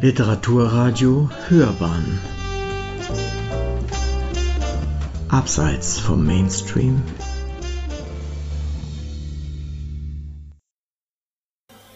[0.00, 2.20] Literaturradio Hörbahn
[5.28, 7.02] Abseits vom Mainstream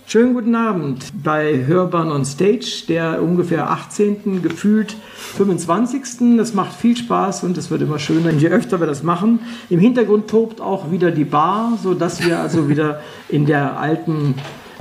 [0.05, 4.43] Schönen guten Abend bei Hörbahn on Stage, der ungefähr 18.
[4.43, 4.97] gefühlt
[5.37, 6.37] 25.
[6.37, 9.39] Das macht viel Spaß und es wird immer schöner, je öfter wir das machen.
[9.71, 14.35] Im Hintergrund tobt auch wieder die Bar, sodass wir also wieder in der alten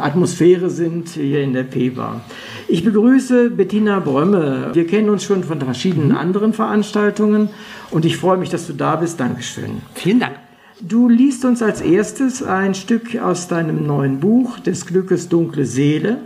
[0.03, 2.21] Atmosphäre sind hier in der P-Bar.
[2.67, 4.69] Ich begrüße Bettina Brömme.
[4.73, 6.17] Wir kennen uns schon von verschiedenen mhm.
[6.17, 7.49] anderen Veranstaltungen
[7.89, 9.19] und ich freue mich, dass du da bist.
[9.19, 9.81] Dankeschön.
[9.93, 10.35] Vielen Dank.
[10.81, 16.17] Du liest uns als erstes ein Stück aus deinem neuen Buch des Glückes dunkle Seele.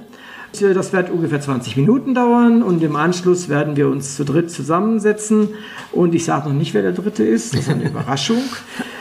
[0.61, 5.49] Das wird ungefähr 20 Minuten dauern und im Anschluss werden wir uns zu dritt zusammensetzen.
[5.91, 8.41] Und ich sage noch nicht, wer der Dritte ist, das ist eine Überraschung.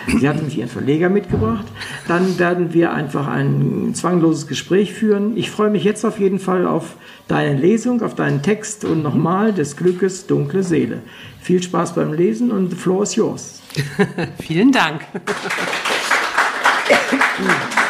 [0.07, 1.67] Sie hat nämlich ihren Verleger mitgebracht.
[2.09, 5.37] Dann werden wir einfach ein zwangloses Gespräch führen.
[5.37, 6.97] Ich freue mich jetzt auf jeden Fall auf
[7.29, 11.03] deine Lesung, auf deinen Text und nochmal des Glückes dunkle Seele.
[11.41, 13.63] Viel Spaß beim Lesen und the floor is yours.
[14.41, 15.03] Vielen Dank.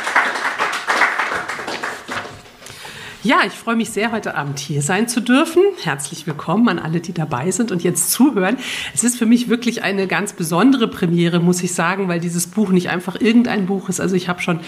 [3.25, 5.62] Ja, ich freue mich sehr, heute Abend hier sein zu dürfen.
[5.83, 8.58] Herzlich willkommen an alle, die dabei sind und jetzt zuhören.
[8.92, 12.69] Es ist für mich wirklich eine ganz besondere Premiere, muss ich sagen, weil dieses Buch
[12.69, 13.98] nicht einfach irgendein Buch ist.
[13.98, 14.61] Also ich habe schon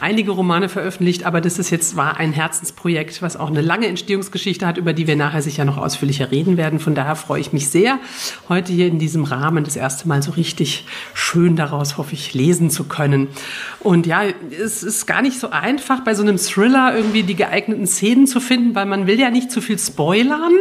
[0.00, 4.66] einige Romane veröffentlicht, aber das ist jetzt war ein Herzensprojekt, was auch eine lange Entstehungsgeschichte
[4.66, 6.80] hat, über die wir nachher sicher noch ausführlicher reden werden.
[6.80, 7.98] Von daher freue ich mich sehr,
[8.50, 12.68] heute hier in diesem Rahmen das erste Mal so richtig schön daraus, hoffe ich, lesen
[12.68, 13.28] zu können.
[13.80, 14.24] Und ja,
[14.62, 18.40] es ist gar nicht so einfach, bei so einem Thriller irgendwie die geeigneten Szenen zu
[18.40, 20.52] finden, weil man will ja nicht zu viel spoilern,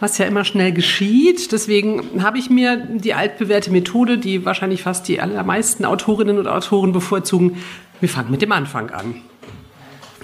[0.00, 1.52] was ja immer schnell geschieht.
[1.52, 6.92] Deswegen habe ich mir die altbewährte Methode, die wahrscheinlich fast die allermeisten Autorinnen und Autoren
[6.92, 7.62] bevorzugen,
[8.00, 9.22] wir fangen mit dem Anfang an.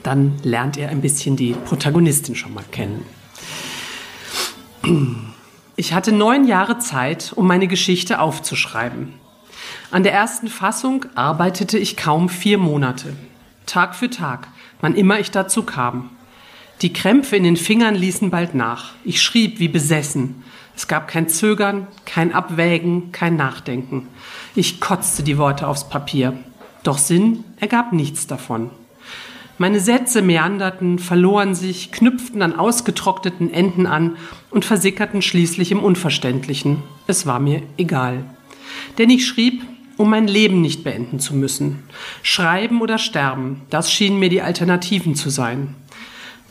[0.02, 3.04] Dann lernt ihr ein bisschen die Protagonistin schon mal kennen.
[5.76, 9.14] Ich hatte neun Jahre Zeit, um meine Geschichte aufzuschreiben.
[9.90, 13.14] An der ersten Fassung arbeitete ich kaum vier Monate.
[13.66, 14.48] Tag für Tag,
[14.80, 16.10] wann immer ich dazu kam.
[16.82, 18.90] Die Krämpfe in den Fingern ließen bald nach.
[19.04, 20.42] Ich schrieb wie besessen.
[20.74, 24.08] Es gab kein Zögern, kein Abwägen, kein Nachdenken.
[24.56, 26.36] Ich kotzte die Worte aufs Papier.
[26.82, 28.70] Doch Sinn ergab nichts davon.
[29.58, 34.16] Meine Sätze meanderten, verloren sich, knüpften an ausgetrockneten Enden an
[34.50, 36.82] und versickerten schließlich im Unverständlichen.
[37.06, 38.24] Es war mir egal.
[38.98, 39.62] Denn ich schrieb,
[39.98, 41.84] um mein Leben nicht beenden zu müssen.
[42.22, 45.76] Schreiben oder sterben, das schienen mir die Alternativen zu sein.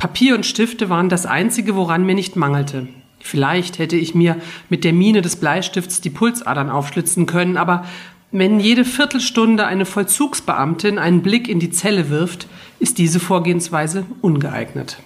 [0.01, 2.87] Papier und Stifte waren das Einzige, woran mir nicht mangelte.
[3.19, 7.85] Vielleicht hätte ich mir mit der Mine des Bleistifts die Pulsadern aufschlitzen können, aber
[8.31, 12.47] wenn jede Viertelstunde eine Vollzugsbeamtin einen Blick in die Zelle wirft,
[12.79, 14.97] ist diese Vorgehensweise ungeeignet.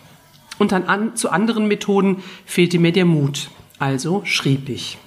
[0.60, 3.50] Und an, an, zu anderen Methoden fehlte mir der Mut.
[3.80, 4.98] Also schrieb ich.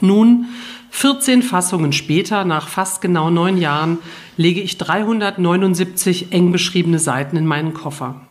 [0.00, 0.46] Nun,
[0.88, 3.98] 14 Fassungen später, nach fast genau neun Jahren,
[4.38, 8.25] lege ich 379 eng beschriebene Seiten in meinen Koffer.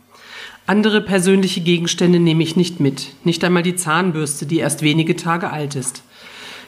[0.67, 5.51] Andere persönliche Gegenstände nehme ich nicht mit, nicht einmal die Zahnbürste, die erst wenige Tage
[5.51, 6.01] alt ist.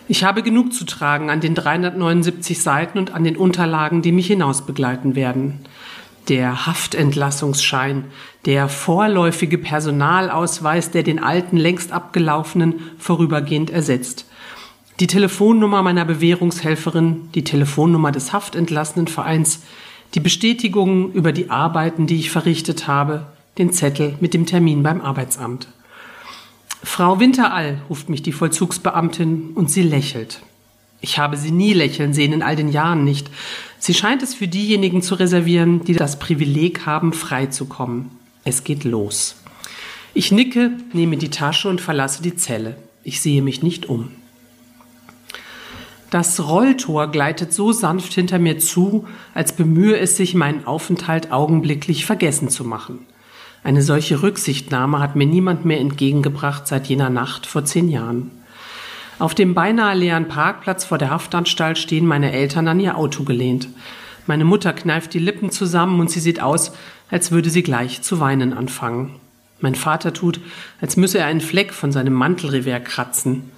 [0.08, 4.28] Ich habe genug zu tragen an den 379 Seiten und an den Unterlagen, die mich
[4.28, 5.62] hinaus begleiten werden.
[6.30, 8.06] Der Haftentlassungsschein,
[8.46, 14.28] der vorläufige Personalausweis, der den alten, längst abgelaufenen vorübergehend ersetzt.
[15.00, 19.64] Die Telefonnummer meiner Bewährungshelferin, die Telefonnummer des Haftentlassenen Vereins,
[20.14, 23.26] die Bestätigung über die Arbeiten, die ich verrichtet habe,
[23.58, 25.68] den Zettel mit dem Termin beim Arbeitsamt.
[26.84, 30.42] Frau Winterall, ruft mich die Vollzugsbeamtin und sie lächelt.
[31.02, 33.30] Ich habe sie nie lächeln sehen, in all den Jahren nicht.
[33.80, 38.12] Sie scheint es für diejenigen zu reservieren, die das Privileg haben, frei zu kommen.
[38.44, 39.36] Es geht los.
[40.14, 42.78] Ich nicke, nehme die Tasche und verlasse die Zelle.
[43.04, 44.12] Ich sehe mich nicht um.
[46.10, 52.06] Das Rolltor gleitet so sanft hinter mir zu, als bemühe es sich, meinen Aufenthalt augenblicklich
[52.06, 53.00] vergessen zu machen.
[53.68, 58.32] Eine solche Rücksichtnahme hat mir niemand mehr entgegengebracht seit jener Nacht vor zehn Jahren.
[59.20, 63.68] Auf dem beinahe leeren Parkplatz vor der Haftanstalt stehen meine Eltern an ihr Auto gelehnt.
[64.26, 66.72] Meine Mutter kneift die Lippen zusammen und sie sieht aus,
[67.10, 69.18] als würde sie gleich zu weinen anfangen.
[69.60, 70.40] Mein Vater tut,
[70.80, 73.52] als müsse er einen Fleck von seinem Mantelrevers kratzen.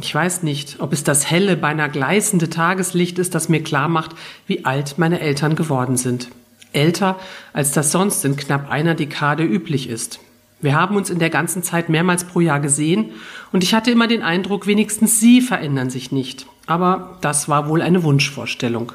[0.00, 4.12] Ich weiß nicht, ob es das helle, beinahe gleißende Tageslicht ist, das mir klar macht,
[4.46, 6.30] wie alt meine Eltern geworden sind
[6.74, 7.18] älter,
[7.52, 10.20] als das sonst in knapp einer Dekade üblich ist.
[10.60, 13.10] Wir haben uns in der ganzen Zeit mehrmals pro Jahr gesehen
[13.52, 16.46] und ich hatte immer den Eindruck, wenigstens Sie verändern sich nicht.
[16.66, 18.92] Aber das war wohl eine Wunschvorstellung.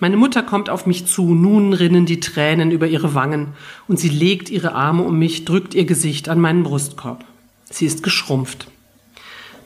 [0.00, 3.48] Meine Mutter kommt auf mich zu, nun rinnen die Tränen über ihre Wangen,
[3.88, 7.24] und sie legt ihre Arme um mich, drückt ihr Gesicht an meinen Brustkorb.
[7.70, 8.66] Sie ist geschrumpft.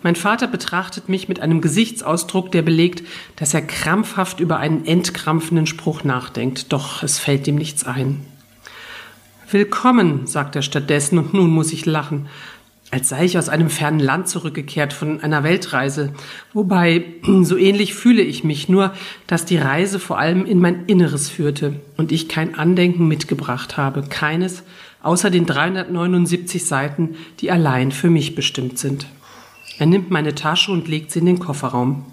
[0.03, 3.03] Mein Vater betrachtet mich mit einem Gesichtsausdruck, der belegt,
[3.37, 8.21] dass er krampfhaft über einen entkrampfenden Spruch nachdenkt, doch es fällt ihm nichts ein.
[9.51, 12.29] Willkommen, sagt er stattdessen, und nun muss ich lachen
[12.91, 16.13] als sei ich aus einem fernen Land zurückgekehrt von einer Weltreise.
[16.53, 17.05] Wobei,
[17.43, 18.93] so ähnlich fühle ich mich, nur
[19.27, 24.03] dass die Reise vor allem in mein Inneres führte und ich kein Andenken mitgebracht habe,
[24.03, 24.63] keines
[25.03, 29.07] außer den 379 Seiten, die allein für mich bestimmt sind.
[29.79, 32.05] Er nimmt meine Tasche und legt sie in den Kofferraum.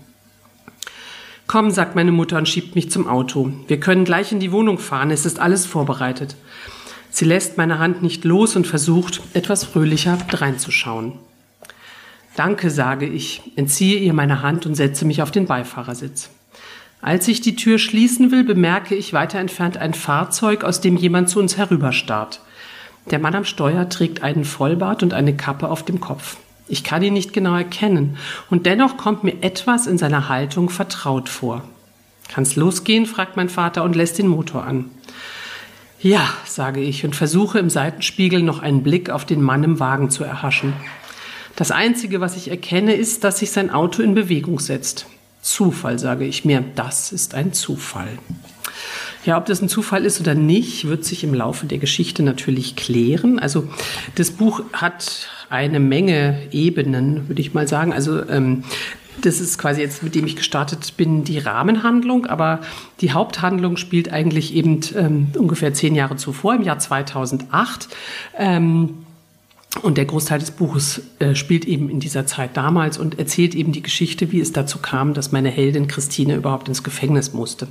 [1.48, 3.52] Komm, sagt meine Mutter und schiebt mich zum Auto.
[3.68, 6.36] Wir können gleich in die Wohnung fahren, es ist alles vorbereitet.
[7.10, 11.14] Sie lässt meine Hand nicht los und versucht, etwas fröhlicher dreinzuschauen.
[12.36, 16.30] Danke, sage ich, entziehe ihr meine Hand und setze mich auf den Beifahrersitz.
[17.02, 21.30] Als ich die Tür schließen will, bemerke ich weiter entfernt ein Fahrzeug, aus dem jemand
[21.30, 22.42] zu uns herüberstarrt.
[23.12, 26.38] Der Mann am Steuer trägt einen Vollbart und eine Kappe auf dem Kopf.
[26.68, 28.18] Ich kann ihn nicht genau erkennen,
[28.50, 31.64] und dennoch kommt mir etwas in seiner Haltung vertraut vor.
[32.28, 33.06] Kann's losgehen?
[33.06, 34.90] fragt mein Vater und lässt den Motor an.
[36.00, 40.10] Ja, sage ich und versuche im Seitenspiegel noch einen Blick auf den Mann im Wagen
[40.10, 40.74] zu erhaschen.
[41.56, 45.06] Das Einzige, was ich erkenne, ist, dass sich sein Auto in Bewegung setzt.
[45.42, 48.20] Zufall, sage ich mir, das ist ein Zufall.
[49.26, 52.76] Ja, ob das ein Zufall ist oder nicht, wird sich im Laufe der Geschichte natürlich
[52.76, 53.40] klären.
[53.40, 53.68] Also
[54.16, 57.94] das Buch hat eine Menge Ebenen, würde ich mal sagen.
[57.94, 58.64] Also ähm,
[59.22, 62.60] das ist quasi jetzt, mit dem ich gestartet bin, die Rahmenhandlung, aber
[63.02, 67.88] die Haupthandlung spielt eigentlich eben ähm, ungefähr zehn Jahre zuvor, im Jahr 2008.
[68.38, 69.05] Ähm,
[69.82, 73.72] und der Großteil des Buches äh, spielt eben in dieser Zeit damals und erzählt eben
[73.72, 77.68] die Geschichte, wie es dazu kam, dass meine Heldin Christine überhaupt ins Gefängnis musste.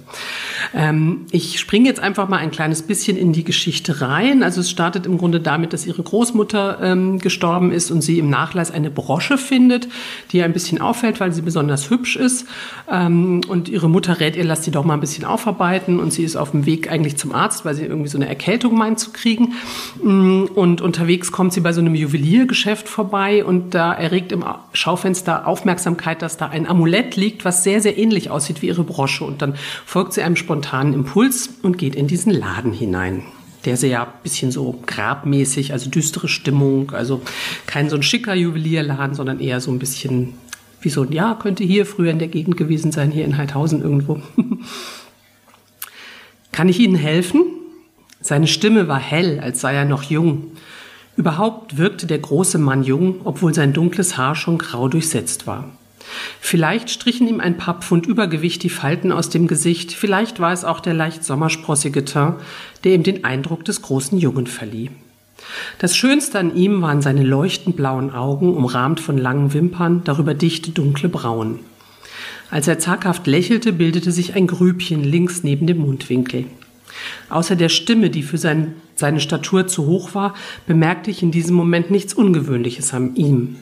[0.75, 4.43] Ähm, ich springe jetzt einfach mal ein kleines bisschen in die Geschichte rein.
[4.43, 8.29] Also es startet im Grunde damit, dass ihre Großmutter ähm, gestorben ist und sie im
[8.29, 9.89] Nachlass eine Brosche findet,
[10.31, 12.47] die ein bisschen auffällt, weil sie besonders hübsch ist.
[12.91, 15.99] Ähm, und ihre Mutter rät ihr, lasst sie doch mal ein bisschen aufarbeiten.
[16.01, 18.77] Und sie ist auf dem Weg eigentlich zum Arzt, weil sie irgendwie so eine Erkältung
[18.77, 19.55] meint zu kriegen.
[20.03, 24.44] Mm, und unterwegs kommt sie bei so einem einem Juweliergeschäft vorbei und da erregt im
[24.73, 29.25] Schaufenster Aufmerksamkeit, dass da ein Amulett liegt, was sehr, sehr ähnlich aussieht wie ihre Brosche.
[29.25, 29.55] Und dann
[29.87, 33.23] folgt sie einem spontanen Impuls und geht in diesen Laden hinein.
[33.64, 37.23] Der sehr ein bisschen so grabmäßig, also düstere Stimmung, also
[37.67, 40.35] kein so ein schicker Juwelierladen, sondern eher so ein bisschen
[40.82, 43.81] wie so ein, ja, könnte hier früher in der Gegend gewesen sein, hier in Heidhausen
[43.81, 44.20] irgendwo.
[46.52, 47.44] Kann ich Ihnen helfen?
[48.20, 50.52] Seine Stimme war hell, als sei er noch jung.
[51.17, 55.71] Überhaupt wirkte der große Mann jung, obwohl sein dunkles Haar schon grau durchsetzt war.
[56.41, 60.65] Vielleicht strichen ihm ein paar Pfund Übergewicht die Falten aus dem Gesicht, vielleicht war es
[60.65, 62.37] auch der leicht sommersprossige Teint,
[62.85, 64.91] der ihm den Eindruck des großen Jungen verlieh.
[65.79, 70.71] Das Schönste an ihm waren seine leuchtend blauen Augen, umrahmt von langen Wimpern, darüber dichte
[70.71, 71.61] dunkle Brauen.
[72.51, 76.47] Als er zaghaft lächelte, bildete sich ein Grübchen links neben dem Mundwinkel.
[77.29, 80.35] Außer der Stimme, die für sein, seine Statur zu hoch war,
[80.67, 83.56] bemerkte ich in diesem Moment nichts Ungewöhnliches an ihm.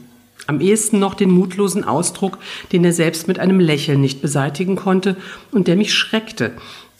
[0.46, 2.38] Am ehesten noch den mutlosen Ausdruck,
[2.72, 5.16] den er selbst mit einem Lächeln nicht beseitigen konnte
[5.52, 6.52] und der mich schreckte.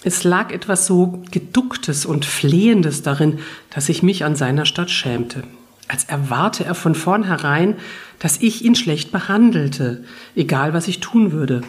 [0.05, 3.39] Es lag etwas so Geducktes und Flehendes darin,
[3.71, 5.43] dass ich mich an seiner Stadt schämte.
[5.89, 7.77] Als erwarte er von vornherein,
[8.19, 10.05] dass ich ihn schlecht behandelte,
[10.37, 11.63] egal was ich tun würde.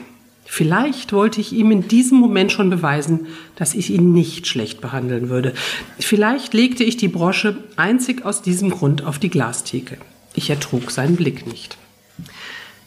[0.55, 5.29] Vielleicht wollte ich ihm in diesem Moment schon beweisen, dass ich ihn nicht schlecht behandeln
[5.29, 5.55] würde.
[5.97, 9.97] Vielleicht legte ich die Brosche einzig aus diesem Grund auf die Glastheke.
[10.35, 11.79] Ich ertrug seinen Blick nicht.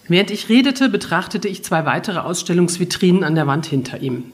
[0.07, 4.27] Während ich redete, betrachtete ich zwei weitere Ausstellungsvitrinen an der Wand hinter ihm.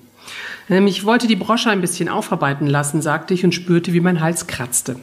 [0.68, 4.46] Ich wollte die Brosche ein bisschen aufarbeiten lassen, sagte ich und spürte, wie mein Hals
[4.46, 4.96] kratzte.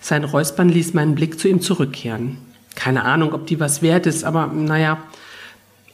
[0.00, 2.38] Sein Räuspern ließ meinen Blick zu ihm zurückkehren.
[2.76, 4.98] Keine Ahnung, ob die was wert ist, aber naja,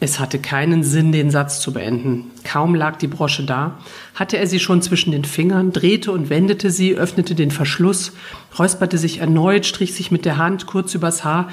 [0.05, 2.31] es hatte keinen Sinn, den Satz zu beenden.
[2.45, 3.79] Kaum lag die Brosche da,
[4.15, 8.13] hatte er sie schon zwischen den Fingern, drehte und wendete sie, öffnete den Verschluss,
[8.59, 11.49] räusperte sich erneut, strich sich mit der Hand kurz übers Haar,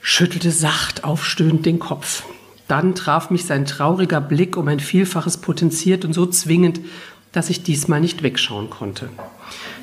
[0.00, 2.24] schüttelte sacht aufstöhnend den Kopf.
[2.66, 6.80] Dann traf mich sein trauriger Blick um ein Vielfaches potenziert und so zwingend,
[7.30, 9.10] dass ich diesmal nicht wegschauen konnte.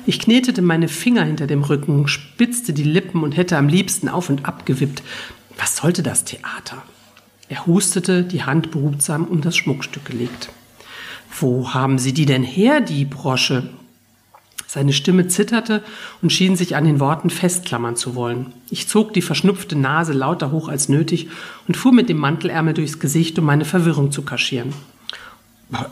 [0.04, 4.30] Ich knetete meine Finger hinter dem Rücken, spitzte die Lippen und hätte am liebsten auf
[4.30, 5.04] und ab gewippt.
[5.56, 6.82] Was sollte das Theater?
[7.50, 10.50] Er hustete, die Hand behutsam um das Schmuckstück gelegt.
[11.36, 13.68] Wo haben Sie die denn her, die Brosche?
[14.68, 15.82] Seine Stimme zitterte
[16.22, 18.52] und schien sich an den Worten festklammern zu wollen.
[18.70, 21.28] Ich zog die verschnupfte Nase lauter hoch als nötig
[21.66, 24.72] und fuhr mit dem Mantelärmel durchs Gesicht, um meine Verwirrung zu kaschieren.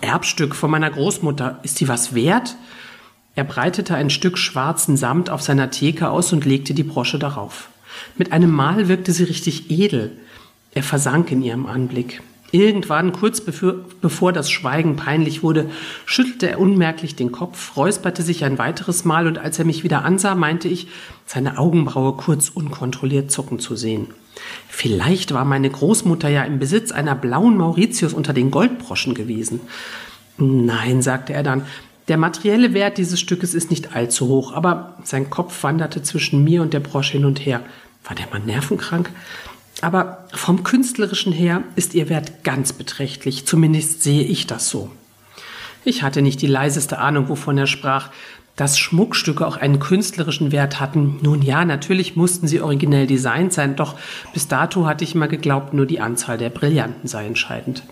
[0.00, 1.58] Erbstück von meiner Großmutter.
[1.64, 2.54] Ist die was wert?
[3.34, 7.68] Er breitete ein Stück schwarzen Samt auf seiner Theke aus und legte die Brosche darauf.
[8.16, 10.12] Mit einem Mal wirkte sie richtig edel.
[10.72, 12.22] Er versank in ihrem Anblick.
[12.50, 15.68] Irgendwann, kurz bevor, bevor, das Schweigen peinlich wurde,
[16.06, 20.04] schüttelte er unmerklich den Kopf, räusperte sich ein weiteres Mal und als er mich wieder
[20.04, 20.88] ansah, meinte ich,
[21.26, 24.08] seine Augenbraue kurz unkontrolliert zucken zu sehen.
[24.68, 29.60] Vielleicht war meine Großmutter ja im Besitz einer blauen Mauritius unter den Goldbroschen gewesen.
[30.38, 31.66] Nein, sagte er dann,
[32.06, 36.62] der materielle Wert dieses Stückes ist nicht allzu hoch, aber sein Kopf wanderte zwischen mir
[36.62, 37.60] und der Brosche hin und her.
[38.04, 39.10] War der Mann nervenkrank?
[39.80, 44.90] Aber vom künstlerischen her ist ihr Wert ganz beträchtlich, zumindest sehe ich das so.
[45.84, 48.10] Ich hatte nicht die leiseste Ahnung, wovon er sprach.
[48.56, 53.76] Dass Schmuckstücke auch einen künstlerischen Wert hatten, nun ja, natürlich mussten sie originell designt sein,
[53.76, 53.94] doch
[54.34, 57.84] bis dato hatte ich immer geglaubt, nur die Anzahl der Brillanten sei entscheidend.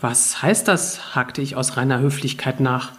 [0.00, 1.14] Was heißt das?
[1.14, 2.92] hakte ich aus reiner Höflichkeit nach.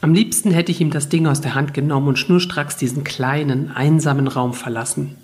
[0.00, 3.70] Am liebsten hätte ich ihm das Ding aus der Hand genommen und schnurstracks diesen kleinen,
[3.70, 5.16] einsamen Raum verlassen.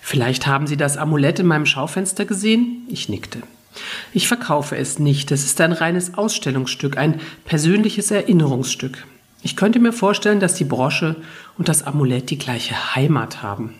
[0.00, 2.86] Vielleicht haben Sie das Amulett in meinem Schaufenster gesehen?
[2.88, 3.42] Ich nickte.
[4.12, 5.30] Ich verkaufe es nicht.
[5.30, 9.06] Es ist ein reines Ausstellungsstück, ein persönliches Erinnerungsstück.
[9.42, 11.16] Ich könnte mir vorstellen, dass die Brosche
[11.56, 13.74] und das Amulett die gleiche Heimat haben.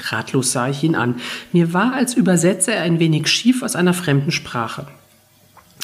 [0.00, 1.16] Ratlos sah ich ihn an.
[1.52, 4.86] Mir war, als übersetze er ein wenig schief aus einer fremden Sprache.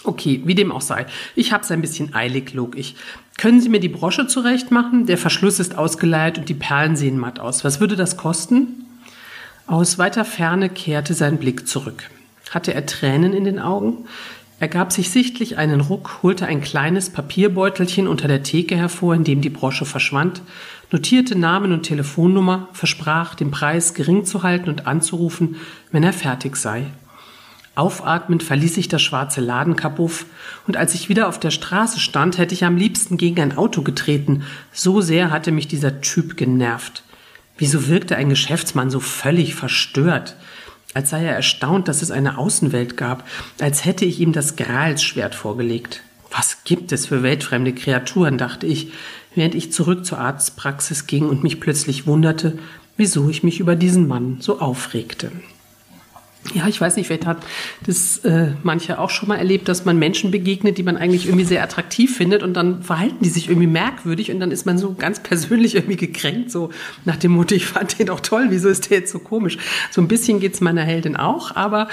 [0.04, 1.06] Okay, wie dem auch sei.
[1.34, 2.94] Ich hab's ein bisschen eilig, log ich.
[3.38, 5.06] Können Sie mir die Brosche zurecht machen?
[5.06, 7.64] Der Verschluss ist ausgeleiert und die Perlen sehen matt aus.
[7.64, 8.83] Was würde das kosten?
[9.66, 12.10] Aus weiter Ferne kehrte sein Blick zurück.
[12.50, 14.04] Hatte er Tränen in den Augen?
[14.60, 19.24] Er gab sich sichtlich einen Ruck, holte ein kleines Papierbeutelchen unter der Theke hervor, in
[19.24, 20.42] dem die Brosche verschwand,
[20.90, 25.56] notierte Namen und Telefonnummer, versprach, den Preis gering zu halten und anzurufen,
[25.90, 26.86] wenn er fertig sei.
[27.74, 30.26] Aufatmend verließ ich das schwarze Ladenkabuff,
[30.66, 33.80] und als ich wieder auf der Straße stand, hätte ich am liebsten gegen ein Auto
[33.80, 34.42] getreten.
[34.72, 37.02] So sehr hatte mich dieser Typ genervt.
[37.56, 40.36] Wieso wirkte ein Geschäftsmann so völlig verstört?
[40.92, 43.28] Als sei er erstaunt, dass es eine Außenwelt gab,
[43.60, 46.02] als hätte ich ihm das Gralsschwert vorgelegt.
[46.30, 48.92] Was gibt es für weltfremde Kreaturen, dachte ich,
[49.34, 52.58] während ich zurück zur Arztpraxis ging und mich plötzlich wunderte,
[52.96, 55.30] wieso ich mich über diesen Mann so aufregte.
[56.52, 57.38] Ja, ich weiß nicht, vielleicht hat
[57.86, 61.46] das äh, manche auch schon mal erlebt, dass man Menschen begegnet, die man eigentlich irgendwie
[61.46, 64.92] sehr attraktiv findet und dann verhalten die sich irgendwie merkwürdig und dann ist man so
[64.92, 66.68] ganz persönlich irgendwie gekränkt, so
[67.06, 69.56] nach dem Motto, ich fand den doch toll, wieso ist der jetzt so komisch?
[69.90, 71.88] So ein bisschen geht's meiner Heldin auch, aber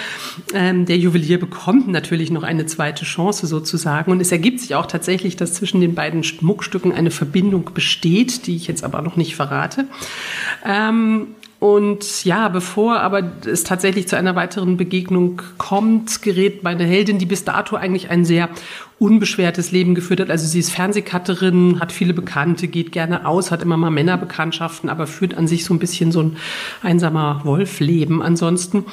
[0.53, 4.86] ähm, der Juwelier bekommt natürlich noch eine zweite Chance sozusagen und es ergibt sich auch
[4.86, 9.38] tatsächlich, dass zwischen den beiden Schmuckstücken eine Verbindung besteht, die ich jetzt aber noch nicht
[9.38, 9.86] verrate.
[10.65, 17.19] Ähm, und ja, bevor aber es tatsächlich zu einer weiteren Begegnung kommt, gerät meine Heldin,
[17.19, 18.49] die bis dato eigentlich ein sehr
[19.01, 20.29] unbeschwertes Leben geführt hat.
[20.29, 25.08] Also sie ist Fernsehcutterin, hat viele Bekannte, geht gerne aus, hat immer mal Männerbekanntschaften, aber
[25.08, 26.38] führt an sich so ein bisschen so ein
[26.84, 28.86] einsamer Wolfleben ansonsten.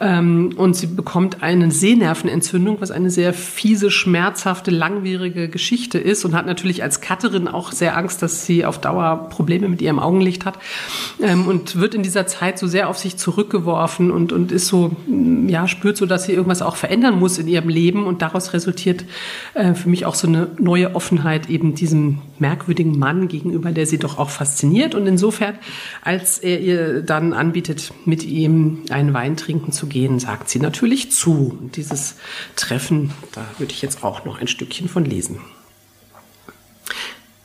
[0.00, 6.34] Ähm, und sie bekommt eine Sehnervenentzündung, was eine sehr fiese, schmerzhafte, langwierige Geschichte ist und
[6.34, 10.44] hat natürlich als Cutterin auch sehr Angst, dass sie auf Dauer Probleme mit ihrem Augenlicht
[10.44, 10.58] hat
[11.22, 14.90] ähm, und wird in dieser Zeit so sehr auf sich zurückgeworfen und, und ist so,
[15.46, 19.04] ja, spürt so, dass sie irgendwas auch verändern muss in ihrem Leben und daraus resultiert
[19.54, 23.98] äh, für mich auch so eine neue Offenheit eben diesem merkwürdigen Mann gegenüber, der sie
[23.98, 24.94] doch auch fasziniert.
[24.94, 25.58] Und insofern,
[26.02, 31.12] als er ihr dann anbietet, mit ihm einen Wein trinken zu gehen, sagt sie natürlich
[31.12, 31.56] zu.
[31.60, 32.16] Und dieses
[32.56, 35.38] Treffen, da würde ich jetzt auch noch ein Stückchen von lesen.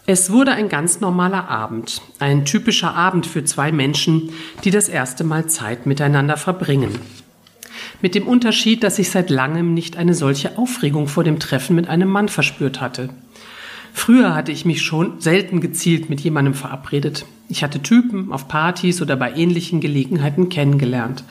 [0.06, 4.30] Es wurde ein ganz normaler Abend, ein typischer Abend für zwei Menschen,
[4.64, 6.98] die das erste Mal Zeit miteinander verbringen
[8.02, 11.88] mit dem Unterschied, dass ich seit langem nicht eine solche Aufregung vor dem Treffen mit
[11.88, 13.10] einem Mann verspürt hatte.
[13.94, 17.26] Früher hatte ich mich schon selten gezielt mit jemandem verabredet.
[17.50, 21.24] Ich hatte Typen auf Partys oder bei ähnlichen Gelegenheiten kennengelernt.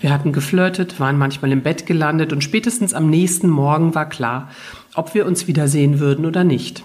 [0.00, 4.50] Wir hatten geflirtet, waren manchmal im Bett gelandet und spätestens am nächsten Morgen war klar,
[4.94, 6.84] ob wir uns wiedersehen würden oder nicht.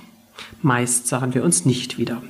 [0.63, 2.23] Meist sahen wir uns nicht wieder.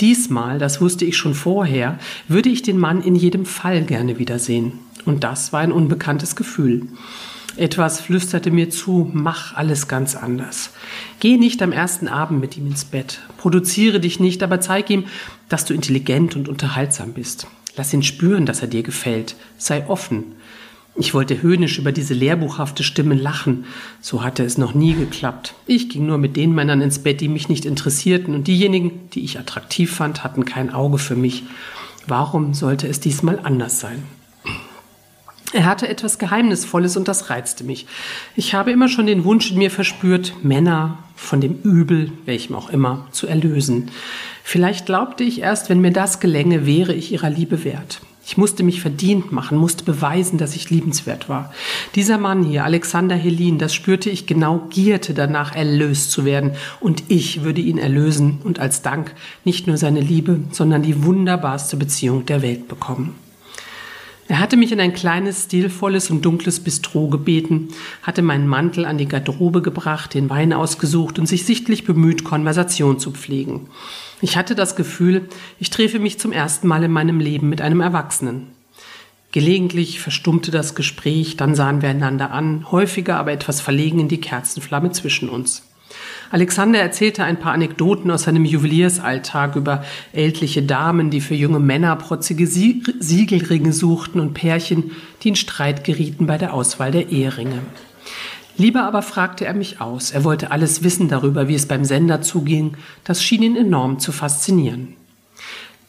[0.00, 1.98] Diesmal, das wusste ich schon vorher,
[2.28, 4.72] würde ich den Mann in jedem Fall gerne wiedersehen.
[5.04, 6.86] Und das war ein unbekanntes Gefühl.
[7.56, 10.70] Etwas flüsterte mir zu, mach alles ganz anders.
[11.18, 13.20] Geh nicht am ersten Abend mit ihm ins Bett.
[13.38, 15.04] Produziere dich nicht, aber zeig ihm,
[15.48, 17.46] dass du intelligent und unterhaltsam bist.
[17.76, 19.36] Lass ihn spüren, dass er dir gefällt.
[19.58, 20.24] Sei offen.
[20.96, 23.64] Ich wollte höhnisch über diese lehrbuchhafte Stimme lachen.
[24.00, 25.54] So hatte es noch nie geklappt.
[25.66, 29.20] Ich ging nur mit den Männern ins Bett, die mich nicht interessierten, und diejenigen, die
[29.20, 31.44] ich attraktiv fand, hatten kein Auge für mich.
[32.06, 34.02] Warum sollte es diesmal anders sein?
[35.52, 37.86] Er hatte etwas Geheimnisvolles und das reizte mich.
[38.36, 42.70] Ich habe immer schon den Wunsch in mir verspürt, Männer von dem Übel, welchem auch
[42.70, 43.90] immer, zu erlösen.
[44.44, 48.00] Vielleicht glaubte ich erst, wenn mir das gelänge, wäre ich ihrer Liebe wert.
[48.24, 51.52] Ich musste mich verdient machen, musste beweisen, dass ich liebenswert war.
[51.96, 56.52] Dieser Mann hier, Alexander Helin, das spürte ich genau, gierte danach, erlöst zu werden.
[56.78, 59.14] Und ich würde ihn erlösen und als Dank
[59.44, 63.16] nicht nur seine Liebe, sondern die wunderbarste Beziehung der Welt bekommen.
[64.30, 67.70] Er hatte mich in ein kleines, stilvolles und dunkles Bistro gebeten,
[68.02, 73.00] hatte meinen Mantel an die Garderobe gebracht, den Wein ausgesucht und sich sichtlich bemüht, Konversation
[73.00, 73.66] zu pflegen.
[74.20, 77.80] Ich hatte das Gefühl, ich treffe mich zum ersten Mal in meinem Leben mit einem
[77.80, 78.46] Erwachsenen.
[79.32, 84.20] Gelegentlich verstummte das Gespräch, dann sahen wir einander an, häufiger aber etwas verlegen in die
[84.20, 85.69] Kerzenflamme zwischen uns.
[86.30, 91.96] Alexander erzählte ein paar Anekdoten aus seinem Juweliersalltag über ältliche Damen, die für junge Männer
[91.96, 94.92] protzige Siegelringe suchten und Pärchen,
[95.22, 97.60] die in Streit gerieten bei der Auswahl der Eheringe.
[98.56, 100.10] Lieber aber fragte er mich aus.
[100.10, 102.76] Er wollte alles wissen darüber, wie es beim Sender zuging.
[103.04, 104.96] Das schien ihn enorm zu faszinieren.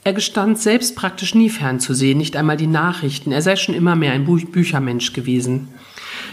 [0.04, 3.32] Er gestand selbst praktisch nie fernzusehen, nicht einmal die Nachrichten.
[3.32, 5.68] Er sei schon immer mehr ein Büchermensch gewesen.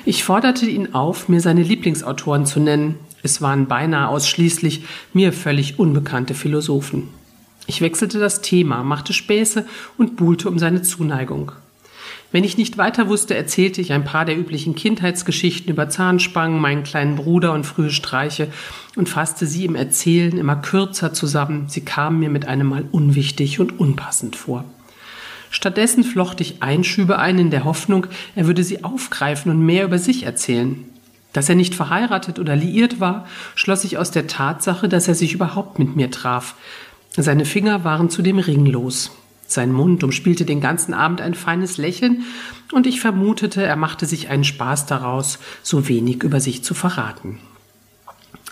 [0.04, 2.94] Ich forderte ihn auf, mir seine Lieblingsautoren zu nennen.
[3.22, 7.08] Es waren beinahe ausschließlich mir völlig unbekannte Philosophen.
[7.66, 9.66] Ich wechselte das Thema, machte Späße
[9.98, 11.52] und buhlte um seine Zuneigung.
[12.30, 16.82] Wenn ich nicht weiter wusste, erzählte ich ein paar der üblichen Kindheitsgeschichten über Zahnspangen, meinen
[16.82, 18.48] kleinen Bruder und frühe Streiche
[18.96, 21.66] und fasste sie im Erzählen immer kürzer zusammen.
[21.68, 24.64] Sie kamen mir mit einem Mal unwichtig und unpassend vor.
[25.50, 29.98] Stattdessen flocht ich Einschübe ein in der Hoffnung, er würde sie aufgreifen und mehr über
[29.98, 30.84] sich erzählen.
[31.32, 35.34] Dass er nicht verheiratet oder liiert war, schloss ich aus der Tatsache, dass er sich
[35.34, 36.54] überhaupt mit mir traf.
[37.10, 39.10] Seine Finger waren zudem ringlos.
[39.46, 42.24] Sein Mund umspielte den ganzen Abend ein feines Lächeln,
[42.70, 47.38] und ich vermutete, er machte sich einen Spaß daraus, so wenig über sich zu verraten.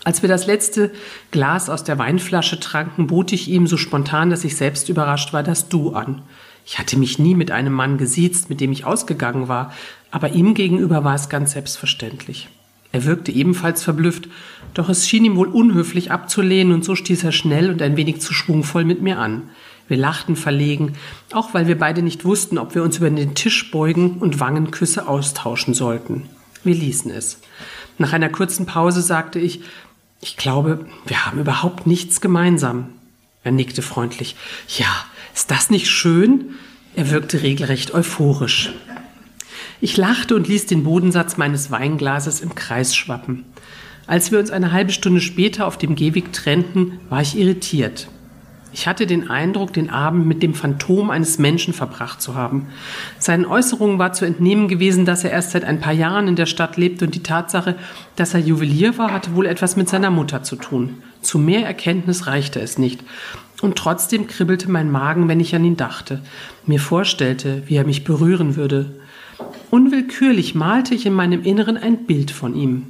[0.05, 0.93] Als wir das letzte
[1.33, 5.43] Glas aus der Weinflasche tranken, bot ich ihm so spontan, dass ich selbst überrascht war,
[5.43, 6.23] das Du an.
[6.65, 9.73] Ich hatte mich nie mit einem Mann gesiezt, mit dem ich ausgegangen war,
[10.11, 12.49] aber ihm gegenüber war es ganz selbstverständlich.
[12.97, 14.27] Er wirkte ebenfalls verblüfft,
[14.73, 18.23] doch es schien ihm wohl unhöflich abzulehnen, und so stieß er schnell und ein wenig
[18.23, 19.51] zu schwungvoll mit mir an.
[19.87, 20.95] Wir lachten verlegen,
[21.31, 25.09] auch weil wir beide nicht wussten, ob wir uns über den Tisch beugen und Wangenküsse
[25.09, 26.23] austauschen sollten.
[26.65, 27.39] Wir ließen es.
[27.99, 29.61] Nach einer kurzen Pause sagte ich,
[30.23, 32.87] ich glaube, wir haben überhaupt nichts gemeinsam.
[33.45, 34.37] Er nickte freundlich.
[34.79, 35.05] Ja,
[35.35, 36.55] ist das nicht schön?
[36.95, 38.73] Er wirkte regelrecht euphorisch.
[39.81, 43.45] Ich lachte und ließ den Bodensatz meines Weinglases im Kreis schwappen.
[44.07, 48.09] Als wir uns eine halbe Stunde später auf dem Gehweg trennten, war ich irritiert.
[48.73, 52.67] Ich hatte den Eindruck, den Abend mit dem Phantom eines Menschen verbracht zu haben.
[53.19, 56.47] Seinen Äußerungen war zu entnehmen gewesen, dass er erst seit ein paar Jahren in der
[56.47, 57.77] Stadt lebt und die Tatsache,
[58.17, 61.03] dass er Juwelier war, hatte wohl etwas mit seiner Mutter zu tun.
[61.23, 63.03] Zu mehr Erkenntnis reichte es nicht.
[63.63, 66.21] Und trotzdem kribbelte mein Magen, wenn ich an ihn dachte,
[66.67, 68.91] mir vorstellte, wie er mich berühren würde.
[69.77, 72.85] Unwillkürlich malte ich in meinem Inneren ein Bild von ihm.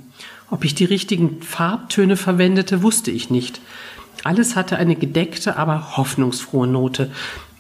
[0.53, 3.61] Ob ich die richtigen Farbtöne verwendete, wusste ich nicht.
[4.22, 7.11] Alles hatte eine gedeckte, aber hoffnungsfrohe Note.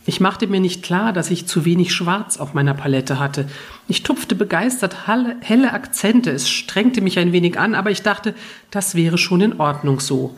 [0.04, 3.48] Ich machte mir nicht klar, dass ich zu wenig Schwarz auf meiner Palette hatte.
[3.88, 5.08] Ich tupfte begeistert
[5.40, 8.32] helle Akzente, es strengte mich ein wenig an, aber ich dachte,
[8.70, 10.36] das wäre schon in Ordnung so.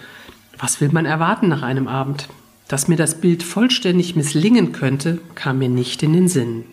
[0.59, 2.27] Was will man erwarten nach einem Abend?
[2.69, 6.65] Dass mir das Bild vollständig misslingen könnte, kam mir nicht in den Sinn.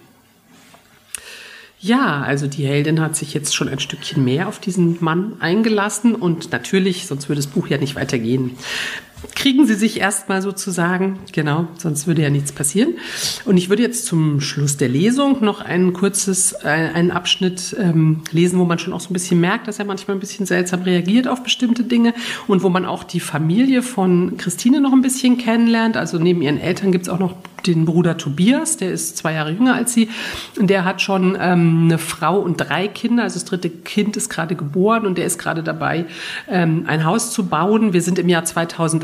[1.86, 6.16] Ja, also die Heldin hat sich jetzt schon ein Stückchen mehr auf diesen Mann eingelassen
[6.16, 8.58] und natürlich, sonst würde das Buch ja nicht weitergehen,
[9.34, 12.96] kriegen Sie sich erstmal sozusagen, genau, sonst würde ja nichts passieren.
[13.46, 18.22] Und ich würde jetzt zum Schluss der Lesung noch ein kurzes, äh, einen Abschnitt ähm,
[18.32, 20.84] lesen, wo man schon auch so ein bisschen merkt, dass er manchmal ein bisschen seltsam
[20.84, 22.14] reagiert auf bestimmte Dinge
[22.48, 25.98] und wo man auch die Familie von Christine noch ein bisschen kennenlernt.
[25.98, 27.36] Also neben ihren Eltern gibt es auch noch
[27.68, 30.10] den Bruder Tobias, der ist zwei Jahre jünger als sie.
[30.60, 33.24] Und der hat schon ähm, eine Frau und drei Kinder.
[33.24, 36.06] Also das dritte Kind ist gerade geboren und der ist gerade dabei,
[36.48, 37.94] ähm, ein Haus zu bauen.
[37.94, 38.46] Wir sind im Jahr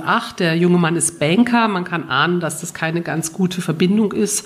[0.02, 0.40] 2008.
[0.40, 1.68] Der junge Mann ist Banker.
[1.68, 4.46] Man kann ahnen, dass das keine ganz gute Verbindung ist,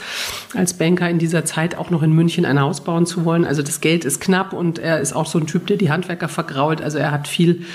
[0.54, 3.46] als Banker in dieser Zeit auch noch in München ein Haus bauen zu wollen.
[3.46, 6.28] Also das Geld ist knapp und er ist auch so ein Typ, der die Handwerker
[6.28, 6.82] vergrault.
[6.82, 7.66] Also er hat viel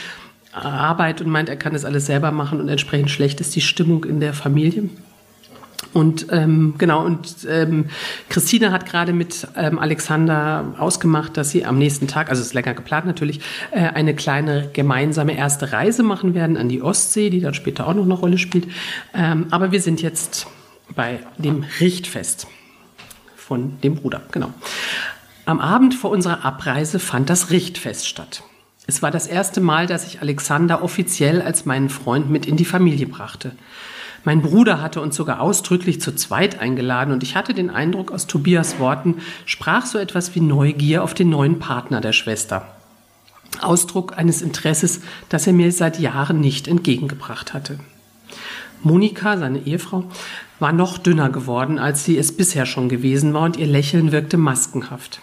[0.52, 4.04] Arbeit und meint, er kann das alles selber machen und entsprechend schlecht ist die Stimmung
[4.04, 4.88] in der Familie.
[5.92, 7.86] Und ähm, genau, und ähm,
[8.28, 12.54] Christine hat gerade mit ähm, Alexander ausgemacht, dass sie am nächsten Tag, also es ist
[12.54, 13.40] länger geplant natürlich,
[13.72, 17.94] äh, eine kleine gemeinsame erste Reise machen werden an die Ostsee, die dann später auch
[17.94, 18.68] noch eine Rolle spielt.
[19.14, 20.46] Ähm, aber wir sind jetzt
[20.94, 22.46] bei dem Richtfest
[23.34, 24.52] von dem Bruder, genau.
[25.44, 28.44] Am Abend vor unserer Abreise fand das Richtfest statt.
[28.86, 32.64] Es war das erste Mal, dass ich Alexander offiziell als meinen Freund mit in die
[32.64, 33.52] Familie brachte.
[34.24, 38.26] Mein Bruder hatte uns sogar ausdrücklich zu zweit eingeladen und ich hatte den Eindruck, aus
[38.26, 42.66] Tobias Worten sprach so etwas wie Neugier auf den neuen Partner der Schwester.
[43.62, 47.78] Ausdruck eines Interesses, das er mir seit Jahren nicht entgegengebracht hatte.
[48.82, 50.04] Monika, seine Ehefrau,
[50.58, 54.36] war noch dünner geworden, als sie es bisher schon gewesen war, und ihr Lächeln wirkte
[54.36, 55.20] maskenhaft.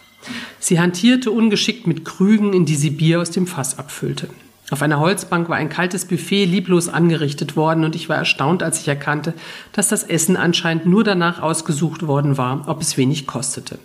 [0.59, 4.29] Sie hantierte ungeschickt mit Krügen, in die sie Bier aus dem Fass abfüllte.
[4.69, 8.81] Auf einer Holzbank war ein kaltes Buffet lieblos angerichtet worden, und ich war erstaunt, als
[8.81, 9.33] ich erkannte,
[9.71, 13.79] dass das Essen anscheinend nur danach ausgesucht worden war, ob es wenig kostete.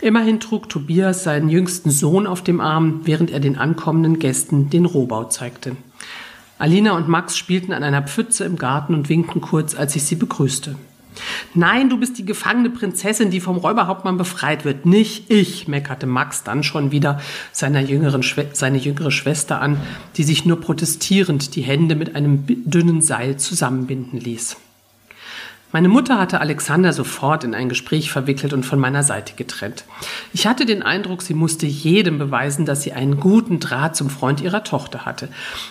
[0.00, 4.86] Immerhin trug Tobias seinen jüngsten Sohn auf dem Arm, während er den ankommenden Gästen den
[4.86, 5.76] Rohbau zeigte.
[6.58, 10.14] Alina und Max spielten an einer Pfütze im Garten und winkten kurz, als ich sie
[10.14, 10.76] begrüßte.
[11.54, 14.86] Nein, du bist die gefangene Prinzessin, die vom Räuberhauptmann befreit wird.
[14.86, 17.20] Nicht ich, meckerte Max dann schon wieder
[17.52, 19.80] seiner jüngeren seine jüngere Schwester an,
[20.16, 24.56] die sich nur protestierend die Hände mit einem dünnen Seil zusammenbinden ließ.
[25.72, 29.84] Meine Mutter hatte Alexander sofort in ein Gespräch verwickelt und von meiner Seite getrennt.
[30.34, 34.42] Ich hatte den Eindruck, sie musste jedem beweisen, dass sie einen guten Draht zum Freund
[34.42, 35.30] ihrer Tochter hatte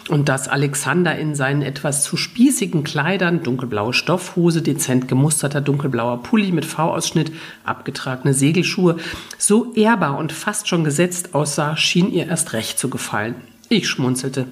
[0.10, 6.52] und dass Alexander in seinen etwas zu spießigen Kleidern, dunkelblaue Stoffhose, dezent gemusterter dunkelblauer Pulli
[6.52, 7.32] mit V-Ausschnitt,
[7.64, 8.98] abgetragene Segelschuhe,
[9.38, 13.36] so ehrbar und fast schon gesetzt aussah, schien ihr erst recht zu gefallen.
[13.70, 14.48] Ich schmunzelte.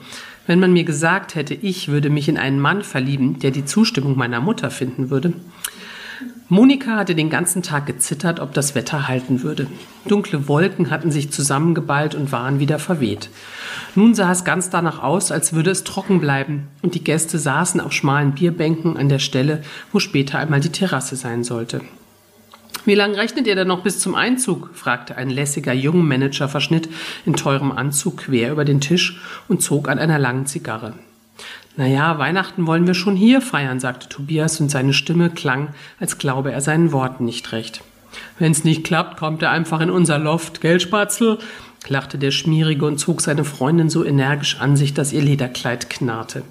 [0.49, 4.17] Wenn man mir gesagt hätte, ich würde mich in einen Mann verlieben, der die Zustimmung
[4.17, 5.33] meiner Mutter finden würde.
[6.47, 9.67] Monika hatte den ganzen Tag gezittert, ob das Wetter halten würde.
[10.07, 13.29] Dunkle Wolken hatten sich zusammengeballt und waren wieder verweht.
[13.93, 17.79] Nun sah es ganz danach aus, als würde es trocken bleiben, und die Gäste saßen
[17.79, 21.81] auf schmalen Bierbänken an der Stelle, wo später einmal die Terrasse sein sollte.
[22.85, 24.71] Wie lange rechnet ihr denn noch bis zum Einzug?
[24.73, 26.89] fragte ein lässiger Jungmanagerverschnitt
[27.25, 30.93] in teurem Anzug quer über den Tisch und zog an einer langen Zigarre.
[31.75, 36.51] Naja, Weihnachten wollen wir schon hier feiern, sagte Tobias und seine Stimme klang, als glaube
[36.51, 37.81] er seinen Worten nicht recht.
[38.37, 41.37] Wenn's nicht klappt, kommt er einfach in unser Loft, gell, Spatzel?
[41.87, 46.43] lachte der Schmierige und zog seine Freundin so energisch an sich, dass ihr Lederkleid knarrte.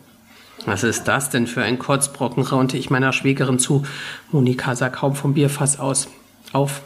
[0.65, 3.85] Was ist das denn für ein Kotzbrocken, raunte ich meiner Schwägerin zu.
[4.33, 6.09] Monika sah kaum vom Bierfass aus.
[6.53, 6.83] Auf.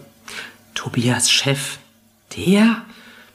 [0.74, 1.78] Tobias Chef.
[2.36, 2.82] Der?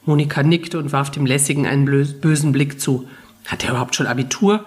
[0.05, 1.85] Monika nickte und warf dem Lässigen einen
[2.21, 3.07] bösen Blick zu.
[3.45, 4.65] Hat er überhaupt schon Abitur?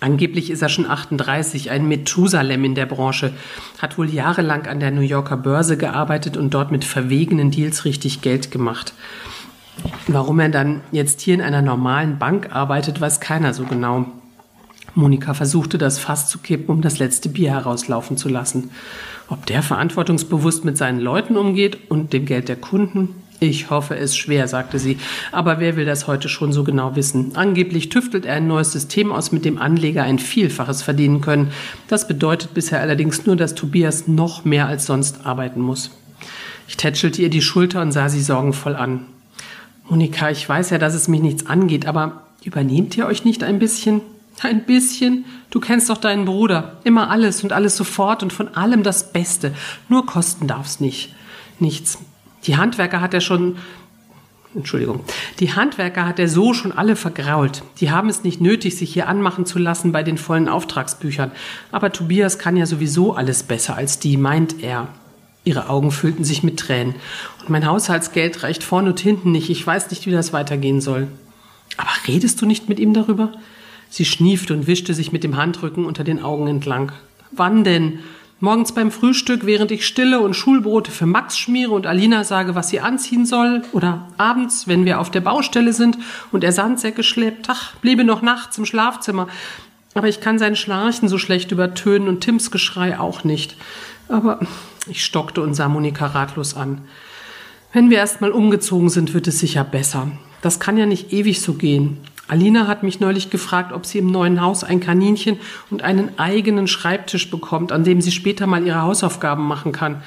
[0.00, 3.32] Angeblich ist er schon 38, ein Methusalem in der Branche,
[3.78, 8.20] hat wohl jahrelang an der New Yorker Börse gearbeitet und dort mit verwegenen Deals richtig
[8.20, 8.92] Geld gemacht.
[10.06, 14.06] Warum er dann jetzt hier in einer normalen Bank arbeitet, weiß keiner so genau.
[14.96, 18.70] Monika versuchte das Fass zu kippen, um das letzte Bier herauslaufen zu lassen.
[19.28, 23.10] Ob der verantwortungsbewusst mit seinen Leuten umgeht und dem Geld der Kunden?
[23.38, 24.96] Ich hoffe es schwer, sagte sie.
[25.32, 27.36] Aber wer will das heute schon so genau wissen?
[27.36, 31.52] Angeblich tüftelt er ein neues System aus, mit dem Anleger ein Vielfaches verdienen können.
[31.88, 35.90] Das bedeutet bisher allerdings nur, dass Tobias noch mehr als sonst arbeiten muss.
[36.68, 39.04] Ich tätschelte ihr die Schulter und sah sie sorgenvoll an.
[39.88, 43.58] Monika, ich weiß ja, dass es mich nichts angeht, aber übernehmt ihr euch nicht ein
[43.58, 44.00] bisschen?
[44.42, 45.24] Ein bisschen.
[45.50, 46.78] Du kennst doch deinen Bruder.
[46.84, 49.54] Immer alles und alles sofort und von allem das Beste.
[49.88, 51.14] Nur kosten darf's nicht.
[51.58, 51.98] Nichts.
[52.44, 53.56] Die Handwerker hat er schon,
[54.54, 55.00] Entschuldigung,
[55.40, 57.62] die Handwerker hat er so schon alle vergrault.
[57.80, 61.32] Die haben es nicht nötig, sich hier anmachen zu lassen bei den vollen Auftragsbüchern.
[61.72, 64.88] Aber Tobias kann ja sowieso alles besser als die, meint er.
[65.44, 66.94] Ihre Augen füllten sich mit Tränen.
[67.40, 69.48] Und mein Haushaltsgeld reicht vorne und hinten nicht.
[69.48, 71.08] Ich weiß nicht, wie das weitergehen soll.
[71.76, 73.32] Aber redest du nicht mit ihm darüber?
[73.96, 76.92] Sie schniefte und wischte sich mit dem Handrücken unter den Augen entlang.
[77.30, 78.00] Wann denn?
[78.40, 82.68] Morgens beim Frühstück, während ich Stille und Schulbrote für Max schmiere und Alina sage, was
[82.68, 83.62] sie anziehen soll?
[83.72, 85.96] Oder abends, wenn wir auf der Baustelle sind
[86.30, 87.46] und er Sandsäcke schleppt?
[87.48, 89.28] Ach, bliebe noch nachts im Schlafzimmer.
[89.94, 93.56] Aber ich kann sein Schnarchen so schlecht übertönen und Tims Geschrei auch nicht.
[94.10, 94.40] Aber
[94.90, 96.82] ich stockte und sah Monika ratlos an.
[97.72, 100.10] Wenn wir erst mal umgezogen sind, wird es sicher besser.
[100.42, 101.96] Das kann ja nicht ewig so gehen.
[102.28, 105.38] Alina hat mich neulich gefragt, ob sie im neuen Haus ein Kaninchen
[105.70, 110.02] und einen eigenen Schreibtisch bekommt, an dem sie später mal ihre Hausaufgaben machen kann.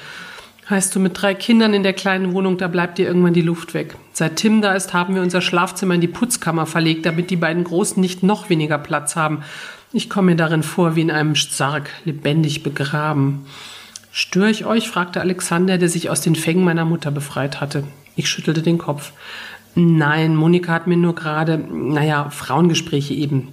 [0.68, 3.74] Heißt du, mit drei Kindern in der kleinen Wohnung, da bleibt dir irgendwann die Luft
[3.74, 3.96] weg.
[4.12, 7.64] Seit Tim da ist, haben wir unser Schlafzimmer in die Putzkammer verlegt, damit die beiden
[7.64, 9.42] Großen nicht noch weniger Platz haben.
[9.92, 13.46] Ich komme mir darin vor wie in einem Sarg, lebendig begraben.
[14.12, 14.88] Störe ich euch?
[14.88, 17.82] fragte Alexander, der sich aus den Fängen meiner Mutter befreit hatte.
[18.14, 19.12] Ich schüttelte den Kopf.
[19.74, 23.48] Nein, Monika hat mir nur gerade, naja, Frauengespräche eben.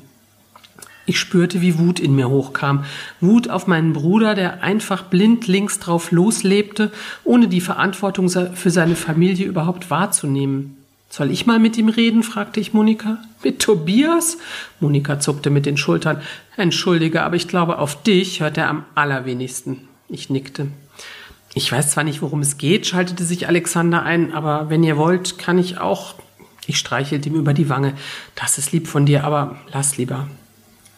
[1.05, 2.83] Ich spürte, wie Wut in mir hochkam.
[3.21, 6.91] Wut auf meinen Bruder, der einfach blind links drauf loslebte,
[7.23, 10.75] ohne die Verantwortung für seine Familie überhaupt wahrzunehmen.
[11.09, 12.23] Soll ich mal mit ihm reden?
[12.23, 13.19] fragte ich Monika.
[13.41, 14.37] Mit Tobias?
[14.81, 16.21] Monika zuckte mit den Schultern.
[16.57, 19.87] Entschuldige, aber ich glaube, auf dich hört er am allerwenigsten.
[20.09, 20.67] Ich nickte.
[21.57, 25.39] Ich weiß zwar nicht, worum es geht, schaltete sich Alexander ein, aber wenn ihr wollt,
[25.39, 26.13] kann ich auch.
[26.67, 27.93] Ich streichelte ihm über die Wange.
[28.35, 30.27] Das ist lieb von dir, aber lass lieber.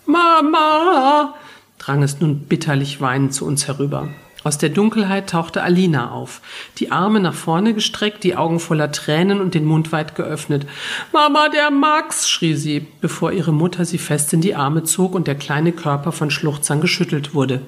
[0.06, 1.34] Mama!
[1.78, 4.10] drang es nun bitterlich weinend zu uns herüber.
[4.44, 6.42] Aus der Dunkelheit tauchte Alina auf,
[6.78, 10.68] die Arme nach vorne gestreckt, die Augen voller Tränen und den Mund weit geöffnet.
[11.14, 15.26] Mama, der Max, schrie sie, bevor ihre Mutter sie fest in die Arme zog und
[15.28, 17.62] der kleine Körper von Schluchzern geschüttelt wurde.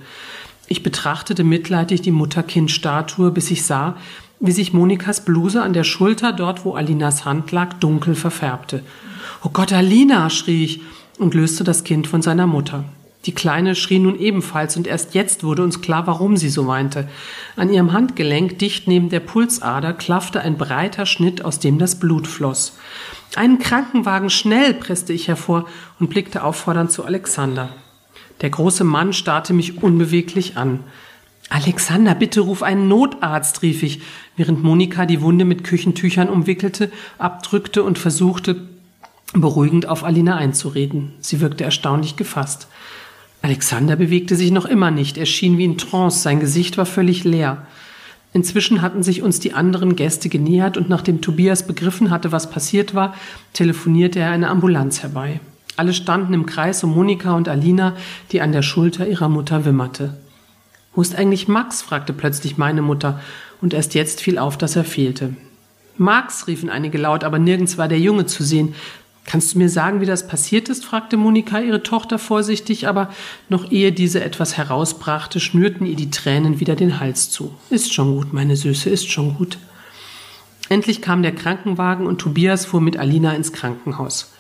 [0.72, 3.98] Ich betrachtete mitleidig die Mutter-Kind-Statue, bis ich sah,
[4.40, 8.82] wie sich Monikas Bluse an der Schulter, dort wo Alinas Hand lag, dunkel verfärbte.
[9.44, 10.82] Oh Gott, Alina, schrie ich
[11.20, 12.86] und löste das Kind von seiner Mutter.
[13.26, 17.10] Die Kleine schrie nun ebenfalls, und erst jetzt wurde uns klar, warum sie so weinte.
[17.58, 22.28] An ihrem Handgelenk, dicht neben der Pulsader, klaffte ein breiter Schnitt, aus dem das Blut
[22.28, 22.78] floss.
[23.36, 25.66] Einen Krankenwagen schnell, presste ich hervor
[26.00, 27.72] und blickte auffordernd zu Alexander.
[28.42, 30.80] Der große Mann starrte mich unbeweglich an.
[31.50, 34.02] Alexander, bitte ruf einen Notarzt, rief ich,
[34.38, 38.68] während Monika die Wunde mit Küchentüchern umwickelte, abdrückte und versuchte,
[39.34, 41.14] beruhigend auf Alina einzureden.
[41.20, 42.68] Sie wirkte erstaunlich gefasst.
[43.42, 47.24] Alexander bewegte sich noch immer nicht, er schien wie in Trance, sein Gesicht war völlig
[47.24, 47.66] leer.
[48.34, 52.96] Inzwischen hatten sich uns die anderen Gäste genähert und nachdem Tobias begriffen hatte, was passiert
[52.96, 53.14] war,
[53.54, 55.42] telefonierte er eine Ambulanz herbei.
[55.78, 57.96] Alle standen im Kreis um Monika und Alina,
[58.32, 60.18] die an der Schulter ihrer Mutter wimmerte.
[60.94, 61.82] Wo ist eigentlich Max?
[61.82, 63.20] fragte plötzlich meine Mutter,
[63.62, 65.36] und erst jetzt fiel auf, dass er fehlte.
[65.98, 68.74] Max, riefen einige laut, aber nirgends war der Junge zu sehen.
[69.26, 70.84] Kannst du mir sagen, wie das passiert ist?
[70.84, 73.10] fragte Monika ihre Tochter vorsichtig, aber
[73.50, 77.54] noch ehe diese etwas herausbrachte, schnürten ihr die Tränen wieder den Hals zu.
[77.70, 79.60] Ist schon gut, meine Süße, ist schon gut.
[80.70, 84.32] Endlich kam der Krankenwagen und Tobias fuhr mit Alina ins Krankenhaus.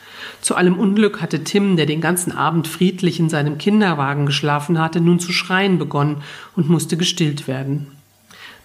[0.41, 5.01] Zu allem Unglück hatte Tim, der den ganzen Abend friedlich in seinem Kinderwagen geschlafen hatte,
[5.01, 6.23] nun zu schreien begonnen
[6.55, 7.87] und musste gestillt werden.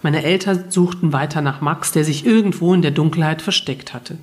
[0.01, 4.17] Meine Eltern suchten weiter nach Max, der sich irgendwo in der Dunkelheit versteckt hatte.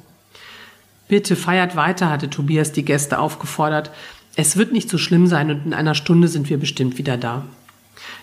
[1.08, 3.90] Bitte feiert weiter, hatte Tobias die Gäste aufgefordert.
[4.36, 7.44] Es wird nicht so schlimm sein und in einer Stunde sind wir bestimmt wieder da.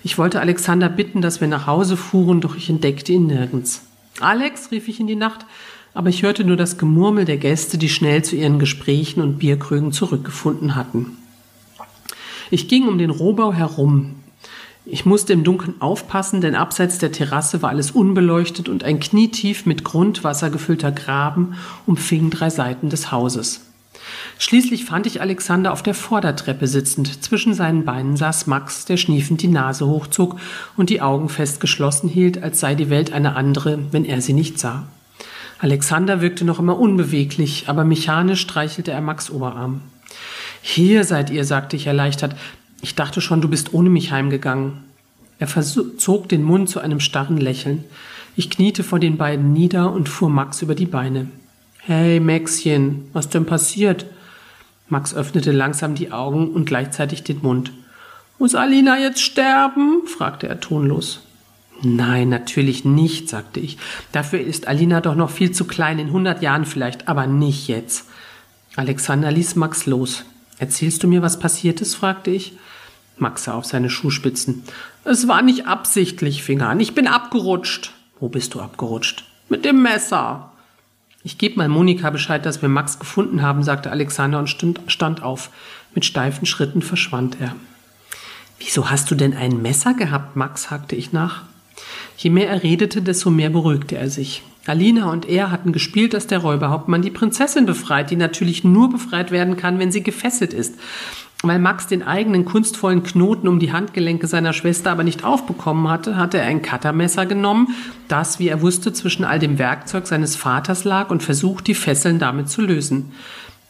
[0.03, 3.83] Ich wollte Alexander bitten, dass wir nach Hause fuhren, doch ich entdeckte ihn nirgends.
[4.19, 5.45] Alex, rief ich in die Nacht,
[5.93, 9.91] aber ich hörte nur das Gemurmel der Gäste, die schnell zu ihren Gesprächen und Bierkrügen
[9.91, 11.17] zurückgefunden hatten.
[12.49, 14.15] Ich ging um den Rohbau herum,
[14.85, 19.67] ich musste im Dunkeln aufpassen, denn abseits der Terrasse war alles unbeleuchtet und ein knietief
[19.67, 21.53] mit Grundwasser gefüllter Graben
[21.85, 23.61] umfing drei Seiten des Hauses.
[24.39, 27.23] Schließlich fand ich Alexander auf der Vordertreppe sitzend.
[27.23, 30.39] Zwischen seinen Beinen saß Max, der schniefend die Nase hochzog
[30.75, 34.33] und die Augen fest geschlossen hielt, als sei die Welt eine andere, wenn er sie
[34.33, 34.87] nicht sah.
[35.61, 39.81] Alexander wirkte noch immer unbeweglich, aber mechanisch streichelte er Max Oberarm.
[40.63, 42.35] Hier seid ihr, sagte ich erleichtert.
[42.81, 44.83] Ich dachte schon, du bist ohne mich heimgegangen.
[45.37, 47.83] Er verzog den Mund zu einem starren Lächeln.
[48.35, 51.27] Ich kniete vor den beiden nieder und fuhr Max über die Beine.
[51.77, 54.07] Hey, Maxchen, was denn passiert?
[54.89, 57.71] Max öffnete langsam die Augen und gleichzeitig den Mund.
[58.39, 60.07] Muss Alina jetzt sterben?
[60.07, 61.21] fragte er tonlos.
[61.83, 63.77] Nein, natürlich nicht, sagte ich.
[64.11, 68.05] Dafür ist Alina doch noch viel zu klein, in hundert Jahren vielleicht, aber nicht jetzt.
[68.75, 70.23] Alexander ließ Max los.
[70.59, 71.95] Erzählst du mir, was passiert ist?
[71.95, 72.53] fragte ich.
[73.17, 74.63] Max sah auf seine Schuhspitzen.
[75.03, 76.79] Es war nicht absichtlich, fing an.
[76.79, 77.93] Ich bin abgerutscht.
[78.19, 79.25] Wo bist du abgerutscht?
[79.49, 80.51] Mit dem Messer.
[81.23, 84.55] Ich gebe mal Monika Bescheid, dass wir Max gefunden haben, sagte Alexander und
[84.87, 85.49] stand auf.
[85.93, 87.55] Mit steifen Schritten verschwand er.
[88.59, 90.71] Wieso hast du denn ein Messer gehabt, Max?
[90.71, 91.43] hakte ich nach.
[92.17, 94.43] Je mehr er redete, desto mehr beruhigte er sich.
[94.67, 99.31] Alina und er hatten gespielt, dass der Räuberhauptmann die Prinzessin befreit, die natürlich nur befreit
[99.31, 100.75] werden kann, wenn sie gefesselt ist.
[101.41, 106.15] Weil Max den eigenen kunstvollen Knoten um die Handgelenke seiner Schwester aber nicht aufbekommen hatte,
[106.15, 107.69] hatte er ein Cuttermesser genommen,
[108.07, 112.19] das, wie er wusste, zwischen all dem Werkzeug seines Vaters lag und versucht, die Fesseln
[112.19, 113.11] damit zu lösen.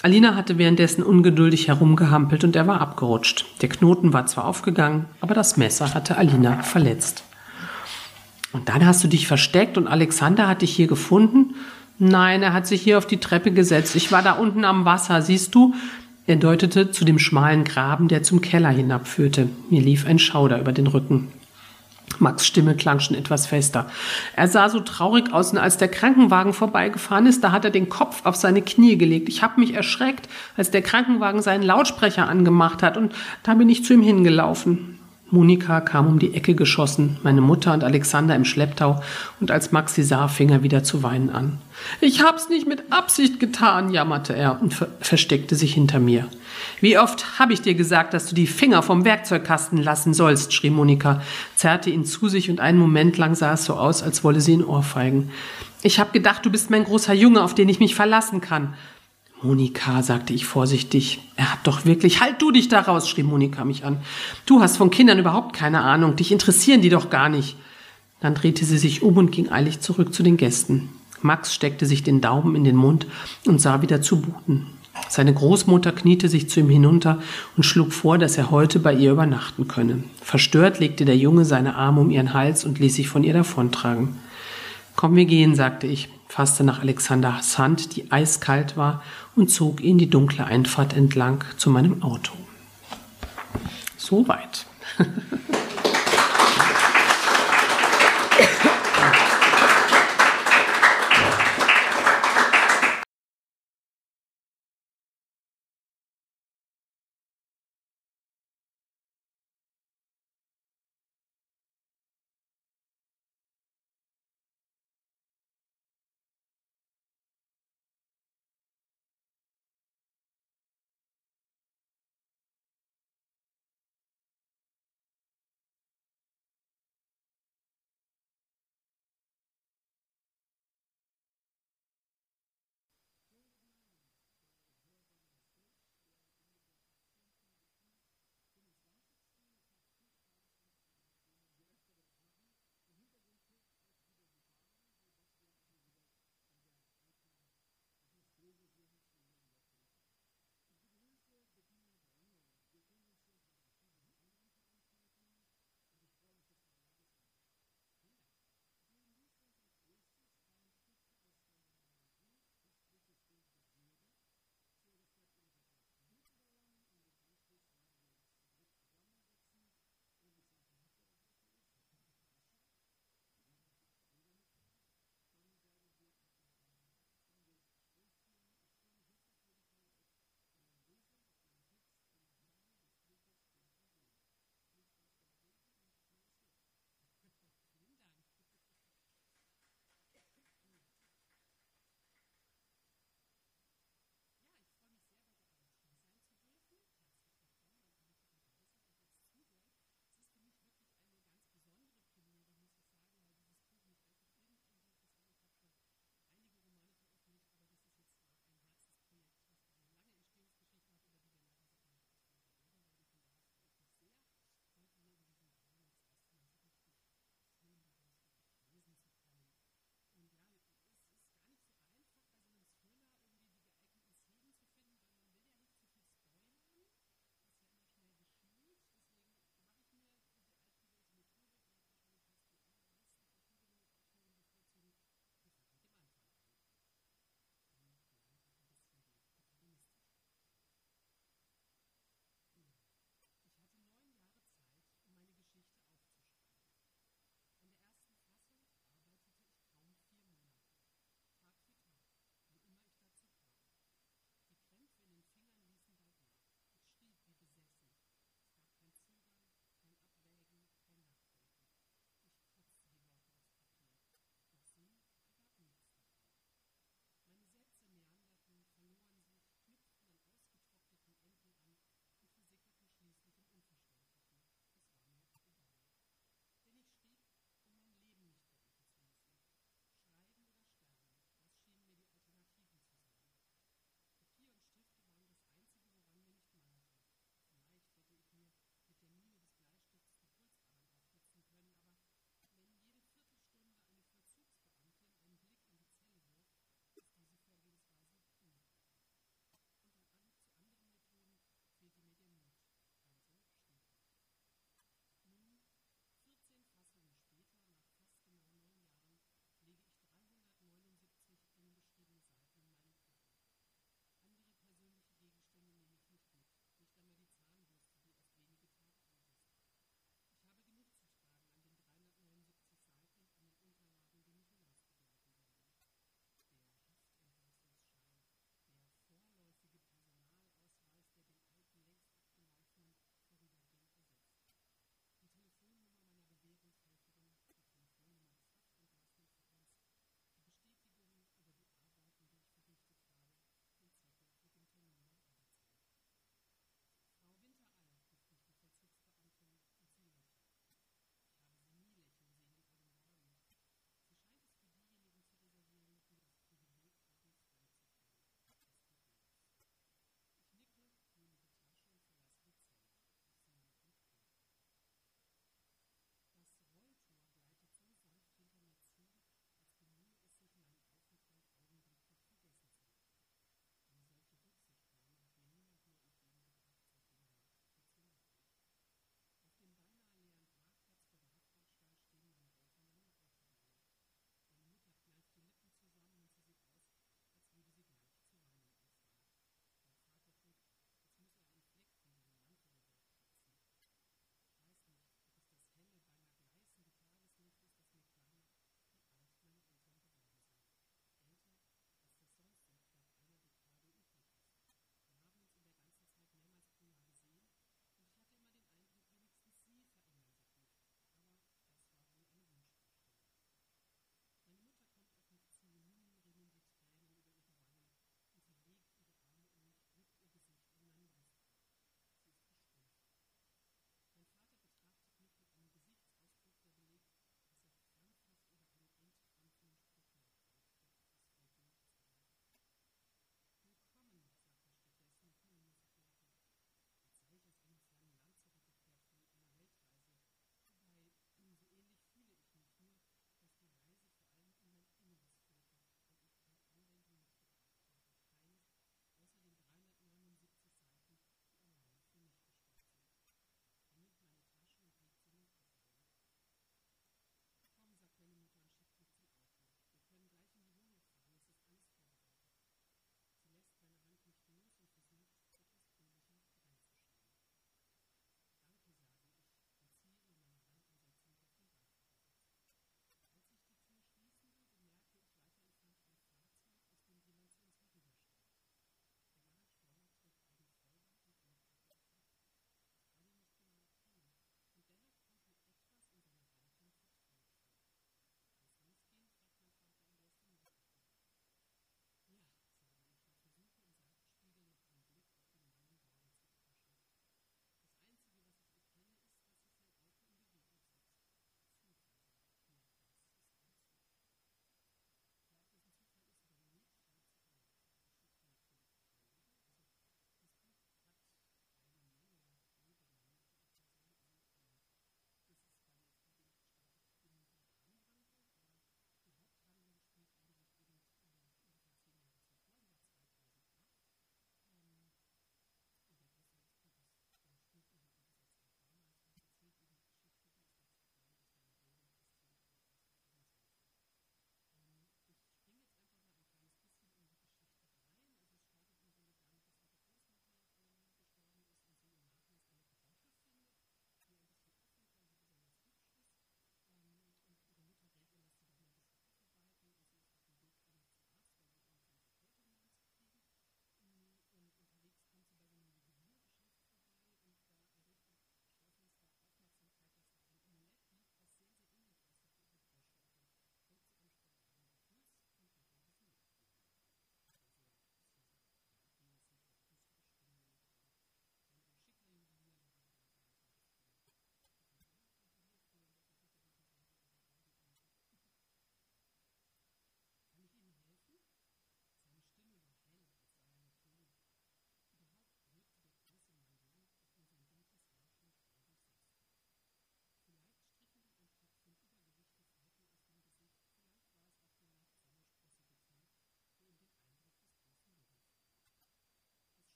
[0.00, 3.44] Alina hatte währenddessen ungeduldig herumgehampelt und er war abgerutscht.
[3.60, 7.24] Der Knoten war zwar aufgegangen, aber das Messer hatte Alina verletzt.
[8.52, 11.54] Und dann hast du dich versteckt und Alexander hat dich hier gefunden?
[11.98, 13.96] Nein, er hat sich hier auf die Treppe gesetzt.
[13.96, 15.74] Ich war da unten am Wasser, siehst du?
[16.26, 19.48] Er deutete zu dem schmalen Graben, der zum Keller hinabführte.
[19.70, 21.28] Mir lief ein Schauder über den Rücken.
[22.18, 23.86] Max Stimme klang schon etwas fester.
[24.34, 27.88] Er sah so traurig aus und als der Krankenwagen vorbeigefahren ist, da hat er den
[27.88, 29.28] Kopf auf seine Knie gelegt.
[29.28, 33.84] Ich habe mich erschreckt, als der Krankenwagen seinen Lautsprecher angemacht hat und da bin ich
[33.84, 34.97] zu ihm hingelaufen.
[35.30, 39.02] Monika kam um die Ecke geschossen, meine Mutter und Alexander im Schlepptau,
[39.40, 41.58] und als Max sie sah, fing er wieder zu weinen an.
[42.00, 46.28] Ich hab's nicht mit Absicht getan, jammerte er und ver versteckte sich hinter mir.
[46.80, 50.70] Wie oft habe ich dir gesagt, dass du die Finger vom Werkzeugkasten lassen sollst, schrie
[50.70, 51.20] Monika,
[51.56, 54.52] zerrte ihn zu sich und einen Moment lang sah es so aus, als wolle sie
[54.52, 55.30] ihn ohrfeigen.
[55.82, 58.74] Ich hab gedacht, du bist mein großer Junge, auf den ich mich verlassen kann.
[59.42, 61.20] Monika, sagte ich vorsichtig.
[61.36, 62.20] Er hat doch wirklich.
[62.20, 63.98] Halt du dich daraus, schrie Monika mich an.
[64.46, 66.16] Du hast von Kindern überhaupt keine Ahnung.
[66.16, 67.56] Dich interessieren die doch gar nicht.
[68.20, 70.88] Dann drehte sie sich um und ging eilig zurück zu den Gästen.
[71.22, 73.06] Max steckte sich den Daumen in den Mund
[73.46, 74.66] und sah wieder zu Buten.
[75.08, 77.22] Seine Großmutter kniete sich zu ihm hinunter
[77.56, 80.02] und schlug vor, dass er heute bei ihr übernachten könne.
[80.20, 84.16] Verstört legte der Junge seine Arme um ihren Hals und ließ sich von ihr davontragen.
[84.96, 89.02] Komm, wir gehen, sagte ich, fasste nach Alexanders Hand, die eiskalt war,
[89.34, 92.32] und zog ihn die dunkle Einfahrt entlang zu meinem Auto.
[93.96, 94.66] Soweit.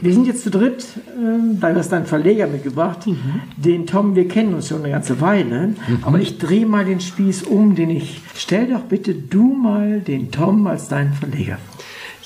[0.00, 3.40] Wir sind jetzt zu dritt, äh, da hast du einen Verleger mitgebracht, mhm.
[3.56, 5.98] den Tom, wir kennen uns schon eine ganze Weile, mhm.
[6.02, 10.30] aber ich drehe mal den Spieß um, den ich, stell doch bitte du mal den
[10.30, 11.58] Tom als deinen Verleger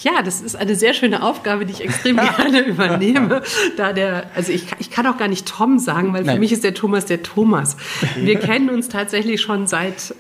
[0.07, 3.43] ja, das ist eine sehr schöne Aufgabe, die ich extrem gerne übernehme.
[3.77, 6.41] Da der, also ich, ich kann auch gar nicht Tom sagen, weil für Nein.
[6.41, 7.77] mich ist der Thomas der Thomas.
[8.15, 10.15] Wir kennen uns tatsächlich schon seit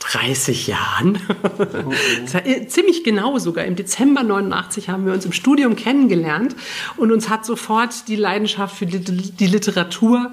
[0.00, 1.18] 30 Jahren.
[1.42, 1.92] Oh, oh.
[2.68, 3.64] Ziemlich genau sogar.
[3.64, 6.54] Im Dezember 89 haben wir uns im Studium kennengelernt
[6.96, 10.30] und uns hat sofort die Leidenschaft für die Literatur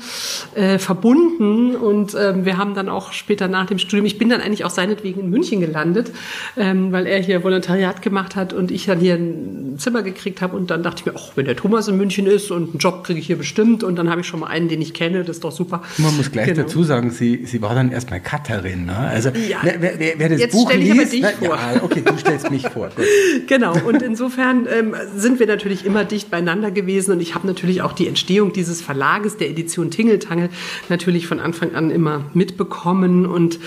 [0.53, 1.75] äh, verbunden.
[1.75, 4.69] Und ähm, wir haben dann auch später nach dem Studium, ich bin dann eigentlich auch
[4.69, 6.11] seinetwegen in München gelandet,
[6.57, 10.55] ähm, weil er hier Volontariat gemacht hat und ich dann hier ein Zimmer gekriegt habe.
[10.55, 13.03] Und dann dachte ich mir, ach, wenn der Thomas in München ist und einen Job
[13.03, 13.83] kriege ich hier bestimmt.
[13.83, 15.81] Und dann habe ich schon mal einen, den ich kenne, das ist doch super.
[15.97, 16.61] Man muss gleich genau.
[16.61, 18.85] dazu sagen, sie, sie war dann erstmal Cutterin.
[18.85, 18.95] Ne?
[18.95, 21.55] Also ja, wer, wer, wer das Jetzt Buch stelle ich liest, dich na, vor.
[21.55, 22.89] Ja, okay, du stellst mich vor.
[22.95, 23.05] Gut.
[23.47, 27.81] Genau, und insofern ähm, sind wir natürlich immer dicht beieinander gewesen und ich habe natürlich
[27.81, 30.49] auch die Entstehung dieses Verlages, der Edition Tingeltangel,
[30.89, 33.59] natürlich von Anfang an immer mitbekommen und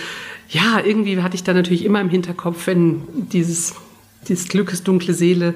[0.51, 3.75] ja, irgendwie hatte ich da natürlich immer im Hinterkopf, wenn dieses,
[4.29, 5.55] dieses Glückes dunkle Seele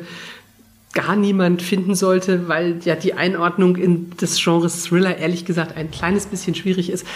[0.92, 5.90] gar niemand finden sollte, weil ja die Einordnung in das Genre Thriller ehrlich gesagt ein
[5.90, 7.06] kleines bisschen schwierig ist,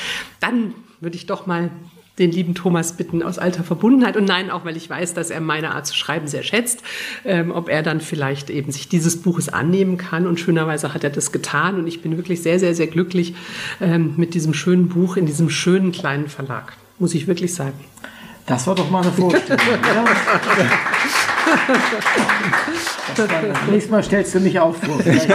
[0.40, 1.70] dann würde ich doch mal
[2.18, 5.40] den lieben Thomas bitten aus alter Verbundenheit und nein, auch weil ich weiß, dass er
[5.40, 6.82] meine Art zu schreiben sehr schätzt,
[7.24, 11.10] ähm, ob er dann vielleicht eben sich dieses Buches annehmen kann und schönerweise hat er
[11.10, 13.34] das getan und ich bin wirklich sehr, sehr, sehr glücklich
[13.80, 17.78] ähm, mit diesem schönen Buch in diesem schönen kleinen Verlag, muss ich wirklich sagen.
[18.46, 19.60] Das war doch mal eine Vorstellung.
[23.70, 24.98] Nächstes Mal stellst du mich auch vor.
[25.00, 25.28] In 30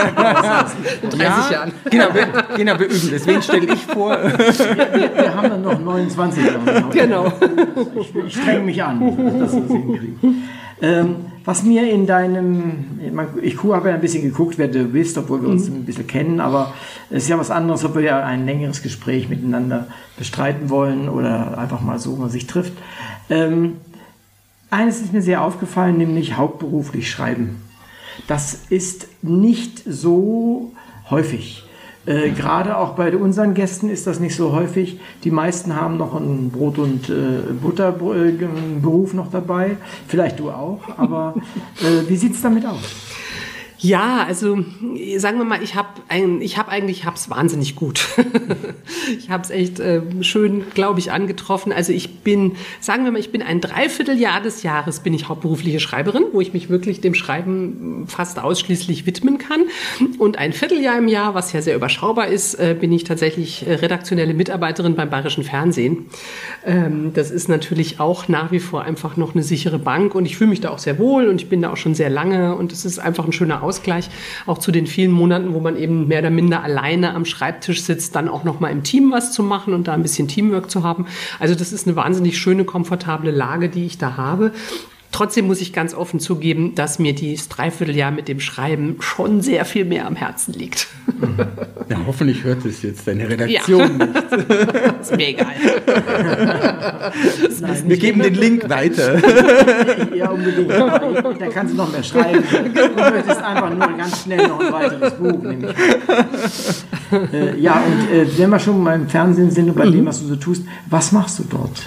[1.19, 1.71] ja, Jahren.
[1.89, 3.25] Genau, wir, genau, wir üben das.
[3.25, 4.17] Wen stelle ich vor?
[4.21, 6.83] Wir, wir, haben dann noch 29 Jahre.
[6.91, 7.31] Genau.
[7.99, 10.43] Ich, ich strenge mich an, dass wir das hinkriegen.
[10.81, 12.99] Ähm, was mir in deinem,
[13.41, 15.77] ich habe ja ein bisschen geguckt, wer du bist, obwohl wir uns mhm.
[15.77, 16.73] ein bisschen kennen, aber
[17.09, 19.87] es ist ja was anderes, ob wir ja ein längeres Gespräch miteinander
[20.17, 22.73] bestreiten wollen oder einfach mal so, man sich trifft.
[23.29, 23.77] Ähm,
[24.71, 27.61] eines ist mir sehr aufgefallen, nämlich hauptberuflich schreiben.
[28.27, 30.71] Das ist nicht so
[31.09, 31.63] häufig.
[32.05, 34.99] Äh, Gerade auch bei unseren Gästen ist das nicht so häufig.
[35.23, 39.77] Die meisten haben noch einen Brot- und äh, Butterberuf noch dabei.
[40.07, 40.81] Vielleicht du auch.
[40.97, 41.35] Aber
[41.81, 42.79] äh, wie sieht es damit aus?
[43.83, 44.63] Ja, also
[45.17, 45.89] sagen wir mal, ich habe
[46.41, 48.09] ich hab eigentlich, ich habe es wahnsinnig gut.
[49.17, 51.73] ich habe es echt äh, schön, glaube ich, angetroffen.
[51.73, 55.79] Also ich bin, sagen wir mal, ich bin ein Dreivierteljahr des Jahres bin ich hauptberufliche
[55.79, 59.61] Schreiberin, wo ich mich wirklich dem Schreiben fast ausschließlich widmen kann.
[60.19, 63.73] Und ein Vierteljahr im Jahr, was ja sehr überschaubar ist, äh, bin ich tatsächlich äh,
[63.73, 66.05] redaktionelle Mitarbeiterin beim Bayerischen Fernsehen.
[66.67, 70.37] Ähm, das ist natürlich auch nach wie vor einfach noch eine sichere Bank und ich
[70.37, 72.71] fühle mich da auch sehr wohl und ich bin da auch schon sehr lange und
[72.71, 73.70] es ist einfach ein schöner Ausgleich,
[74.45, 78.15] auch zu den vielen Monaten, wo man eben mehr oder minder alleine am Schreibtisch sitzt,
[78.15, 80.83] dann auch noch mal im Team was zu machen und da ein bisschen Teamwork zu
[80.83, 81.05] haben.
[81.39, 84.51] Also das ist eine wahnsinnig schöne, komfortable Lage, die ich da habe.
[85.11, 89.65] Trotzdem muss ich ganz offen zugeben, dass mir dieses Dreivierteljahr mit dem Schreiben schon sehr
[89.65, 90.87] viel mehr am Herzen liegt.
[91.89, 94.05] Ja, hoffentlich hört es jetzt deine Redaktion ja.
[94.05, 95.01] nicht.
[95.01, 95.47] ist mir egal.
[97.59, 99.21] Nein, Wir geben den Link weiter.
[100.15, 100.71] Ja, unbedingt.
[101.39, 102.43] Da kannst du noch mehr schreiben.
[102.73, 105.73] Du möchtest einfach nur ganz schnell noch ein weiteres Buch nehmen.
[107.33, 109.93] Äh, ja, und äh, wenn wir schon mal im Fernsehen sind und bei mhm.
[109.93, 111.81] dem, was du so tust, was machst du dort?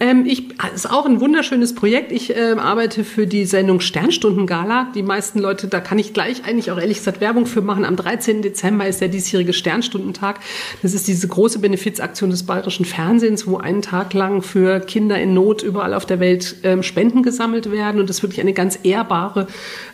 [0.00, 2.10] Ähm, ich, das ist auch ein wunderschönes Projekt.
[2.10, 4.88] Ich äh, arbeite für die Sendung Sternstunden-Gala.
[4.94, 7.84] Die meisten Leute, da kann ich gleich eigentlich auch ehrlich gesagt Werbung für machen.
[7.84, 8.42] Am 13.
[8.42, 10.40] Dezember ist der diesjährige Sternstundentag.
[10.82, 15.32] Das ist diese große Benefizaktion des bayerischen Fernsehens, wo einen Tag lang für Kinder in
[15.32, 18.00] Not überall auf der Welt ähm, Spenden gesammelt werden.
[18.00, 19.46] Und das ist wirklich eine ganz ehrbare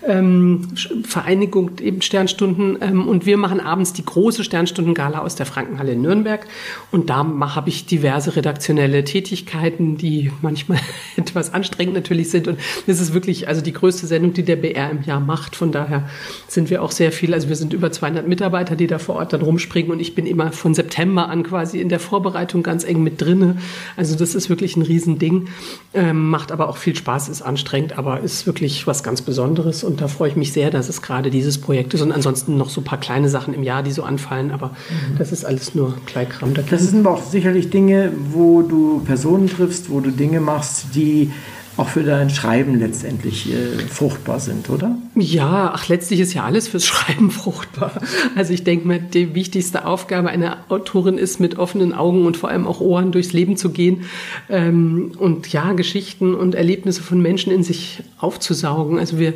[0.06, 0.68] ähm,
[1.04, 2.78] Vereinigung, eben Sternstunden.
[2.80, 6.46] Ähm, und wir machen abends die große Sternstunden-Gala aus der Frankenhalle in Nürnberg.
[6.90, 10.78] Und da habe ich diverse redaktionelle Tätigkeiten die manchmal
[11.16, 12.48] etwas anstrengend natürlich sind.
[12.48, 15.56] Und es ist wirklich also die größte Sendung, die der BR im Jahr macht.
[15.56, 16.08] Von daher
[16.48, 19.32] sind wir auch sehr viel, also wir sind über 200 Mitarbeiter, die da vor Ort
[19.32, 23.02] dann rumspringen und ich bin immer von September an quasi in der Vorbereitung ganz eng
[23.02, 23.56] mit drinne.
[23.96, 25.48] Also das ist wirklich ein Riesending,
[25.94, 30.00] ähm, macht aber auch viel Spaß, ist anstrengend, aber ist wirklich was ganz Besonderes und
[30.00, 32.80] da freue ich mich sehr, dass es gerade dieses Projekt ist und ansonsten noch so
[32.80, 35.18] ein paar kleine Sachen im Jahr, die so anfallen, aber mhm.
[35.18, 36.54] das ist alles nur Kleinkram.
[36.54, 41.30] Das sind aber auch sicherlich Dinge, wo du Personen triffst, wo du Dinge machst, die
[41.76, 44.98] auch für dein Schreiben letztendlich äh, fruchtbar sind, oder?
[45.14, 47.92] Ja, ach, letztlich ist ja alles fürs Schreiben fruchtbar.
[48.36, 52.50] Also ich denke mal, die wichtigste Aufgabe einer Autorin ist, mit offenen Augen und vor
[52.50, 54.04] allem auch Ohren durchs Leben zu gehen
[54.50, 58.98] ähm, und ja, Geschichten und Erlebnisse von Menschen in sich aufzusaugen.
[58.98, 59.34] Also wir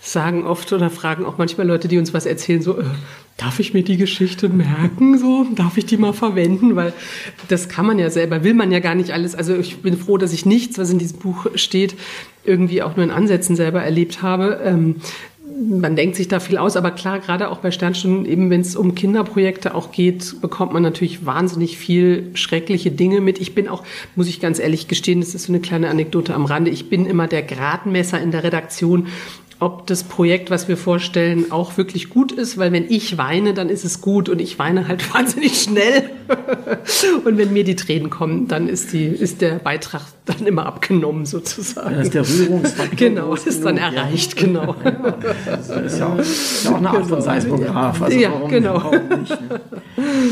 [0.00, 2.84] sagen oft oder fragen auch manchmal Leute, die uns was erzählen, so, äh,
[3.36, 6.92] darf ich mir die Geschichte merken, so, darf ich die mal verwenden, weil
[7.48, 9.34] das kann man ja selber, will man ja gar nicht alles.
[9.34, 11.96] Also ich bin froh, dass ich nichts, was in diesem Buch steht,
[12.44, 14.60] irgendwie auch nur in Ansätzen selber erlebt habe.
[14.64, 14.96] Ähm,
[15.58, 18.76] man denkt sich da viel aus, aber klar, gerade auch bei Sternstunden, eben wenn es
[18.76, 23.40] um Kinderprojekte auch geht, bekommt man natürlich wahnsinnig viel schreckliche Dinge mit.
[23.40, 23.84] Ich bin auch,
[24.16, 27.06] muss ich ganz ehrlich gestehen, das ist so eine kleine Anekdote am Rande, ich bin
[27.06, 29.08] immer der Gradmesser in der Redaktion
[29.58, 33.70] ob das Projekt, was wir vorstellen, auch wirklich gut ist, weil wenn ich weine, dann
[33.70, 36.10] ist es gut und ich weine halt wahnsinnig schnell.
[37.24, 41.24] und wenn mir die Tränen kommen, dann ist, die, ist der Beitrag dann immer abgenommen
[41.24, 41.90] sozusagen.
[41.90, 44.46] Dann ist der Rührungsfaktor Genau, ist dann erreicht, ja.
[44.46, 44.76] genau.
[44.84, 47.08] Ja, das ist ja auch, ist auch eine Art genau.
[47.08, 48.02] von Seismograph.
[48.02, 48.74] Also ja, warum, genau.
[48.74, 49.60] Warum nicht, ne?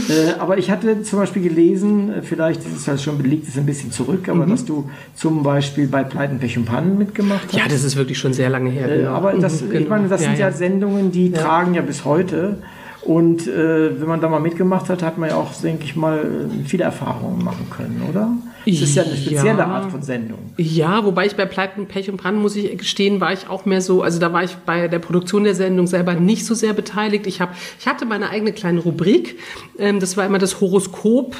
[0.08, 3.66] äh, aber ich hatte zum Beispiel gelesen, vielleicht ist es halt schon belegt, ist ein
[3.66, 4.50] bisschen zurück, aber mhm.
[4.50, 7.54] dass du zum Beispiel bei Pleiten, Pech und Pannen mitgemacht hast.
[7.54, 8.88] Ja, das ist wirklich schon sehr lange her.
[8.88, 9.13] Genau.
[9.14, 9.80] Aber das, mhm, genau.
[9.82, 12.58] ich meine, das sind ja, Sendungen, die tragen ja bis heute.
[13.02, 16.48] Und äh, wenn man da mal mitgemacht hat, hat man ja auch, denke ich mal,
[16.64, 18.30] viele Erfahrungen machen können, oder?
[18.66, 19.66] Es ist ja eine spezielle ja.
[19.66, 20.38] Art von Sendung.
[20.56, 23.82] Ja, wobei ich bei Pleiten, Pech und Brand, muss ich gestehen, war ich auch mehr
[23.82, 27.26] so, also da war ich bei der Produktion der Sendung selber nicht so sehr beteiligt.
[27.26, 29.39] Ich, hab, ich hatte meine eigene kleine Rubrik,
[29.78, 31.36] ähm, das war immer das Horoskop.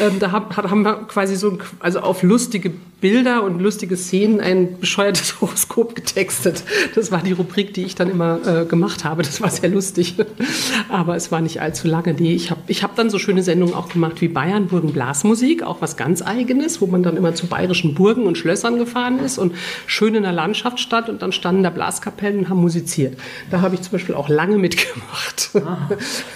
[0.00, 2.72] Ähm, da hab, haben wir quasi so, also auf lustige
[3.04, 6.62] Bilder und lustige Szenen ein bescheuertes Horoskop getextet.
[6.94, 9.22] Das war die Rubrik, die ich dann immer äh, gemacht habe.
[9.22, 10.14] Das war sehr lustig.
[10.88, 12.14] Aber es war nicht allzu lange.
[12.14, 15.62] Nee, ich habe ich hab dann so schöne Sendungen auch gemacht wie Bayern Burgen Blasmusik,
[15.62, 19.36] auch was ganz eigenes, wo man dann immer zu bayerischen Burgen und Schlössern gefahren ist
[19.36, 19.52] und
[19.86, 23.18] schön in der Landschaft stand und dann standen da Blaskapellen und haben musiziert.
[23.50, 25.50] Da habe ich zum Beispiel auch lange mitgemacht.
[25.56, 25.90] Ah,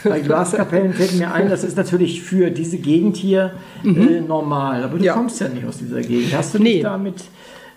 [0.04, 4.06] bei Blaskapellen fällt mir ein, das ist natürlich für diese Gegend hier mhm.
[4.06, 4.82] äh, normal.
[4.84, 5.14] Aber du ja.
[5.14, 6.36] kommst ja nicht aus dieser Gegend.
[6.36, 6.74] Hast du nee.
[6.74, 7.16] dich damit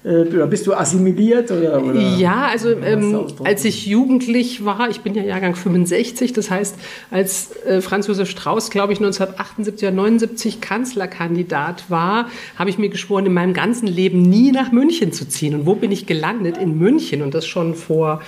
[0.03, 1.51] äh, oder bist du assimiliert?
[1.51, 6.49] Oder, oder ja, also ähm, als ich jugendlich war, ich bin ja Jahrgang 65, das
[6.49, 6.75] heißt,
[7.11, 12.89] als äh, Franz Josef Strauß, glaube ich, 1978 oder 79 Kanzlerkandidat war, habe ich mir
[12.89, 15.53] geschworen, in meinem ganzen Leben nie nach München zu ziehen.
[15.53, 16.57] Und wo bin ich gelandet?
[16.57, 18.21] In München und das schon vor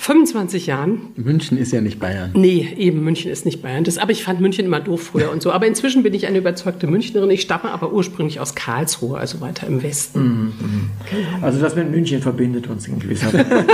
[0.00, 1.12] 25 Jahren.
[1.16, 2.30] München ist ja nicht Bayern.
[2.32, 3.84] Nee, eben, München ist nicht Bayern.
[3.84, 5.52] Das, aber ich fand München immer doof früher und so.
[5.52, 7.28] Aber inzwischen bin ich eine überzeugte Münchnerin.
[7.28, 10.22] Ich stamme aber ursprünglich aus Karlsruhe, also weiter im Westen.
[10.22, 11.44] Mhm, genau.
[11.44, 13.46] Also das mit München verbindet uns in gewisser Weise.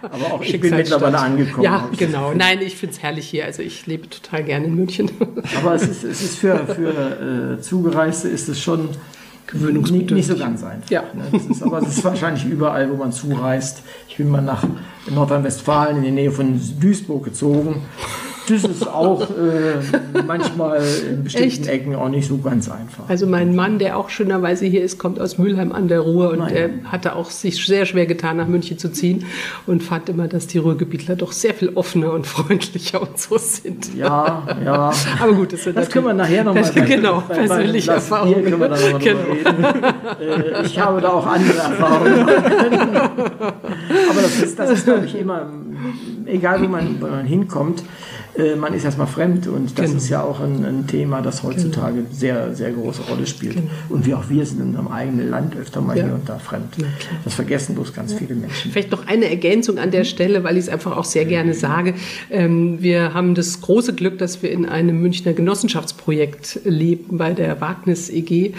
[0.00, 1.64] aber auch ich bin mittlerweile angekommen.
[1.64, 2.32] Ja, genau.
[2.32, 3.44] Nein, ich finde es herrlich hier.
[3.44, 5.10] Also ich lebe total gerne in München.
[5.58, 8.88] aber es ist, es ist für, für äh, Zugereiste ist es schon
[9.46, 10.16] gewöhnungsbedürftig.
[10.16, 10.90] Nicht so ganz einfach.
[10.90, 11.02] Ja.
[11.14, 11.24] Ne?
[11.32, 13.82] Das ist, aber es ist wahrscheinlich überall, wo man zureist.
[14.08, 14.64] Ich bin mal nach
[15.08, 17.82] Nordrhein-Westfalen in die Nähe von Duisburg gezogen
[18.48, 21.66] das ist auch äh, manchmal in bestimmten Echt?
[21.66, 23.08] Ecken auch nicht so ganz einfach.
[23.08, 26.50] Also mein Mann, der auch schönerweise hier ist, kommt aus Mülheim an der Ruhr und
[26.50, 29.24] der hatte auch sich sehr schwer getan, nach München zu ziehen
[29.66, 33.94] und fand immer, dass die Ruhrgebietler doch sehr viel offener und freundlicher und so sind.
[33.94, 34.92] Ja, ja.
[35.20, 36.64] Aber gut, das, das können wir nachher nochmal.
[36.86, 38.44] Genau, bei, persönliche Erfahrungen.
[38.44, 39.18] können wir da nochmal genau.
[39.32, 39.64] reden.
[40.20, 42.28] Äh, ich habe da auch andere Erfahrungen.
[44.10, 45.50] Aber das ist, das ist glaube ich, immer,
[46.26, 47.82] egal wo man, wo man hinkommt,
[48.38, 49.96] äh, man ist erstmal fremd und das genau.
[49.96, 52.08] ist ja auch ein, ein Thema, das heutzutage genau.
[52.12, 53.54] sehr, sehr große Rolle spielt.
[53.54, 53.68] Genau.
[53.88, 56.04] Und wie auch wir sind in unserem eigenen Land öfter mal ja.
[56.04, 56.76] hier und da fremd.
[57.24, 58.18] Das vergessen bloß ganz ja.
[58.18, 58.72] viele Menschen.
[58.72, 61.94] Vielleicht noch eine Ergänzung an der Stelle, weil ich es einfach auch sehr gerne sage.
[62.30, 67.60] Ähm, wir haben das große Glück, dass wir in einem Münchner Genossenschaftsprojekt leben, bei der
[67.60, 68.52] Wagnis EG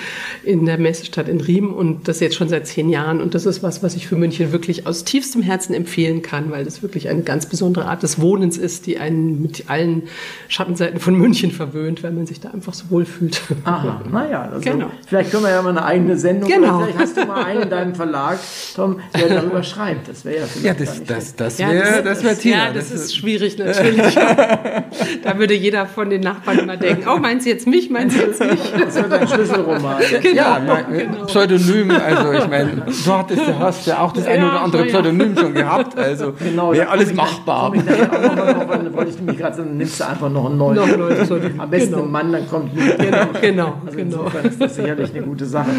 [0.43, 3.21] in der Messestadt in Riem und das jetzt schon seit zehn Jahren.
[3.21, 6.65] Und das ist was, was ich für München wirklich aus tiefstem Herzen empfehlen kann, weil
[6.65, 10.03] das wirklich eine ganz besondere Art des Wohnens ist, die einen mit allen
[10.47, 13.41] Schattenseiten von München verwöhnt, weil man sich da einfach so wohl fühlt.
[13.63, 14.91] Aha, naja, also genau.
[15.07, 16.79] vielleicht können wir ja mal eine eigene Sendung genau.
[16.79, 18.39] Vielleicht hast du mal einen in deinem Verlag,
[18.75, 20.07] Tom, der darüber schreibt.
[20.07, 22.67] Das wäre ja vielleicht Ja, das, das, das wäre ja, das, wär Tina.
[22.67, 24.15] Ja, das, das ist schwierig natürlich.
[24.15, 28.19] da würde jeder von den Nachbarn immer denken, oh, meinen Sie jetzt mich, meinen Sie
[28.19, 28.59] jetzt mich?
[28.79, 29.97] Das wird ein Schlüsselroman.
[30.27, 31.25] Genau, ja, genau.
[31.25, 35.37] Pseudonym, also ich meine, du hattest, hast ja auch das ja, eine oder andere Pseudonym
[35.37, 37.73] schon gehabt, also genau, wäre alles machbar.
[37.75, 40.75] Ich, noch, wollte ich nämlich gerade dann nimmst du einfach noch einen neuen.
[40.75, 42.03] Noch einen Am besten genau.
[42.03, 43.73] ein Mann, dann kommt ein Genau, genau.
[43.85, 44.17] Also genau.
[44.17, 45.71] insofern ist das sicherlich eine gute Sache.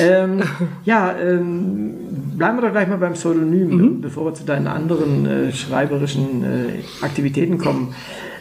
[0.00, 0.40] Ähm,
[0.84, 1.94] ja, ähm,
[2.36, 4.00] bleiben wir doch gleich mal beim Pseudonym, mhm.
[4.00, 7.94] bevor wir zu deinen anderen äh, schreiberischen äh, Aktivitäten kommen.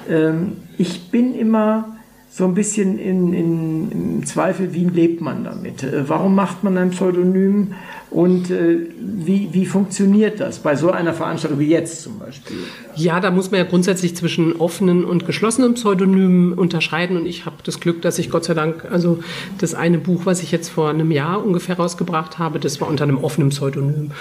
[0.10, 1.98] Ähm, ich bin immer
[2.30, 5.84] so ein bisschen in, in, im Zweifel, wie lebt man damit?
[5.84, 7.74] Äh, warum macht man ein Pseudonym?
[8.10, 12.56] Und äh, wie, wie funktioniert das bei so einer Veranstaltung wie jetzt zum Beispiel?
[12.96, 17.18] Ja, da muss man ja grundsätzlich zwischen offenen und geschlossenen Pseudonymen unterscheiden.
[17.18, 19.20] Und ich habe das Glück, dass ich Gott sei Dank, also
[19.58, 23.04] das eine Buch, was ich jetzt vor einem Jahr ungefähr rausgebracht habe, das war unter
[23.04, 24.12] einem offenen Pseudonym.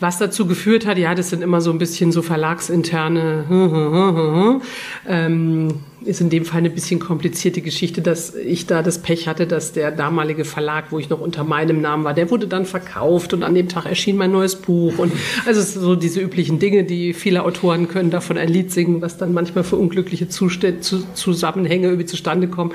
[0.00, 3.44] Was dazu geführt hat, ja, das sind immer so ein bisschen so verlagsinterne
[5.06, 5.74] ähm,
[6.04, 9.72] ist in dem Fall eine bisschen komplizierte Geschichte, dass ich da das Pech hatte, dass
[9.72, 13.42] der damalige Verlag, wo ich noch unter meinem Namen war, der wurde dann verkauft und
[13.42, 14.98] an dem Tag erschien mein neues Buch.
[14.98, 15.12] Und
[15.46, 19.32] also so diese üblichen Dinge, die viele Autoren können davon ein Lied singen, was dann
[19.32, 22.72] manchmal für unglückliche Zustände, Zusammenhänge irgendwie zustande kommen.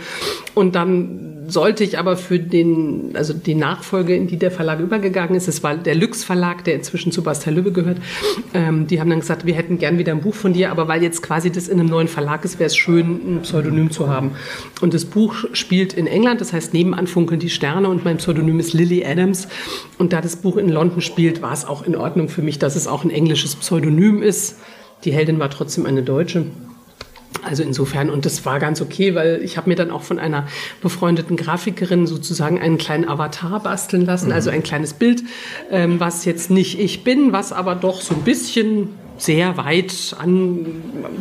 [0.54, 5.36] Und dann sollte ich aber für den, also die Nachfolge, in die der Verlag übergegangen
[5.36, 7.98] ist, es war der Lüx Verlag, der inzwischen zu Bastel Lübbe gehört,
[8.54, 11.04] ähm, die haben dann gesagt, wir hätten gern wieder ein Buch von dir, aber weil
[11.04, 14.32] jetzt quasi das in einem neuen Verlag ist, wäre es schön, ein Pseudonym zu haben.
[14.82, 18.60] Und das Buch spielt in England, das heißt nebenan funkeln die Sterne und mein Pseudonym
[18.60, 19.48] ist Lily Adams.
[19.98, 22.76] Und da das Buch in London spielt, war es auch in Ordnung für mich, dass
[22.76, 24.58] es auch ein englisches Pseudonym ist.
[25.04, 26.46] Die Heldin war trotzdem eine Deutsche.
[27.44, 30.48] Also insofern, und das war ganz okay, weil ich habe mir dann auch von einer
[30.82, 35.24] befreundeten Grafikerin sozusagen einen kleinen Avatar basteln lassen, also ein kleines Bild,
[35.70, 40.66] ähm, was jetzt nicht ich bin, was aber doch so ein bisschen sehr weit an,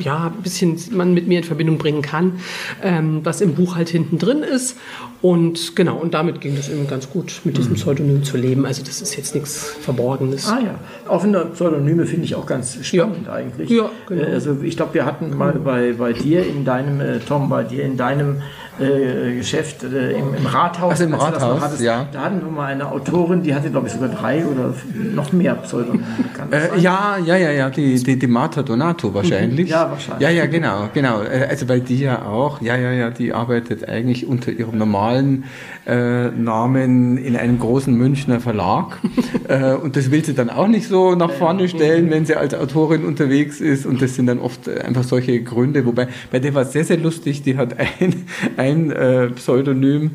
[0.01, 2.40] ja, ein bisschen man mit mir in Verbindung bringen kann,
[2.82, 4.77] ähm, was im Buch halt hinten drin ist.
[5.20, 7.77] Und genau, und damit ging das eben ganz gut, mit diesem mhm.
[7.77, 8.66] Pseudonym zu leben.
[8.66, 10.48] Also das ist jetzt nichts Verborgenes.
[10.48, 10.74] Ah ja,
[11.09, 13.32] offene Pseudonyme finde ich auch ganz spannend ja.
[13.32, 13.70] eigentlich.
[13.70, 14.23] Ja, genau.
[14.23, 17.62] Äh, also ich glaube, wir hatten mal bei, bei dir in deinem, äh, Tom, bei
[17.62, 18.43] dir in deinem
[18.81, 20.93] äh, Geschäft äh, im, im, Rathaus.
[20.93, 22.06] Also im Rathaus, hattest, ja.
[22.10, 24.74] Da hatten wir mal eine Autorin, die hatte, glaube ich, sogar drei oder
[25.14, 26.02] noch mehr Pseudonyme.
[26.51, 29.69] Äh, ja, ja, ja, ja, die, die, die Marta Donato wahrscheinlich.
[29.69, 30.23] Ja, wahrscheinlich.
[30.23, 31.23] Ja, ja, genau, genau.
[31.23, 32.61] Äh, also bei dir auch.
[32.61, 35.45] Ja, ja, ja, die arbeitet eigentlich unter ihrem normalen
[35.87, 38.99] äh, Namen in einem großen Münchner Verlag.
[39.49, 42.55] äh, und das will sie dann auch nicht so nach vorne stellen, wenn sie als
[42.55, 43.87] Autorin unterwegs ist.
[43.87, 45.85] Und das sind dann oft einfach solche Gründe.
[45.87, 47.43] Wobei, bei der war es sehr, sehr lustig.
[47.43, 48.25] Die hat ein,
[48.57, 50.13] ein äh, Pseudonym.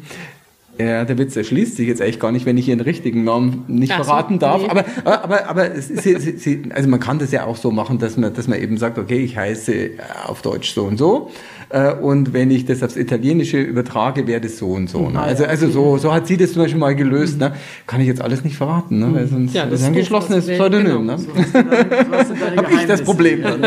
[0.79, 3.91] Ja, der Witz erschließt sich jetzt eigentlich gar nicht, wenn ich ihren richtigen Namen nicht
[3.93, 4.61] Ach verraten so, darf.
[4.61, 4.69] Nee.
[4.69, 7.97] Aber, aber, aber, aber sie, sie, sie, also man kann das ja auch so machen,
[7.97, 9.91] dass man, dass man eben sagt, okay, ich heiße
[10.27, 11.31] auf Deutsch so und so.
[11.69, 15.09] Äh, und wenn ich das aufs Italienische übertrage, wäre das so und so.
[15.09, 15.19] Ne?
[15.19, 17.39] Also, also so, so hat sie das zum Beispiel mal gelöst.
[17.39, 17.53] Ne?
[17.87, 19.09] Kann ich jetzt alles nicht verraten, ne?
[19.13, 21.07] weil sonst ja, das ist ein geschlossenes Pseudonym.
[21.07, 21.13] Genau.
[21.13, 21.17] Ne?
[21.17, 23.63] So Habe ich das Problem dann.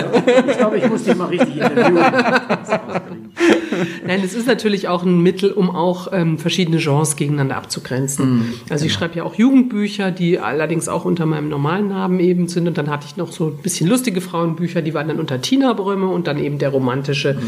[0.49, 2.05] Ich glaube, ich muss dich mal richtig interviewen.
[4.07, 8.31] Nein, es ist natürlich auch ein Mittel, um auch ähm, verschiedene Genres gegeneinander abzugrenzen.
[8.31, 8.99] Mhm, also ich genau.
[8.99, 12.69] schreibe ja auch Jugendbücher, die allerdings auch unter meinem normalen Namen eben sind.
[12.69, 15.73] Und dann hatte ich noch so ein bisschen lustige Frauenbücher, die waren dann unter Tina
[15.73, 17.41] Brömme und dann eben der romantische mhm.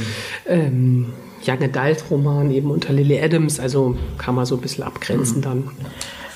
[0.47, 1.07] ähm,
[1.47, 3.59] Young Adult Roman eben unter Lily Adams.
[3.59, 5.43] Also kann man so ein bisschen abgrenzen mhm.
[5.43, 5.65] dann.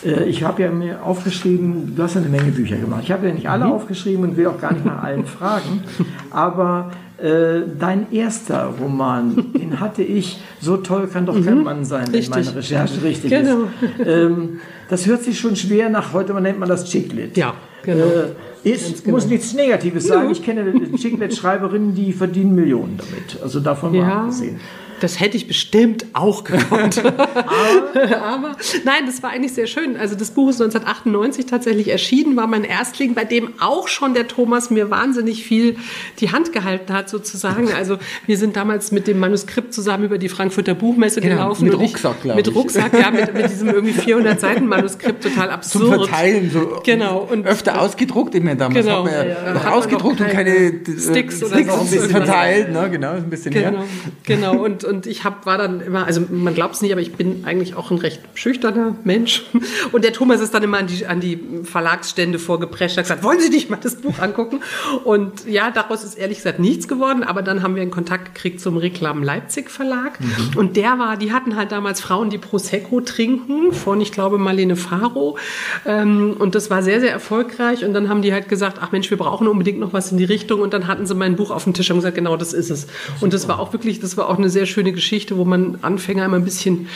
[0.05, 3.03] Äh, ich habe ja mir aufgeschrieben, du hast ja eine Menge Bücher gemacht.
[3.05, 3.73] Ich habe ja nicht alle mhm.
[3.73, 5.83] aufgeschrieben und will auch gar nicht nach allen fragen.
[6.31, 11.65] Aber äh, dein erster Roman, den hatte ich, so toll kann doch kein mhm.
[11.65, 13.63] Mann sein, wenn meine Recherche richtig genau.
[13.99, 14.07] ist.
[14.07, 17.37] Ähm, das hört sich schon schwer nach, heute nennt man das Chicklit.
[17.37, 18.05] Ja, genau.
[18.05, 19.17] Äh, ist, genau.
[19.17, 20.31] muss nichts Negatives sagen.
[20.31, 23.43] Ich kenne Chicklet-Schreiberinnen, die verdienen Millionen damit.
[23.43, 24.05] Also davon ja.
[24.05, 24.61] mal abgesehen.
[25.01, 26.99] Das hätte ich bestimmt auch gekonnt.
[27.05, 29.97] aber, aber, nein, das war eigentlich sehr schön.
[29.97, 34.29] Also das Buch ist 1998 tatsächlich erschienen, war mein Erstling, bei dem auch schon der
[34.29, 35.77] Thomas mir wahnsinnig viel
[36.21, 37.73] die Hand gehalten hat sozusagen.
[37.73, 41.65] Also wir sind damals mit dem Manuskript zusammen über die Frankfurter Buchmesse genau, gelaufen.
[41.65, 42.47] Mit Rucksack, glaube ich.
[42.47, 45.85] Mit Rucksack, ja, mit, mit diesem irgendwie 400 Seiten Manuskript, total absurd.
[45.85, 47.29] Zum Verteilen, so genau.
[47.31, 48.35] und öfter ausgedruckt.
[48.35, 51.81] Meine, damals genau, hat man ja, ja, ausgedruckt und keine äh, Sticks, oder Sticks so.
[51.81, 52.73] ein bisschen verteilt.
[52.73, 52.89] Ne?
[52.91, 53.85] Genau, ein bisschen genau, mehr.
[54.25, 57.15] Genau, und und ich hab, war dann immer, also man glaubt es nicht, aber ich
[57.15, 59.45] bin eigentlich auch ein recht schüchterner Mensch.
[59.93, 63.41] Und der Thomas ist dann immer an die, an die Verlagsstände vorgeprescht, hat gesagt, wollen
[63.41, 64.61] Sie nicht mal das Buch angucken?
[65.05, 68.61] Und ja, daraus ist ehrlich gesagt nichts geworden, aber dann haben wir einen Kontakt gekriegt
[68.61, 70.21] zum Reklam Leipzig Verlag.
[70.21, 70.57] Mhm.
[70.57, 74.77] Und der war, die hatten halt damals Frauen, die Prosecco trinken, von, ich glaube, Marlene
[74.77, 75.39] Faro.
[75.85, 77.85] Ähm, und das war sehr, sehr erfolgreich.
[77.85, 80.25] Und dann haben die halt gesagt, ach Mensch, wir brauchen unbedingt noch was in die
[80.25, 80.61] Richtung.
[80.61, 82.87] Und dann hatten sie mein Buch auf dem Tisch und gesagt, genau das ist es.
[83.21, 86.25] Und das war auch wirklich, das war auch eine sehr schöne Geschichte, wo man Anfänger
[86.25, 86.89] immer ein bisschen,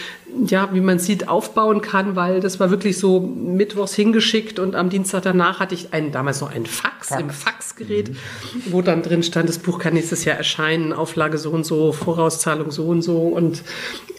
[0.47, 4.91] ja, wie man sieht, aufbauen kann, weil das war wirklich so mittwochs hingeschickt und am
[4.91, 7.21] Dienstag danach hatte ich einen, damals noch ein Fax, Fax.
[7.21, 8.17] im Faxgerät, mhm.
[8.67, 12.71] wo dann drin stand, das Buch kann nächstes Jahr erscheinen, Auflage so und so, Vorauszahlung
[12.71, 13.63] so und so und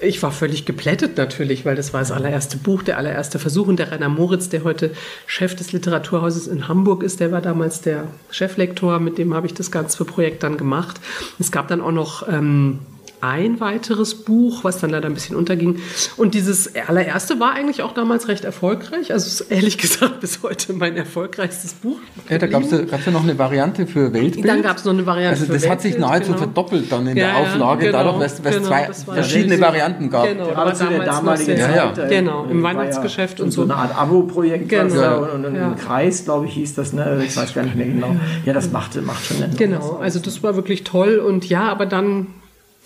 [0.02, 3.78] ich war völlig geplättet natürlich, weil das war das allererste Buch, der allererste Versuch und
[3.78, 4.92] der Rainer Moritz, der heute
[5.28, 9.54] Chef des Literaturhauses in Hamburg ist, der war damals der Cheflektor, mit dem habe ich
[9.54, 11.00] das ganze Projekt dann gemacht.
[11.40, 12.80] Es gab dann auch noch ähm,
[13.22, 15.80] ein weiteres Buch, was dann leider ein bisschen unterging.
[16.18, 19.14] Und dieses allererste war eigentlich auch damals recht erfolgreich.
[19.14, 21.98] Also ist ehrlich gesagt bis heute mein erfolgreichstes Buch.
[22.30, 24.48] Ja, da gab es ja, ja noch eine Variante für Weltbild.
[24.48, 26.38] Dann gab es noch eine Variante Also für das hat sich Weltbild, nahezu genau.
[26.38, 29.46] verdoppelt dann in Ja, der ja, Auflage, genau, dadurch, dass es genau, zwei das verschiedene
[29.54, 29.62] riesig.
[29.66, 30.28] Varianten gab.
[30.28, 30.46] Genau.
[30.48, 31.98] Gerade aber zu der damaligen sehr- Zeit.
[31.98, 33.72] Ja, äh, Genau, im Weihnachtsgeschäft ja und so so.
[33.72, 35.24] eine Art Abo-Projekt Genau.
[35.34, 35.68] und, Ja.
[35.68, 36.94] ein Kreis, glaube ich, hieß das.
[36.94, 37.22] Ne?
[37.26, 38.16] Ich weiß gar nicht mehr genau.
[38.46, 42.28] Ja, das machte, macht schon Genau, also das war wirklich toll und ja, aber dann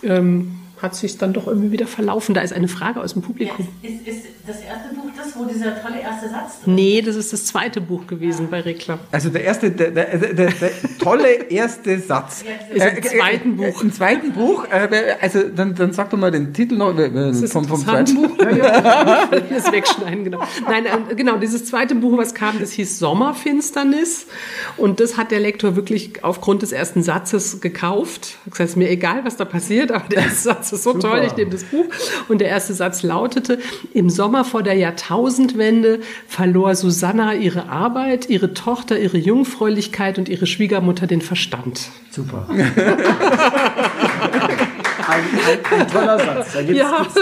[0.03, 2.35] ähm, hat sich dann doch irgendwie wieder verlaufen.
[2.35, 3.67] Da ist eine Frage aus dem Publikum.
[3.81, 7.33] Ist, ist das erste Buch das, wo dieser tolle erste Satz drin Nee, das ist
[7.33, 8.99] das zweite Buch gewesen bei Reklam.
[9.11, 12.43] Also der erste, der, der, der, der, tolle erste Satz.
[12.71, 13.81] Ist im zweiten Buch.
[13.81, 17.41] Im zweiten Buch, äh, also dann, dann sag doch mal den Titel noch äh, Das
[17.41, 18.37] ist vom, vom zweiten Buch.
[18.37, 20.41] das wegschneiden, genau.
[20.67, 24.27] Nein, äh, genau, dieses zweite Buch, was kam, das hieß Sommerfinsternis.
[24.77, 28.37] Und das hat der Lektor wirklich aufgrund des ersten Satzes gekauft.
[28.45, 31.35] Das heißt, mir egal, was da passiert, aber der erste Satz ist so toll, ich
[31.35, 31.85] nehme das Buch.
[32.27, 33.59] Und der erste Satz lautete,
[33.93, 40.45] im Sommer vor der Jahrtausendwende verlor Susanna ihre Arbeit, ihre Tochter ihre Jungfräulichkeit und ihre
[40.47, 41.89] Schwiegermutter den Verstand.
[42.11, 42.47] Super.
[45.07, 46.53] ein, ein, ein toller Satz.
[46.53, 47.01] Da gibt es Ja.
[47.01, 47.17] nichts.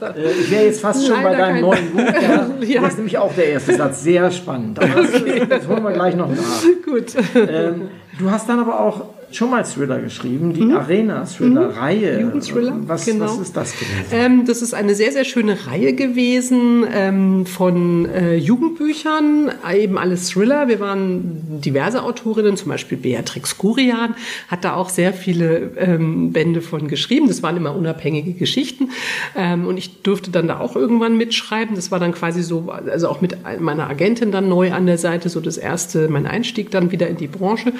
[0.00, 2.00] Äh, ich wäre jetzt fast schon bei Leider deinem kein- neuen Buch.
[2.00, 2.46] Ja.
[2.66, 2.80] Ja.
[2.82, 4.02] Das ist nämlich auch der erste Satz.
[4.02, 4.78] Sehr spannend.
[4.82, 5.12] Aber das,
[5.48, 6.62] das holen wir gleich noch nach.
[6.84, 7.14] Gut.
[7.34, 7.88] Ähm,
[8.18, 12.18] du hast dann aber auch schon mal Thriller geschrieben, die Arena-Thriller-Reihe.
[12.18, 12.20] Mhm.
[12.20, 13.24] Jugendthriller, was, genau.
[13.24, 14.04] was ist das gewesen?
[14.12, 20.30] Ähm, das ist eine sehr, sehr schöne Reihe gewesen ähm, von äh, Jugendbüchern, eben alles
[20.30, 20.68] Thriller.
[20.68, 24.14] Wir waren diverse Autorinnen, zum Beispiel Beatrix Kurian,
[24.48, 27.28] hat da auch sehr viele ähm, Bände von geschrieben.
[27.28, 28.90] Das waren immer unabhängige Geschichten.
[29.36, 31.74] Ähm, und ich durfte dann da auch irgendwann mitschreiben.
[31.74, 35.28] Das war dann quasi so, also auch mit meiner Agentin dann neu an der Seite,
[35.28, 37.72] so das erste, mein Einstieg dann wieder in die Branche.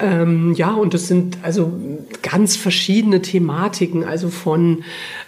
[0.00, 1.72] Ähm, und das sind also
[2.22, 4.84] ganz verschiedene Thematiken, also von,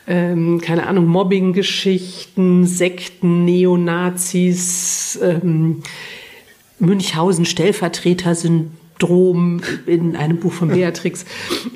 [0.07, 5.83] ähm, keine Ahnung, Mobbing-Geschichten, Sekten, Neonazis, ähm,
[6.79, 7.45] Münchhausen
[9.05, 11.25] Stellvertreter-Syndrom in einem Buch von Beatrix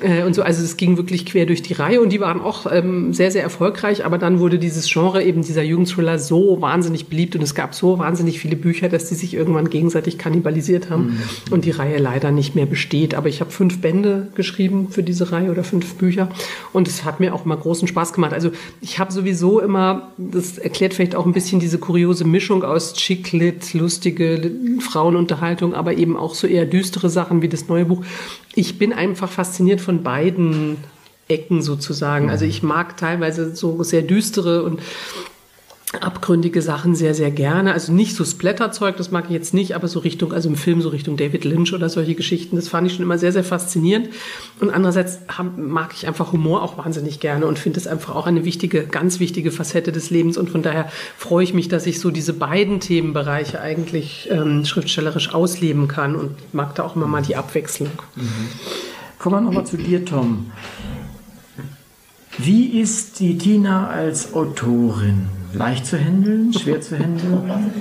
[0.01, 0.41] äh, und so.
[0.41, 3.43] Also es ging wirklich quer durch die Reihe und die waren auch ähm, sehr, sehr
[3.43, 4.05] erfolgreich.
[4.05, 7.99] Aber dann wurde dieses Genre eben dieser Jugendthriller so wahnsinnig beliebt und es gab so
[7.99, 11.19] wahnsinnig viele Bücher, dass die sich irgendwann gegenseitig kannibalisiert haben
[11.51, 13.15] und die Reihe leider nicht mehr besteht.
[13.15, 16.29] Aber ich habe fünf Bände geschrieben für diese Reihe oder fünf Bücher
[16.73, 18.33] und es hat mir auch immer großen Spaß gemacht.
[18.33, 18.51] Also
[18.81, 23.73] ich habe sowieso immer, das erklärt vielleicht auch ein bisschen diese kuriose Mischung aus Chick-Lit,
[23.73, 28.03] lustige Frauenunterhaltung, aber eben auch so eher düstere Sachen wie das neue Buch.
[28.55, 30.77] Ich bin einfach fasziniert von beiden
[31.27, 32.29] Ecken sozusagen.
[32.29, 34.81] Also ich mag teilweise so sehr düstere und
[35.99, 37.73] abgründige Sachen sehr, sehr gerne.
[37.73, 40.81] Also nicht so Splatterzeug, das mag ich jetzt nicht, aber so Richtung, also im Film
[40.81, 44.09] so Richtung David Lynch oder solche Geschichten, das fand ich schon immer sehr, sehr faszinierend.
[44.59, 45.19] Und andererseits
[45.57, 49.19] mag ich einfach Humor auch wahnsinnig gerne und finde es einfach auch eine wichtige, ganz
[49.19, 50.37] wichtige Facette des Lebens.
[50.37, 55.33] Und von daher freue ich mich, dass ich so diese beiden Themenbereiche eigentlich ähm, schriftstellerisch
[55.33, 57.89] ausleben kann und mag da auch immer mal die Abwechslung.
[59.17, 60.51] Kommen wir nochmal zu dir, Tom.
[62.37, 65.38] Wie ist die Tina als Autorin?
[65.53, 66.53] Leicht zu handeln?
[66.53, 67.71] Schwer zu handeln?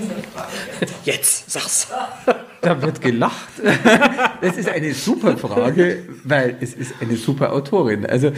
[1.04, 1.88] Jetzt, sag's.
[2.60, 3.48] Da wird gelacht.
[4.40, 8.06] Das ist eine super Frage, weil es ist eine super Autorin.
[8.06, 8.32] Also,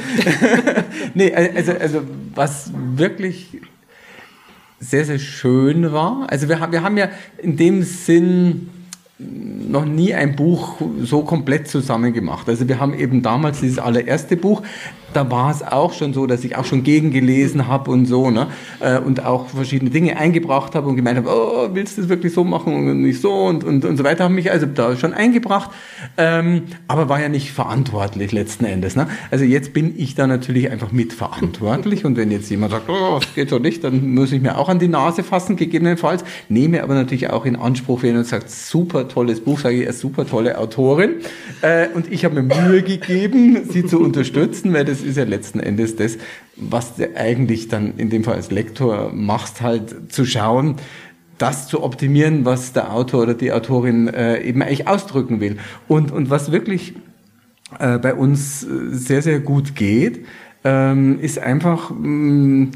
[1.15, 2.02] nee, also, also
[2.35, 3.61] was wirklich
[4.78, 6.27] sehr, sehr schön war.
[6.28, 8.70] Also wir haben, wir haben ja in dem Sinn
[9.69, 12.49] noch nie ein Buch so komplett zusammen gemacht.
[12.49, 14.63] Also wir haben eben damals dieses allererste Buch,
[15.13, 18.49] da war es auch schon so, dass ich auch schon gegengelesen habe und so, ne?
[18.81, 22.33] Äh, Und auch verschiedene Dinge eingebracht habe und gemeint habe, oh, willst du das wirklich
[22.33, 25.13] so machen und nicht so und, und, und so weiter, habe mich also da schon
[25.13, 25.71] eingebracht,
[26.17, 28.97] ähm, aber war ja nicht verantwortlich letzten Endes.
[28.97, 29.09] Ne?
[29.31, 33.35] Also jetzt bin ich da natürlich einfach mitverantwortlich und wenn jetzt jemand sagt, oh, das
[33.35, 36.95] geht so nicht, dann muss ich mir auch an die Nase fassen, gegebenenfalls, nehme aber
[36.95, 40.59] natürlich auch in Anspruch, wenn jemand sagt, super tolles Buch, sage ich, ist super tolle
[40.59, 41.16] Autorin
[41.62, 45.61] äh, und ich habe mir Mühe gegeben, sie zu unterstützen, weil das ist ja letzten
[45.61, 46.19] Endes das,
[46.57, 50.77] was du eigentlich dann in dem Fall als Lektor machst, halt zu schauen,
[51.39, 55.57] das zu optimieren, was der Autor oder die Autorin äh, eben eigentlich ausdrücken will.
[55.89, 56.95] Und, und was wirklich
[57.78, 60.27] äh, bei uns sehr, sehr gut geht,
[60.65, 62.69] ähm, ist einfach mh,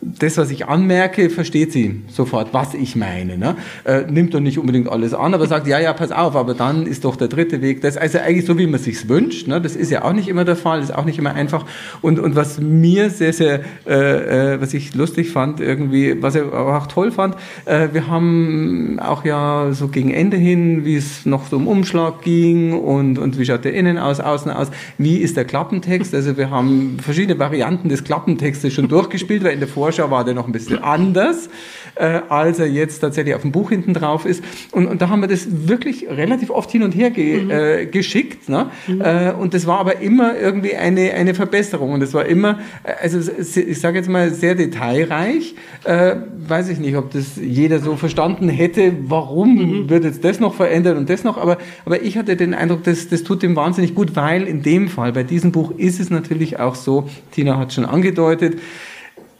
[0.00, 3.36] das, was ich anmerke, versteht sie sofort, was ich meine.
[3.36, 3.56] Ne?
[3.84, 6.86] Äh, nimmt doch nicht unbedingt alles an, aber sagt, ja, ja, pass auf, aber dann
[6.86, 7.80] ist doch der dritte Weg.
[7.80, 9.48] Das also eigentlich so, wie man sich's wünscht.
[9.48, 9.60] Ne?
[9.60, 11.66] Das ist ja auch nicht immer der Fall, ist auch nicht immer einfach.
[12.00, 16.42] Und, und was mir sehr, sehr, äh, äh, was ich lustig fand, irgendwie, was ich
[16.42, 17.34] auch toll fand,
[17.64, 22.22] äh, wir haben auch ja so gegen Ende hin, wie es noch so um Umschlag
[22.22, 26.14] ging und, und wie schaut der innen aus, außen aus, wie ist der Klappentext.
[26.14, 30.34] Also wir haben verschiedene Varianten des Klappentextes schon durchgespielt, weil in der Vorschau war der
[30.34, 31.48] noch ein bisschen anders,
[31.94, 34.44] äh, als er jetzt tatsächlich auf dem Buch hinten drauf ist.
[34.70, 37.50] Und, und da haben wir das wirklich relativ oft hin und her ge, mhm.
[37.50, 38.50] äh, geschickt.
[38.50, 38.66] Ne?
[38.86, 39.00] Mhm.
[39.00, 41.92] Äh, und das war aber immer irgendwie eine, eine Verbesserung.
[41.92, 45.54] Und es war immer, äh, also ich sage jetzt mal, sehr detailreich.
[45.84, 46.16] Äh,
[46.46, 49.88] weiß ich nicht, ob das jeder so verstanden hätte, warum mhm.
[49.88, 51.38] wird jetzt das noch verändert und das noch.
[51.38, 51.56] Aber,
[51.86, 55.12] aber ich hatte den Eindruck, das, das tut dem wahnsinnig gut, weil in dem Fall,
[55.12, 58.58] bei diesem Buch ist es natürlich auch so, Tina hat schon angedeutet,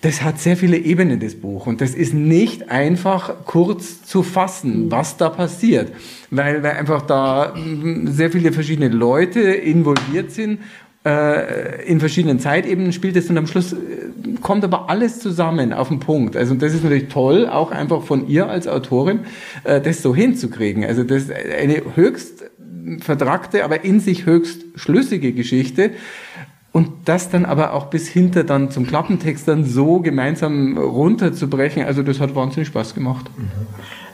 [0.01, 1.67] das hat sehr viele Ebenen, das Buch.
[1.67, 5.93] Und das ist nicht einfach kurz zu fassen, was da passiert.
[6.31, 10.61] Weil, weil einfach da mm, sehr viele verschiedene Leute involviert sind.
[11.05, 13.77] Äh, in verschiedenen Zeitebenen spielt es und am Schluss äh,
[14.41, 16.37] kommt aber alles zusammen auf den Punkt.
[16.37, 19.21] Also das ist natürlich toll, auch einfach von ihr als Autorin,
[19.65, 20.85] äh, das so hinzukriegen.
[20.85, 22.45] Also das ist eine höchst
[23.01, 25.91] vertragte, aber in sich höchst schlüssige Geschichte.
[26.71, 32.03] Und das dann aber auch bis hinter dann zum Klappentext dann so gemeinsam runterzubrechen, also
[32.03, 33.31] das hat wahnsinnig Spaß gemacht.
[33.37, 33.67] Mhm.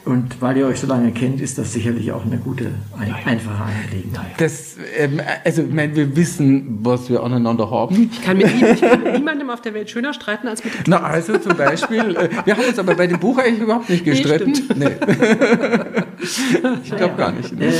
[0.04, 2.66] Und weil ihr euch so lange kennt, ist das sicherlich auch eine gute,
[2.98, 4.32] ein, einfache Angelegenheit.
[4.36, 8.10] Das, ähm, also, ich meine, wir wissen, was wir aneinander haben.
[8.12, 10.74] Ich kann mit, ihm, ich kann mit niemandem auf der Welt schöner streiten als mit
[10.74, 13.88] dem Na, also zum Beispiel, äh, wir haben uns aber bei dem Buch eigentlich überhaupt
[13.88, 14.52] nicht gestritten.
[14.76, 14.90] Nee, nee.
[16.84, 17.52] ich glaube gar nicht.
[17.58, 17.72] Äh,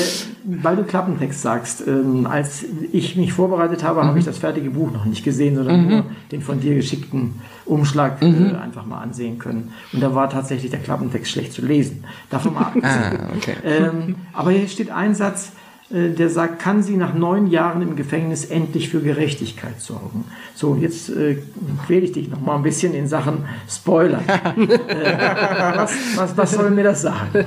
[0.45, 4.07] weil du Klappentext sagst, ähm, als ich mich vorbereitet habe, mhm.
[4.07, 5.89] habe ich das fertige Buch noch nicht gesehen, sondern mhm.
[5.89, 7.35] nur den von dir geschickten
[7.67, 8.55] Umschlag mhm.
[8.55, 9.73] äh, einfach mal ansehen können.
[9.93, 12.05] Und da war tatsächlich der Klappentext schlecht zu lesen.
[12.31, 13.55] Davon mal ah, okay.
[13.65, 15.53] ähm, aber hier steht ein Satz,
[15.91, 20.25] äh, der sagt, kann sie nach neun Jahren im Gefängnis endlich für Gerechtigkeit sorgen.
[20.55, 21.39] So, jetzt äh,
[21.87, 24.21] quäle ich dich noch mal ein bisschen in Sachen Spoiler.
[24.57, 27.45] äh, was, was, was, soll mir das sagen?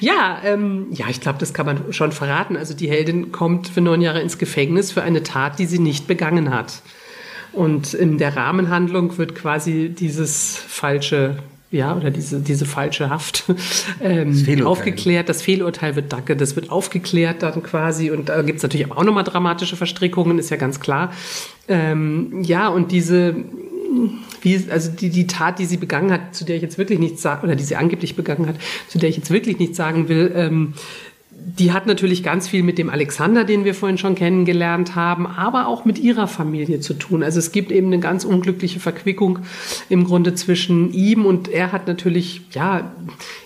[0.00, 2.56] Ja, ähm, ja, ich glaube, das kann man schon verraten.
[2.56, 6.06] Also die Heldin kommt für neun Jahre ins Gefängnis für eine Tat, die sie nicht
[6.06, 6.82] begangen hat.
[7.52, 11.36] Und in der Rahmenhandlung wird quasi dieses falsche
[11.72, 13.44] ja, oder diese, diese falsche Haft
[14.02, 15.28] ähm, das aufgeklärt.
[15.30, 18.10] Das Fehlurteil wird, danke, das wird aufgeklärt dann quasi.
[18.10, 21.12] Und da gibt es natürlich auch nochmal dramatische Verstrickungen, ist ja ganz klar.
[21.68, 23.34] Ähm, ja, und diese,
[24.42, 27.22] wie, also die, die Tat, die sie begangen hat, zu der ich jetzt wirklich nichts
[27.22, 28.56] sagen, oder die sie angeblich begangen hat,
[28.88, 30.74] zu der ich jetzt wirklich nichts sagen will, ähm,
[31.44, 35.66] die hat natürlich ganz viel mit dem Alexander, den wir vorhin schon kennengelernt haben, aber
[35.66, 37.22] auch mit ihrer Familie zu tun.
[37.22, 39.40] Also es gibt eben eine ganz unglückliche Verquickung
[39.88, 42.92] im Grunde zwischen ihm und er hat natürlich, ja,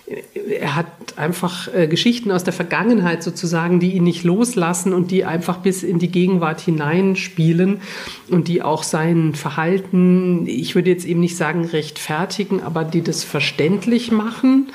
[0.07, 5.25] er hat einfach äh, Geschichten aus der Vergangenheit sozusagen, die ihn nicht loslassen und die
[5.25, 7.81] einfach bis in die Gegenwart hineinspielen
[8.29, 13.25] und die auch sein Verhalten, ich würde jetzt eben nicht sagen rechtfertigen, aber die das
[13.25, 14.71] verständlich machen.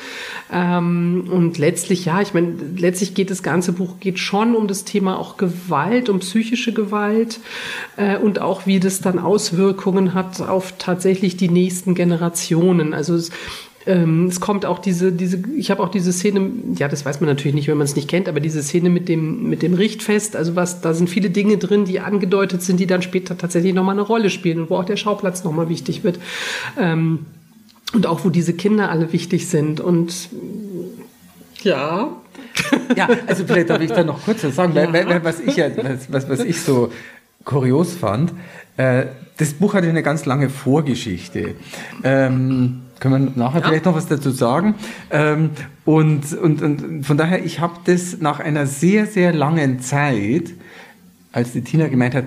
[0.53, 4.85] Ähm, und letztlich, ja, ich meine, letztlich geht das ganze Buch geht schon um das
[4.85, 7.41] Thema auch Gewalt, um psychische Gewalt
[7.97, 12.93] äh, und auch wie das dann Auswirkungen hat auf tatsächlich die nächsten Generationen.
[12.93, 13.31] Also es,
[13.87, 17.29] ähm, es kommt auch diese, diese, ich habe auch diese Szene, ja, das weiß man
[17.29, 20.37] natürlich nicht, wenn man es nicht kennt, aber diese Szene mit dem, mit dem Richtfest,
[20.37, 23.95] also was, da sind viele Dinge drin, die angedeutet sind, die dann später tatsächlich nochmal
[23.95, 26.19] eine Rolle spielen und wo auch der Schauplatz nochmal wichtig wird.
[26.79, 27.27] Ähm,
[27.93, 30.31] und auch wo diese Kinder alle wichtig sind und
[31.63, 32.09] ja.
[32.97, 34.93] Ja, also vielleicht darf ich da noch kurz was sagen, ja.
[34.93, 35.67] weil, weil, was ich ja,
[36.09, 36.91] was, was ich so
[37.45, 38.33] kurios fand,
[38.77, 39.07] äh,
[39.37, 41.55] das Buch hatte eine ganz lange Vorgeschichte.
[42.05, 43.67] Ähm, können wir nachher ja.
[43.67, 44.77] vielleicht noch was dazu sagen.
[45.11, 45.51] Ähm,
[45.85, 50.53] und, und, und von daher, ich habe das nach einer sehr, sehr langen Zeit,
[51.33, 52.27] als die Tina gemeint hat,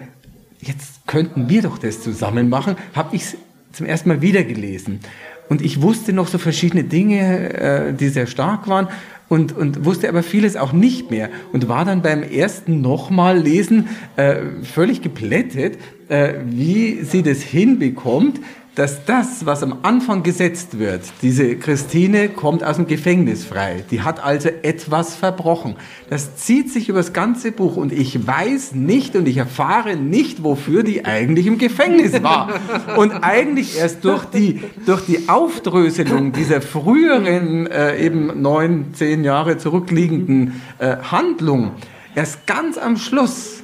[0.59, 3.37] jetzt könnten wir doch das zusammen machen, habe ich es
[3.71, 4.99] zum ersten Mal wieder gelesen.
[5.47, 8.89] Und ich wusste noch so verschiedene Dinge, äh, die sehr stark waren
[9.29, 13.87] und, und wusste aber vieles auch nicht mehr und war dann beim ersten nochmal lesen
[14.17, 15.77] äh, völlig geplättet,
[16.09, 18.41] äh, wie sie das hinbekommt,
[18.75, 24.01] dass das, was am Anfang gesetzt wird, diese Christine kommt aus dem Gefängnis frei, die
[24.01, 25.75] hat also etwas verbrochen.
[26.09, 30.43] Das zieht sich über das ganze Buch und ich weiß nicht und ich erfahre nicht,
[30.43, 32.49] wofür die eigentlich im Gefängnis war.
[32.97, 39.57] Und eigentlich erst durch die, durch die Aufdröselung dieser früheren, äh, eben neun, zehn Jahre
[39.57, 41.71] zurückliegenden äh, Handlung,
[42.13, 43.63] erst ganz am Schluss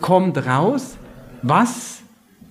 [0.00, 0.96] kommt raus,
[1.42, 2.00] was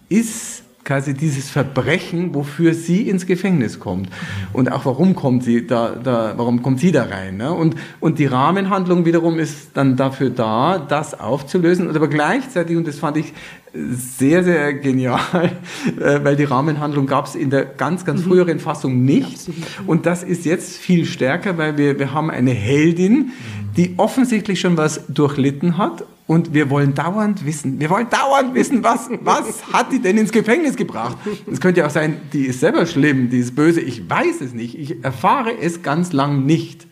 [0.10, 4.10] ist quasi dieses Verbrechen, wofür sie ins Gefängnis kommt.
[4.52, 7.38] Und auch warum kommt sie da, da warum kommt sie da rein?
[7.38, 7.52] Ne?
[7.54, 11.88] Und, und die Rahmenhandlung wiederum ist dann dafür da, das aufzulösen.
[11.88, 13.34] Und aber gleichzeitig, und das fand ich
[13.74, 15.20] sehr, sehr genial,
[16.00, 19.50] äh, weil die Rahmenhandlung gab es in der ganz, ganz früheren Fassung nicht.
[19.88, 23.32] Und das ist jetzt viel stärker, weil wir, wir haben eine Heldin,
[23.76, 26.06] die offensichtlich schon was durchlitten hat.
[26.26, 30.32] Und wir wollen dauernd wissen, wir wollen dauernd wissen, was, was hat die denn ins
[30.32, 31.18] Gefängnis gebracht?
[31.52, 34.54] Es könnte ja auch sein, die ist selber schlimm, die ist böse, ich weiß es
[34.54, 36.88] nicht, ich erfahre es ganz lang nicht.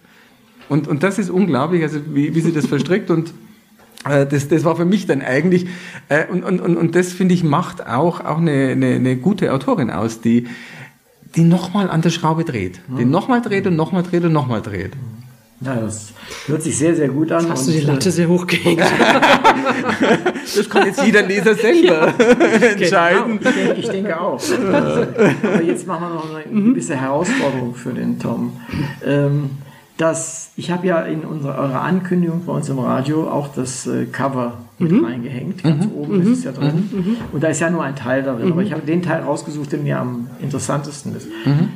[0.68, 3.34] Und, und das ist unglaublich, also wie, wie sie das verstrickt und
[4.04, 5.68] das, das war für mich dann eigentlich,
[6.10, 9.92] äh, und, und, und das finde ich macht auch, auch eine, eine, eine gute Autorin
[9.92, 10.48] aus, die,
[11.36, 12.82] die nochmal an der Schraube dreht.
[12.98, 14.94] Die nochmal dreht und nochmal dreht und nochmal dreht.
[15.64, 16.12] Ja, das
[16.48, 17.48] hört sich sehr, sehr gut an.
[17.48, 18.82] Hast du die und, äh, Latte sehr hoch gehängt?
[20.54, 23.40] Das kann jetzt jeder Leser selber entscheiden.
[23.42, 24.42] Ich denke, ich denke auch.
[24.74, 28.60] Aber jetzt machen wir noch eine gewisse Herausforderung für den Tom.
[29.06, 29.52] Ähm,
[30.02, 34.06] das, ich habe ja in unserer eurer Ankündigung bei uns im Radio auch das äh,
[34.06, 35.64] Cover mit reingehängt.
[35.64, 37.18] Ganz oben ist es ja drin.
[37.32, 38.52] Und da ist ja nur ein Teil darin.
[38.52, 41.28] Aber ich habe den Teil rausgesucht, der mir am interessantesten ist.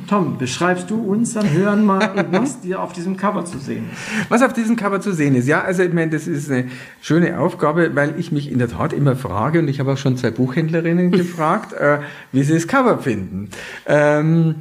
[0.08, 4.30] Tom, beschreibst du uns dann hören mal, was dir auf diesem Cover zu sehen ist?
[4.30, 6.64] Was auf diesem Cover zu sehen ist, ja, also ich meine, das ist eine
[7.00, 10.16] schöne Aufgabe, weil ich mich in der Tat immer frage, und ich habe auch schon
[10.16, 12.00] zwei Buchhändlerinnen gefragt, äh,
[12.32, 13.50] wie sie das Cover finden.
[13.86, 14.56] Ähm,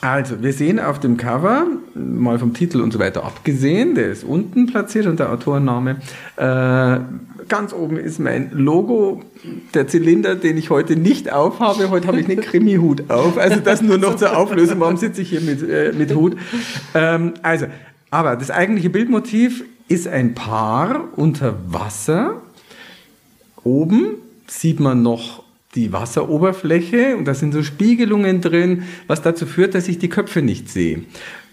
[0.00, 4.24] also, wir sehen auf dem Cover, mal vom Titel und so weiter abgesehen, der ist
[4.24, 5.96] unten platziert und der Autorenname.
[6.36, 7.00] Äh,
[7.48, 9.22] ganz oben ist mein Logo,
[9.74, 11.90] der Zylinder, den ich heute nicht aufhabe.
[11.90, 13.36] Heute habe ich einen Krimi-Hut auf.
[13.36, 14.80] Also das nur noch zur Auflösung.
[14.80, 16.36] Warum sitze ich hier mit, äh, mit Hut?
[16.94, 17.66] Ähm, also,
[18.10, 22.40] aber das eigentliche Bildmotiv ist ein Paar unter Wasser.
[23.64, 24.14] Oben
[24.46, 25.42] sieht man noch
[25.74, 30.42] die Wasseroberfläche und da sind so Spiegelungen drin, was dazu führt, dass ich die Köpfe
[30.42, 31.02] nicht sehe.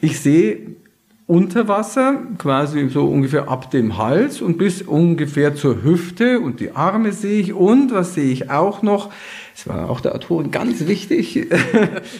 [0.01, 0.59] Ich sehe
[1.27, 6.71] unter Wasser, quasi so ungefähr ab dem Hals und bis ungefähr zur Hüfte und die
[6.71, 9.11] Arme sehe ich und was sehe ich auch noch?
[9.57, 11.47] Das war auch der Autorin ganz wichtig.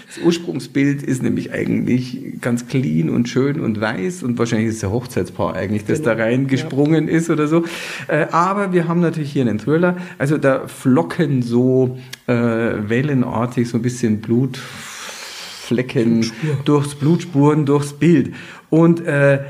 [0.07, 4.81] Das Ursprungsbild ist nämlich eigentlich ganz clean und schön und weiß und wahrscheinlich ist es
[4.81, 7.63] der Hochzeitspaar eigentlich, das da reingesprungen ist oder so.
[8.07, 9.97] Äh, Aber wir haben natürlich hier einen Thriller.
[10.17, 16.31] Also da flocken so äh, wellenartig so ein bisschen Blutflecken
[16.65, 18.33] durchs Blutspuren, durchs Bild.
[18.71, 19.43] Und äh,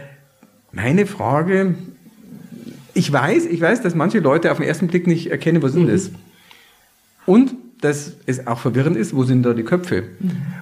[0.73, 1.76] meine Frage,
[2.93, 5.88] ich weiß, ich weiß, dass manche Leute auf den ersten Blick nicht erkennen, was ist
[5.88, 6.11] das?
[7.26, 10.03] Und dass es auch verwirrend ist, wo sind da die Köpfe?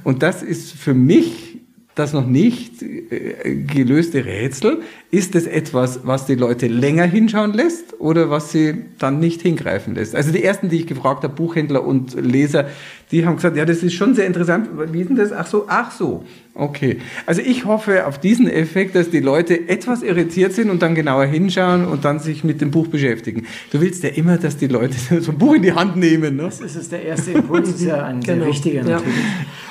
[0.03, 1.55] Und das ist für mich
[1.95, 4.81] das noch nicht äh, gelöste Rätsel.
[5.11, 9.95] Ist es etwas, was die Leute länger hinschauen lässt oder was sie dann nicht hingreifen
[9.95, 10.13] lässt?
[10.13, 12.67] Also die ersten, die ich gefragt habe, Buchhändler und Leser,
[13.11, 14.67] die haben gesagt, ja, das ist schon sehr interessant.
[14.91, 15.31] Wie ist denn das?
[15.31, 16.26] Ach so, ach so.
[16.53, 16.97] Okay.
[17.26, 21.26] Also ich hoffe auf diesen Effekt, dass die Leute etwas irritiert sind und dann genauer
[21.26, 23.45] hinschauen und dann sich mit dem Buch beschäftigen.
[23.72, 26.35] Du willst ja immer, dass die Leute so ein Buch in die Hand nehmen.
[26.35, 26.43] Ne?
[26.43, 28.39] Das ist es, der erste Impuls, ist ja ein Genau.
[28.43, 28.95] sehr wichtiger Ja.
[28.97, 29.15] natürlich.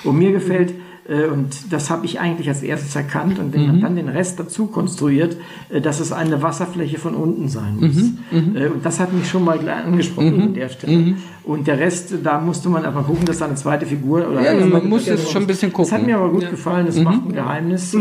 [0.05, 0.73] Und mir gefällt,
[1.31, 3.81] und das habe ich eigentlich als erstes erkannt und Mhm.
[3.83, 5.37] dann den Rest dazu konstruiert,
[5.69, 7.97] äh, dass es eine Wasserfläche von unten sein muss.
[8.31, 8.57] Mhm.
[8.57, 11.15] Äh, Und das hat mich schon mal angesprochen an der Stelle.
[11.45, 14.65] Und der Rest, da musste man einfach gucken, dass da eine zweite Figur oder Ja,
[14.67, 16.07] man muss es schon ein bisschen Das hat gucken.
[16.07, 17.99] mir aber gut gefallen, das macht ein Geheimnis äh,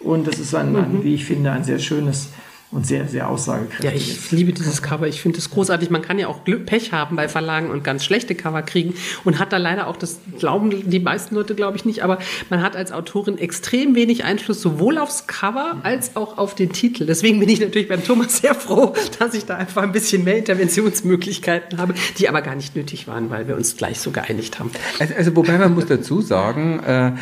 [0.00, 2.30] und das ist ein, ein, wie ich finde, ein sehr schönes
[2.72, 4.08] und sehr, sehr Ja, aussagekräftiges.
[4.08, 5.06] ich liebe dieses Cover.
[5.06, 5.90] Ich finde es großartig.
[5.90, 8.94] Man kann ja auch Glück, Pech haben bei Verlagen und ganz schlechte Cover kriegen
[9.24, 12.18] und hat da leider auch, das glauben die meisten Leute, glaube ich, nicht, aber
[12.50, 17.06] man hat als Autorin extrem wenig Einfluss sowohl aufs Cover als auch auf den Titel.
[17.06, 20.38] Deswegen bin ich natürlich beim Thomas sehr froh, dass ich da einfach ein bisschen mehr
[20.38, 24.70] Interventionsmöglichkeiten habe, die aber gar nicht nötig waren, weil wir uns gleich so geeinigt haben.
[24.98, 27.12] Also, also wobei man muss dazu sagen, äh,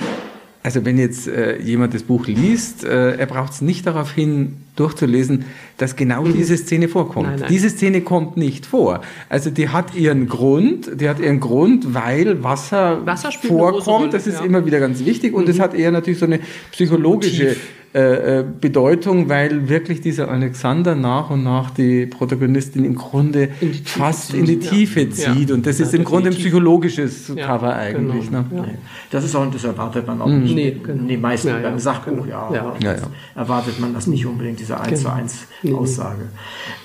[0.63, 4.57] also wenn jetzt äh, jemand das Buch liest, äh, er braucht es nicht darauf hin,
[4.77, 5.45] durchzulesen,
[5.79, 7.29] dass genau diese Szene vorkommt.
[7.29, 7.49] Nein, nein.
[7.51, 9.01] Diese Szene kommt nicht vor.
[9.29, 13.87] Also die hat ihren Grund, die hat ihren Grund, weil Wasser, Wasser vorkommt.
[13.87, 14.45] Rolle, das ist ja.
[14.45, 16.41] immer wieder ganz wichtig und es hat eher natürlich so eine
[16.73, 17.57] psychologische äh,
[17.93, 24.33] äh, Bedeutung, weil wirklich dieser Alexander nach und nach die Protagonistin im Grunde In fast
[24.33, 24.71] in die ja.
[24.71, 25.11] Tiefe Ja.
[25.11, 28.27] zieht und das Ja, ist im Grunde ein psychologisches Ja, Cover eigentlich.
[28.31, 28.43] genau.
[28.43, 28.47] Ne?
[28.55, 28.63] Ja.
[28.63, 28.79] Nee.
[29.11, 30.55] Das ist auch, das erwartet man auch nicht.
[30.55, 31.03] Nee, genau.
[31.09, 31.69] Die meisten Ja, ja.
[31.69, 32.61] beim Sachbuch, ja, Ja.
[32.61, 33.09] aber Ja, das ja.
[33.35, 35.17] erwartet man das nicht unbedingt, diese 1 zu Genau.
[35.17, 35.73] 1 Nee.
[35.75, 36.23] Aussage.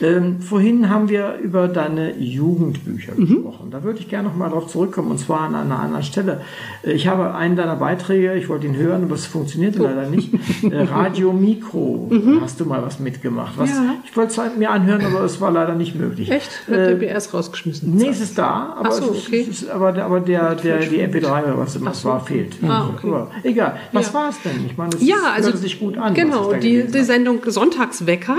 [0.01, 3.27] Ähm, vorhin haben wir über deine Jugendbücher Mhm.
[3.27, 3.67] gesprochen.
[3.69, 6.41] Da würde ich gerne noch mal darauf zurückkommen, und zwar an einer anderen Stelle.
[6.83, 10.33] Äh, Ich habe einen deiner Beiträge, ich wollte ihn hören, aber es funktionierte leider nicht,
[10.63, 12.09] äh, Radio Mikro
[12.41, 13.53] hast du mal was mitgemacht.
[13.57, 13.75] Was, Mhm.
[13.75, 13.95] Ja.
[14.05, 16.31] Ich wollte es halt mir anhören, aber es war leider nicht möglich.
[16.31, 16.49] Echt?
[16.67, 17.95] Hat Äh, der BS rausgeschmissen?
[17.95, 19.41] Nee, es ist da, aber, so, es okay.
[19.49, 22.09] es ist, aber, aber der, der, die MP3 oder was immer es so.
[22.09, 22.55] war, fehlt.
[22.67, 23.07] Ah, okay.
[23.07, 23.77] Aber egal.
[23.91, 24.13] Was Ja.
[24.13, 24.65] war es denn?
[24.65, 26.13] Ich meine, es Ja, also sich gut an.
[26.13, 27.03] Genau, die, die.
[27.03, 28.37] Sendung Sonntagswecker,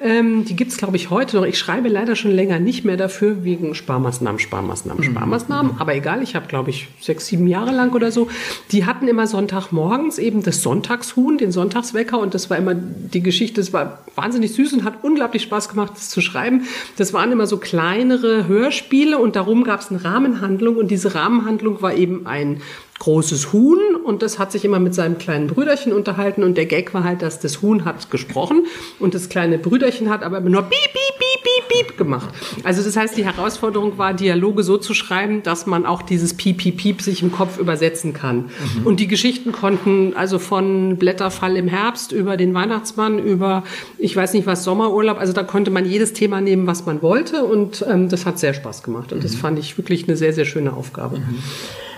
[0.00, 1.44] ähm, die gibt's glaube ich, heute noch.
[1.44, 5.10] Ich schreibe leider schon länger nicht mehr dafür, wegen Sparmaßnahmen, Sparmaßnahmen, Mhm.
[5.12, 5.72] Sparmaßnahmen.
[5.78, 8.28] Aber egal, ich habe, glaube ich, sechs, sieben Jahre lang oder so.
[8.72, 11.50] Die hatten immer Sonntagmorgens eben das Sonntagshuhn, den
[11.94, 12.18] Sonntagswecker.
[12.18, 15.92] Und das war immer die Geschichte, das war wahnsinnig süß und hat unglaublich Spaß gemacht,
[15.94, 16.66] das zu schreiben.
[16.96, 20.76] Das waren immer so kleinere Hörspiele und darum gab's eine Rahmenhandlung.
[20.76, 22.60] Und diese Rahmenhandlung war eben ein
[22.98, 26.94] großes Huhn und das hat sich immer mit seinem kleinen Brüderchen unterhalten und der Gag
[26.94, 28.66] war halt, dass das Huhn hat gesprochen
[29.00, 32.28] und das kleine Brüderchen hat aber immer nur piep, piep, piep, piep, piep gemacht.
[32.62, 36.58] Also das heißt, die Herausforderung war, Dialoge so zu schreiben, dass man auch dieses piep,
[36.58, 38.50] piep, piep sich im Kopf übersetzen kann.
[38.84, 43.64] Und die Geschichten konnten also von Blätterfall im Herbst über den Weihnachtsmann, über,
[43.98, 47.44] ich weiß nicht was, Sommerurlaub, also da konnte man jedes Thema nehmen, was man wollte
[47.44, 50.44] und ähm, das hat sehr Spaß gemacht und das fand ich wirklich eine sehr, sehr
[50.44, 51.20] schöne Aufgabe.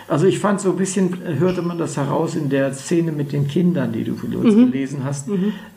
[0.08, 3.32] Also ich fand so ein bisschen, äh, hörte man das heraus in der Szene mit
[3.32, 4.70] den Kindern, die du für uns Mhm.
[4.70, 5.28] gelesen hast.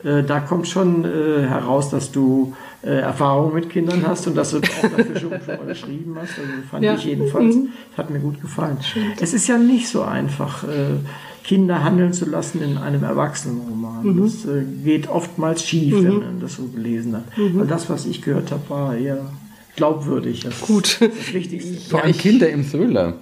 [0.04, 4.52] Äh, da kommt schon äh, heraus, dass du äh, Erfahrung mit Kindern hast und dass
[4.52, 6.38] du auch dafür schon, schon mal geschrieben hast.
[6.38, 6.94] Also fand Ja.
[6.94, 7.68] ich jedenfalls, Mhm.
[7.96, 8.78] hat mir gut gefallen.
[9.20, 10.96] Es ist ja nicht so einfach, äh,
[11.42, 14.06] Kinder handeln zu lassen in einem Erwachsenenroman.
[14.14, 14.22] Mhm.
[14.22, 17.24] Das äh, geht oftmals schief, wenn man das so gelesen hat.
[17.36, 19.26] Weil das, was ich gehört habe, war eher
[19.76, 20.40] glaubwürdig.
[20.40, 20.72] Das Mhm.
[20.72, 21.00] Gut.
[21.00, 21.84] ist das.
[21.90, 23.14] Vor allem Kinder im Thriller.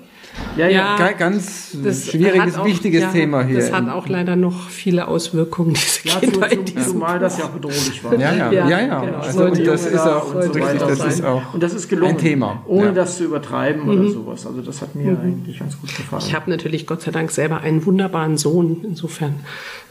[0.56, 0.70] Ja, ja.
[0.70, 0.96] Ja.
[0.96, 3.56] Ga- Ganz Das schwieriges, auch- wichtiges ja, Thema hier.
[3.58, 7.18] Das hat auch leider noch viele Auswirkungen, diese Ja, Kinder zu, in zu, diesem zumal
[7.18, 8.14] das ja auch bedrohlich war.
[8.14, 9.00] ja, ja, Ja, ja, ja.
[9.00, 9.18] genau.
[9.18, 11.08] Also, und das ist auch und so richtig, das sein.
[11.10, 12.12] ist auch und das ist gelungen.
[12.12, 12.62] ein Thema.
[12.66, 12.92] Ohne ja.
[12.92, 14.46] das zu übertreiben oder sowas.
[14.46, 16.22] Also das hat mir eigentlich ganz gut gefallen.
[16.26, 18.78] Ich habe natürlich Gott sei Dank selber einen wunderbaren Sohn.
[18.84, 19.36] Insofern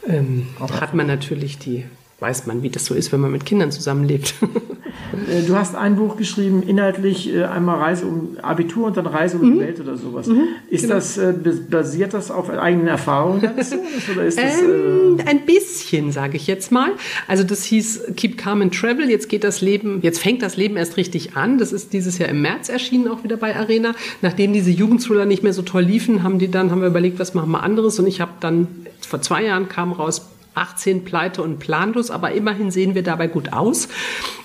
[0.06, 0.46] ähm,
[0.80, 1.84] hat man natürlich die,
[2.20, 4.34] weiß man, wie das so ist, wenn man mit Kindern zusammenlebt.
[5.30, 9.38] Äh, du hast ein Buch geschrieben, inhaltlich äh, einmal Reise um Abitur und dann Reise
[9.38, 10.28] um die Welt oder sowas.
[10.68, 10.94] Ist genau.
[10.94, 13.72] das äh, bas- basiert das auf eigenen Erfahrungen Sohnes
[14.12, 16.90] oder ist das äh, Ähm, ein bisschen, sage ich jetzt mal.
[17.26, 19.08] Also das hieß Keep Calm and Travel.
[19.08, 21.58] Jetzt geht das Leben, jetzt fängt das Leben erst richtig an.
[21.58, 23.94] Das ist dieses Jahr im März erschienen, auch wieder bei Arena.
[24.20, 27.34] Nachdem diese Jugendthriller nicht mehr so toll liefen, haben die dann, haben wir überlegt, was
[27.34, 27.98] machen wir anderes.
[27.98, 28.66] Und ich habe dann,
[29.00, 30.26] vor zwei Jahren kam raus
[30.58, 33.88] 18 Pleite und planlos, aber immerhin sehen wir dabei gut aus.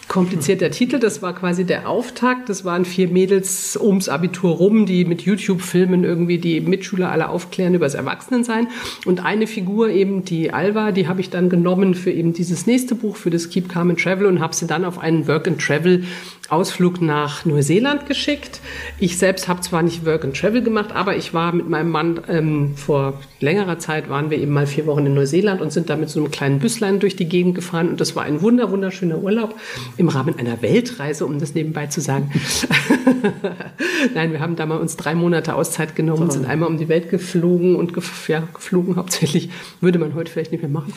[0.08, 2.50] Komplizierter Titel, das war quasi der Auftakt.
[2.50, 7.74] Das waren vier Mädels ums Abitur rum, die mit YouTube-Filmen irgendwie die Mitschüler alle aufklären
[7.74, 8.68] über das Erwachsenensein.
[9.06, 12.96] Und eine Figur, eben die Alva, die habe ich dann genommen für eben dieses nächste
[12.96, 16.04] Buch, für das Keep Calm and Travel und habe sie dann auf einen Work-and-Travel
[16.50, 18.60] Ausflug nach Neuseeland geschickt.
[19.00, 22.20] Ich selbst habe zwar nicht Work and Travel gemacht, aber ich war mit meinem Mann
[22.28, 25.96] ähm, vor längerer Zeit waren wir eben mal vier Wochen in Neuseeland und sind da
[25.96, 29.20] mit so einem kleinen Büslein durch die Gegend gefahren und das war ein wunder wunderschöner
[29.20, 29.56] Urlaub
[29.98, 32.32] im Rahmen einer Weltreise, um das nebenbei zu sagen.
[34.14, 37.10] Nein, wir haben da mal uns drei Monate Auszeit genommen, sind einmal um die Welt
[37.10, 39.50] geflogen und gef ja, geflogen hauptsächlich.
[39.80, 40.94] Würde man heute vielleicht nicht mehr machen.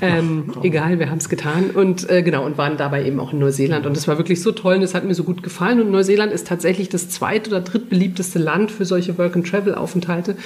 [0.00, 3.38] Ähm, egal, wir haben es getan und äh, genau und waren dabei eben auch in
[3.38, 6.32] Neuseeland und das war wirklich so toll es hat mir so gut gefallen und Neuseeland
[6.32, 10.36] ist tatsächlich das zweit- oder drittbeliebteste Land für solche Work-and-Travel-Aufenthalte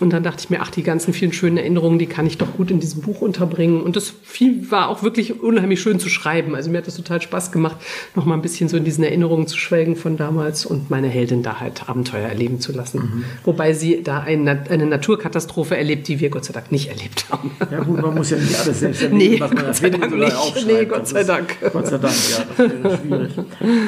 [0.00, 2.54] und dann dachte ich mir, ach, die ganzen vielen schönen Erinnerungen, die kann ich doch
[2.56, 6.54] gut in diesem Buch unterbringen und das viel war auch wirklich unheimlich schön zu schreiben.
[6.54, 7.76] Also mir hat das total Spaß gemacht,
[8.14, 11.42] noch mal ein bisschen so in diesen Erinnerungen zu schwelgen von damals und meine Heldin
[11.42, 13.24] da halt Abenteuer erleben zu lassen.
[13.44, 17.50] Wobei sie da eine, eine Naturkatastrophe erlebt, die wir Gott sei Dank nicht erlebt haben.
[17.70, 20.16] Ja gut, man muss ja nicht alles selbst erleben, Nee, was man Gott sei Dank
[20.16, 20.66] nicht.
[20.66, 21.56] Nee, Gott Das sei Dank.
[21.72, 23.30] Gott sei Dank, ja, das wäre schwierig.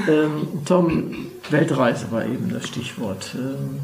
[0.08, 1.14] Ähm, Tom,
[1.50, 3.34] Weltreise war eben das Stichwort.
[3.34, 3.80] Ähm,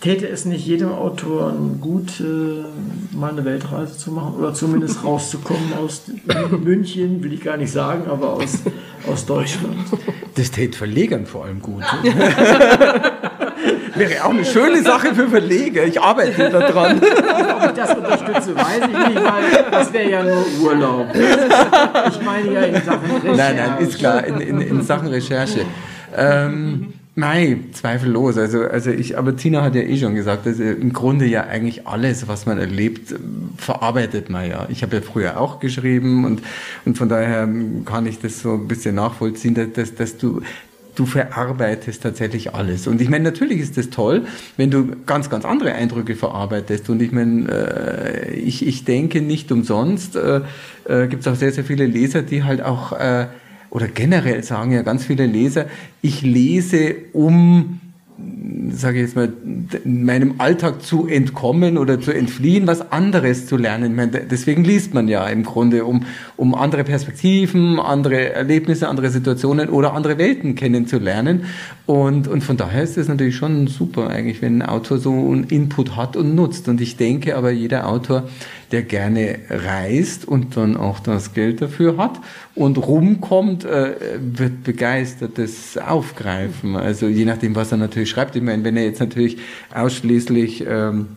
[0.00, 5.72] täte es nicht jedem Autoren gut, äh, mal eine Weltreise zu machen oder zumindest rauszukommen
[5.74, 6.02] aus
[6.62, 8.58] München, will ich gar nicht sagen, aber aus,
[9.10, 9.76] aus Deutschland?
[10.34, 11.84] Das täte Verlegern vor allem gut.
[13.94, 15.84] Wäre auch eine schöne Sache für Verleger.
[15.84, 16.98] Ich arbeite daran.
[16.98, 21.06] Ob ich das unterstütze, weiß ich nicht, weil das wäre ja nur Urlaub.
[21.14, 23.36] Ich meine ja in Sachen Recherche.
[23.36, 25.64] Nein, nein, ist klar, in, in, in Sachen Recherche.
[26.16, 28.36] Ähm, nein, zweifellos.
[28.36, 31.86] Also, also ich, aber Tina hat ja eh schon gesagt, also im Grunde ja eigentlich
[31.86, 33.14] alles, was man erlebt,
[33.56, 34.66] verarbeitet man ja.
[34.68, 36.42] Ich habe ja früher auch geschrieben und,
[36.84, 37.48] und von daher
[37.84, 40.42] kann ich das so ein bisschen nachvollziehen, dass, dass, dass du
[40.94, 42.86] du verarbeitest tatsächlich alles.
[42.86, 44.26] Und ich meine, natürlich ist das toll,
[44.56, 46.88] wenn du ganz, ganz andere Eindrücke verarbeitest.
[46.90, 50.40] Und ich meine, äh, ich, ich denke nicht umsonst, äh,
[50.84, 53.26] äh, gibt es auch sehr, sehr viele Leser, die halt auch, äh,
[53.70, 55.66] oder generell sagen ja ganz viele Leser,
[56.00, 57.80] ich lese, um
[58.70, 59.32] sage ich jetzt mal,
[59.84, 63.96] meinem Alltag zu entkommen oder zu entfliehen, was anderes zu lernen.
[63.96, 66.04] Meine, deswegen liest man ja im Grunde, um,
[66.36, 71.46] um andere Perspektiven, andere Erlebnisse, andere Situationen oder andere Welten kennenzulernen.
[71.86, 75.44] Und, und von daher ist es natürlich schon super eigentlich, wenn ein Autor so einen
[75.44, 76.68] Input hat und nutzt.
[76.68, 78.28] Und ich denke aber, jeder Autor,
[78.74, 82.20] der gerne reist und dann auch das Geld dafür hat
[82.56, 86.74] und rumkommt, äh, wird begeistert das aufgreifen.
[86.74, 88.34] Also je nachdem, was er natürlich schreibt.
[88.34, 89.38] Ich meine, wenn er jetzt natürlich
[89.72, 91.10] ausschließlich ähm,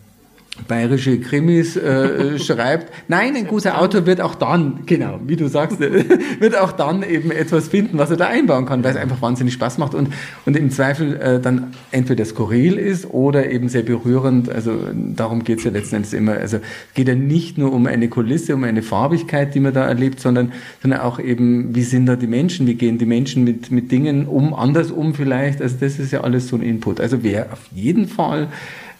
[0.66, 2.92] bayerische Krimis äh, schreibt.
[3.08, 5.80] Nein, ein guter Autor wird auch dann, genau, wie du sagst,
[6.40, 9.54] wird auch dann eben etwas finden, was er da einbauen kann, weil es einfach wahnsinnig
[9.54, 10.08] Spaß macht und,
[10.46, 14.48] und im Zweifel äh, dann entweder skurril ist oder eben sehr berührend.
[14.48, 16.32] Also darum geht es ja letzten Endes immer.
[16.32, 16.58] Also
[16.94, 20.52] geht ja nicht nur um eine Kulisse, um eine Farbigkeit, die man da erlebt, sondern,
[20.82, 24.26] sondern auch eben, wie sind da die Menschen, wie gehen die Menschen mit, mit Dingen
[24.26, 25.62] um, anders um vielleicht.
[25.62, 27.00] Also das ist ja alles so ein Input.
[27.00, 28.48] Also wer auf jeden Fall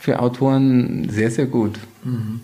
[0.08, 1.78] für Autoren sehr, sehr gut.
[2.02, 2.40] Mhm.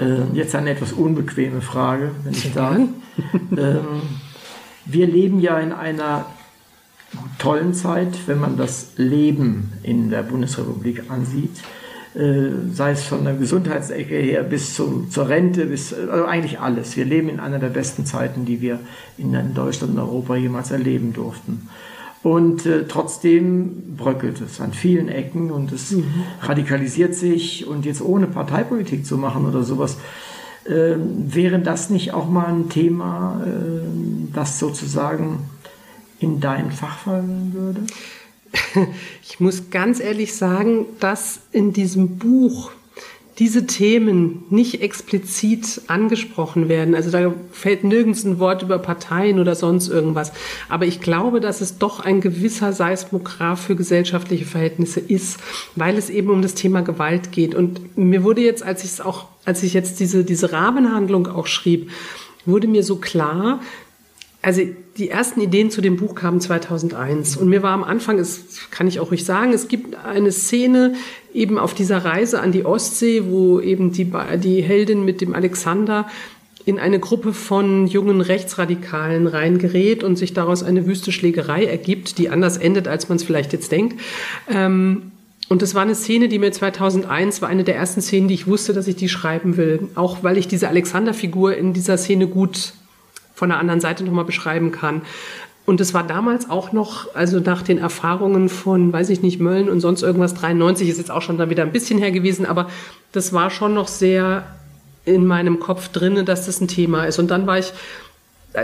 [0.00, 2.78] Äh, jetzt eine etwas unbequeme Frage, wenn ich darf.
[3.34, 4.02] ähm,
[4.86, 6.24] wir leben ja in einer
[7.38, 11.58] tollen Zeit, wenn man das Leben in der Bundesrepublik ansieht.
[12.14, 16.96] Äh, sei es von der Gesundheitsecke her bis zum, zur Rente, bis also eigentlich alles.
[16.96, 18.80] Wir leben in einer der besten Zeiten, die wir
[19.18, 21.68] in Deutschland und Europa jemals erleben durften.
[22.22, 26.04] Und äh, trotzdem bröckelt es an vielen Ecken und es mhm.
[26.40, 27.66] radikalisiert sich.
[27.66, 29.96] Und jetzt ohne Parteipolitik zu machen oder sowas,
[30.64, 35.38] äh, wäre das nicht auch mal ein Thema, äh, das sozusagen
[36.18, 37.80] in dein Fach fallen würde?
[39.22, 42.70] Ich muss ganz ehrlich sagen, dass in diesem Buch
[43.38, 46.94] diese Themen nicht explizit angesprochen werden.
[46.94, 50.32] Also da fällt nirgends ein Wort über Parteien oder sonst irgendwas.
[50.70, 55.38] Aber ich glaube, dass es doch ein gewisser Seismograph für gesellschaftliche Verhältnisse ist,
[55.74, 57.54] weil es eben um das Thema Gewalt geht.
[57.54, 61.46] Und mir wurde jetzt, als ich es auch, als ich jetzt diese, diese Rahmenhandlung auch
[61.46, 61.90] schrieb,
[62.46, 63.60] wurde mir so klar,
[64.40, 64.62] also
[64.98, 68.86] die ersten Ideen zu dem Buch kamen 2001 und mir war am Anfang, es kann
[68.86, 70.94] ich auch ruhig sagen, es gibt eine Szene
[71.34, 74.10] eben auf dieser Reise an die Ostsee, wo eben die,
[74.42, 76.06] die Heldin mit dem Alexander
[76.64, 82.28] in eine Gruppe von jungen Rechtsradikalen reingerät und sich daraus eine wüste Schlägerei ergibt, die
[82.28, 84.00] anders endet, als man es vielleicht jetzt denkt.
[84.50, 85.12] Ähm,
[85.48, 88.48] und das war eine Szene, die mir 2001 war eine der ersten Szenen, die ich
[88.48, 89.88] wusste, dass ich die schreiben will.
[89.94, 92.72] Auch weil ich diese Alexander-Figur in dieser Szene gut
[93.36, 95.02] von der anderen Seite nochmal beschreiben kann.
[95.66, 99.68] Und es war damals auch noch, also nach den Erfahrungen von, weiß ich nicht, Mölln
[99.68, 102.70] und sonst irgendwas, 93 ist jetzt auch schon da wieder ein bisschen her gewesen, aber
[103.12, 104.46] das war schon noch sehr
[105.04, 107.18] in meinem Kopf drinne, dass das ein Thema ist.
[107.18, 107.72] Und dann war ich,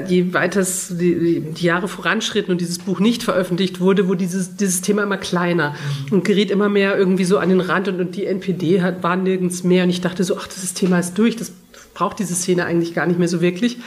[0.08, 4.56] je weiter es die, die, Jahre voranschritten und dieses Buch nicht veröffentlicht wurde, wurde dieses,
[4.56, 5.74] dieses Thema immer kleiner
[6.10, 9.16] und geriet immer mehr irgendwie so an den Rand und, und die NPD hat, war
[9.16, 9.84] nirgends mehr.
[9.84, 11.52] Und ich dachte so, ach, das Thema ist durch, das
[11.94, 13.78] braucht diese Szene eigentlich gar nicht mehr so wirklich.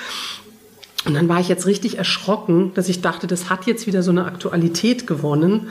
[1.05, 4.09] Und dann war ich jetzt richtig erschrocken, dass ich dachte, das hat jetzt wieder so
[4.09, 5.67] eine Aktualität gewonnen,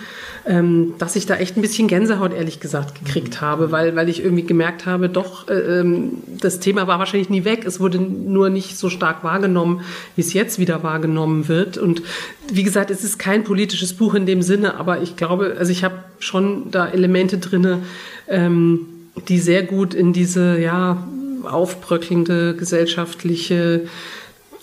[0.46, 4.22] ähm, dass ich da echt ein bisschen Gänsehaut, ehrlich gesagt, gekriegt habe, weil, weil ich
[4.22, 7.64] irgendwie gemerkt habe, doch, äh, ähm, das Thema war wahrscheinlich nie weg.
[7.66, 9.80] Es wurde nur nicht so stark wahrgenommen,
[10.14, 11.78] wie es jetzt wieder wahrgenommen wird.
[11.78, 12.02] Und
[12.52, 15.82] wie gesagt, es ist kein politisches Buch in dem Sinne, aber ich glaube, also ich
[15.82, 17.80] habe schon da Elemente drinne,
[18.28, 18.86] ähm,
[19.28, 21.08] die sehr gut in diese, ja,
[21.44, 23.86] aufbröckelnde gesellschaftliche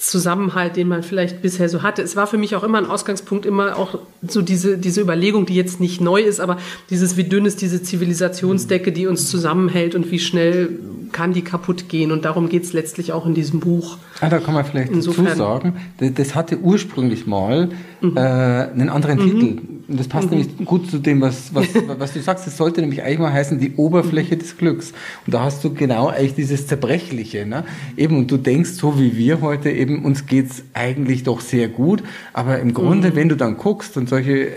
[0.02, 2.02] Zusammenhalt, den man vielleicht bisher so hatte.
[2.02, 5.54] Es war für mich auch immer ein Ausgangspunkt, immer auch so diese, diese Überlegung, die
[5.54, 6.58] jetzt nicht neu ist, aber
[6.90, 10.80] dieses, wie dünn ist diese Zivilisationsdecke, die uns zusammenhält und wie schnell
[11.12, 12.12] kann die kaputt gehen.
[12.12, 13.98] Und darum geht es letztlich auch in diesem Buch.
[14.20, 17.70] Ah, da kann man vielleicht Insofern, dazu sagen, das hatte ursprünglich mal
[18.02, 18.18] mhm.
[18.18, 19.24] äh, einen anderen mhm.
[19.24, 19.62] Titel.
[19.88, 20.38] Und das passt mhm.
[20.38, 21.68] nämlich gut zu dem, was, was,
[21.98, 22.48] was du sagst.
[22.48, 24.94] Es sollte nämlich eigentlich mal heißen, die Oberfläche des Glücks.
[25.26, 27.46] Und da hast du genau eigentlich dieses Zerbrechliche.
[27.46, 27.64] Ne?
[27.98, 32.04] Eben, und du denkst, so wie wir heute eben, uns geht's eigentlich doch sehr gut.
[32.34, 33.16] Aber im Grunde, mhm.
[33.16, 34.52] wenn du dann guckst und solche äh,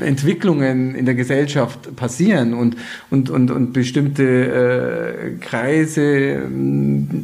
[0.00, 2.76] Entwicklungen in der Gesellschaft passieren und,
[3.10, 6.40] und, und, und bestimmte äh, Kreise äh,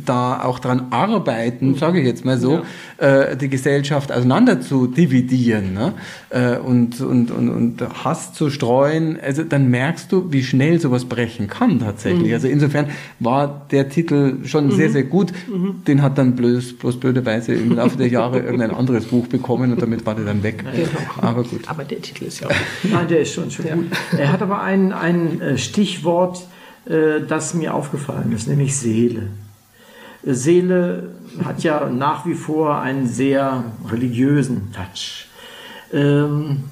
[0.05, 2.63] da auch dran arbeiten, sage ich jetzt mal so,
[3.01, 3.23] ja.
[3.23, 5.93] äh, die Gesellschaft auseinander zu dividieren ne?
[6.31, 11.05] äh, und, und, und, und Hass zu streuen, also dann merkst du, wie schnell sowas
[11.05, 12.29] brechen kann tatsächlich.
[12.29, 12.35] Mhm.
[12.35, 12.87] Also insofern
[13.19, 14.73] war der Titel schon mhm.
[14.73, 15.33] sehr, sehr gut.
[15.49, 15.85] Mhm.
[15.87, 19.83] Den hat dann bloß, bloß blöderweise im Laufe der Jahre irgendein anderes Buch bekommen und
[19.83, 20.65] damit war der dann weg.
[20.65, 20.89] Genau.
[21.21, 21.63] Aber gut.
[21.67, 22.52] Aber der Titel ist ja auch
[22.85, 23.75] Nein, der ist schon, schon ja.
[23.75, 23.87] gut.
[24.17, 26.47] Er hat aber ein, ein äh, Stichwort,
[26.87, 29.29] äh, das mir aufgefallen ist, nämlich Seele.
[30.25, 31.11] Seele
[31.45, 35.27] hat ja nach wie vor einen sehr religiösen Touch.
[35.93, 36.65] Ähm,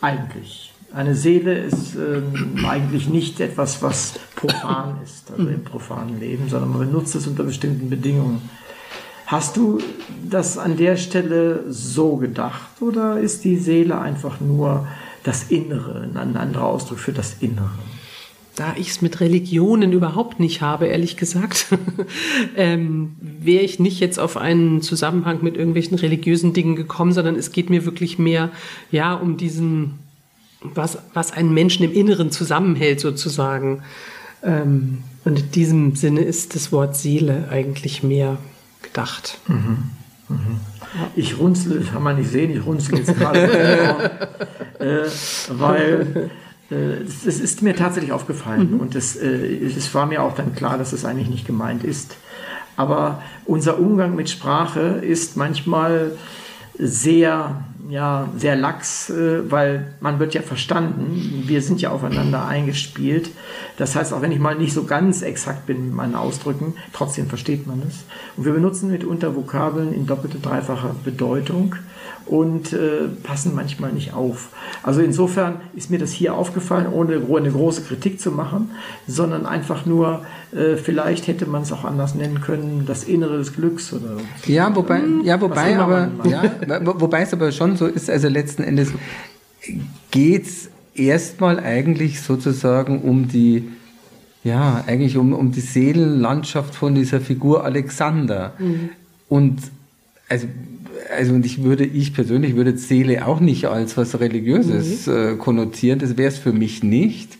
[0.00, 0.72] eigentlich.
[0.92, 6.70] Eine Seele ist ähm, eigentlich nicht etwas, was profan ist, also im profanen Leben, sondern
[6.70, 8.48] man benutzt es unter bestimmten Bedingungen.
[9.26, 9.78] Hast du
[10.28, 14.86] das an der Stelle so gedacht oder ist die Seele einfach nur
[15.26, 17.70] das Innere, ein anderer Ausdruck für das Innere?
[18.54, 21.66] Da ich es mit Religionen überhaupt nicht habe, ehrlich gesagt,
[22.56, 27.52] ähm, wäre ich nicht jetzt auf einen Zusammenhang mit irgendwelchen religiösen Dingen gekommen, sondern es
[27.52, 28.50] geht mir wirklich mehr
[28.90, 29.98] ja um diesen,
[30.62, 33.82] was, was einen Menschen im Inneren zusammenhält sozusagen.
[34.42, 38.38] Ähm, und in diesem Sinne ist das Wort Seele eigentlich mehr
[38.80, 39.38] gedacht.
[39.48, 39.90] Mhm.
[40.28, 40.60] Mhm.
[41.14, 44.30] Ich runzle, das kann man nicht sehen, ich runzle jetzt gerade,
[44.78, 45.08] äh,
[45.50, 46.30] weil
[46.70, 48.80] äh, es ist mir tatsächlich aufgefallen mhm.
[48.80, 52.16] und es, äh, es war mir auch dann klar, dass es eigentlich nicht gemeint ist.
[52.76, 56.12] Aber unser Umgang mit Sprache ist manchmal
[56.78, 61.44] sehr ja, sehr lax, äh, weil man wird ja verstanden.
[61.46, 63.30] Wir sind ja aufeinander eingespielt.
[63.76, 67.28] Das heißt, auch wenn ich mal nicht so ganz exakt bin mit meinen Ausdrücken, trotzdem
[67.28, 68.04] versteht man es.
[68.36, 71.76] Und wir benutzen mitunter Vokabeln in doppelte, dreifacher Bedeutung
[72.26, 74.48] und äh, passen manchmal nicht auf.
[74.82, 78.70] Also insofern ist mir das hier aufgefallen, ohne eine große Kritik zu machen,
[79.06, 83.54] sondern einfach nur, äh, vielleicht hätte man es auch anders nennen können, das Innere des
[83.54, 84.16] Glücks oder
[84.46, 86.42] Ja, wobei, ja, wobei, aber, ja,
[86.84, 88.88] wobei es aber schon so ist, also letzten Endes
[90.10, 93.68] geht es erstmal eigentlich sozusagen um die
[94.46, 98.52] ja, eigentlich um, um die Seelenlandschaft von dieser Figur Alexander.
[98.60, 98.90] Mhm.
[99.28, 99.60] Und
[100.28, 100.46] also
[101.16, 105.12] also und ich würde, ich persönlich würde Seele auch nicht als was Religiöses mhm.
[105.12, 107.38] äh, konnotieren, das wäre es für mich nicht.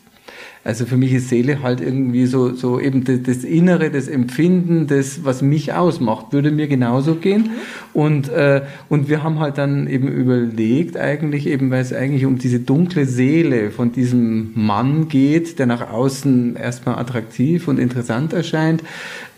[0.67, 4.89] Also für mich ist Seele halt irgendwie so, so eben das, das, Innere, das Empfinden,
[4.89, 7.43] das, was mich ausmacht, würde mir genauso gehen.
[7.43, 7.51] Mhm.
[7.93, 12.39] Und, äh, und wir haben halt dann eben überlegt, eigentlich eben, weil es eigentlich um
[12.39, 18.83] diese dunkle Seele von diesem Mann geht, der nach außen erstmal attraktiv und interessant erscheint,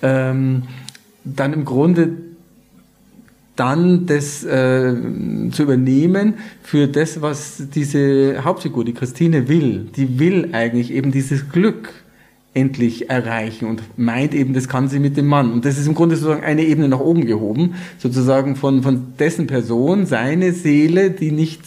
[0.01, 0.63] ähm,
[1.25, 2.11] dann im Grunde
[3.59, 4.95] dann das äh,
[5.51, 9.89] zu übernehmen für das, was diese Hauptfigur, die Christine will.
[9.97, 11.91] Die will eigentlich eben dieses Glück
[12.55, 15.53] endlich erreichen und meint eben, das kann sie mit dem Mann.
[15.53, 19.47] Und das ist im Grunde sozusagen eine Ebene nach oben gehoben, sozusagen von, von dessen
[19.47, 21.61] Person, seine Seele, die nicht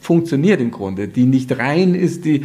[0.00, 2.44] funktioniert im Grunde, die nicht rein ist, die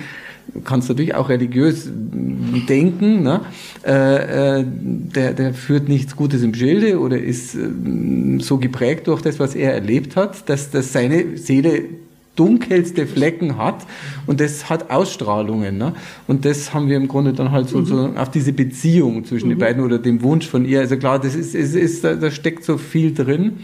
[0.64, 3.42] kannst natürlich auch religiös denken, ne?
[3.86, 9.22] Äh, äh, der, der führt nichts Gutes im Schilde oder ist äh, so geprägt durch
[9.22, 11.84] das, was er erlebt hat, dass, dass seine Seele
[12.36, 13.86] dunkelste Flecken hat
[14.26, 15.78] und das hat Ausstrahlungen.
[15.78, 15.94] Ne?
[16.28, 17.86] Und das haben wir im Grunde dann halt so, mhm.
[17.86, 19.54] so auf diese Beziehung zwischen mhm.
[19.54, 20.80] den beiden oder dem Wunsch von ihr.
[20.80, 23.60] Also klar, das ist, ist, ist da, da steckt so viel drin.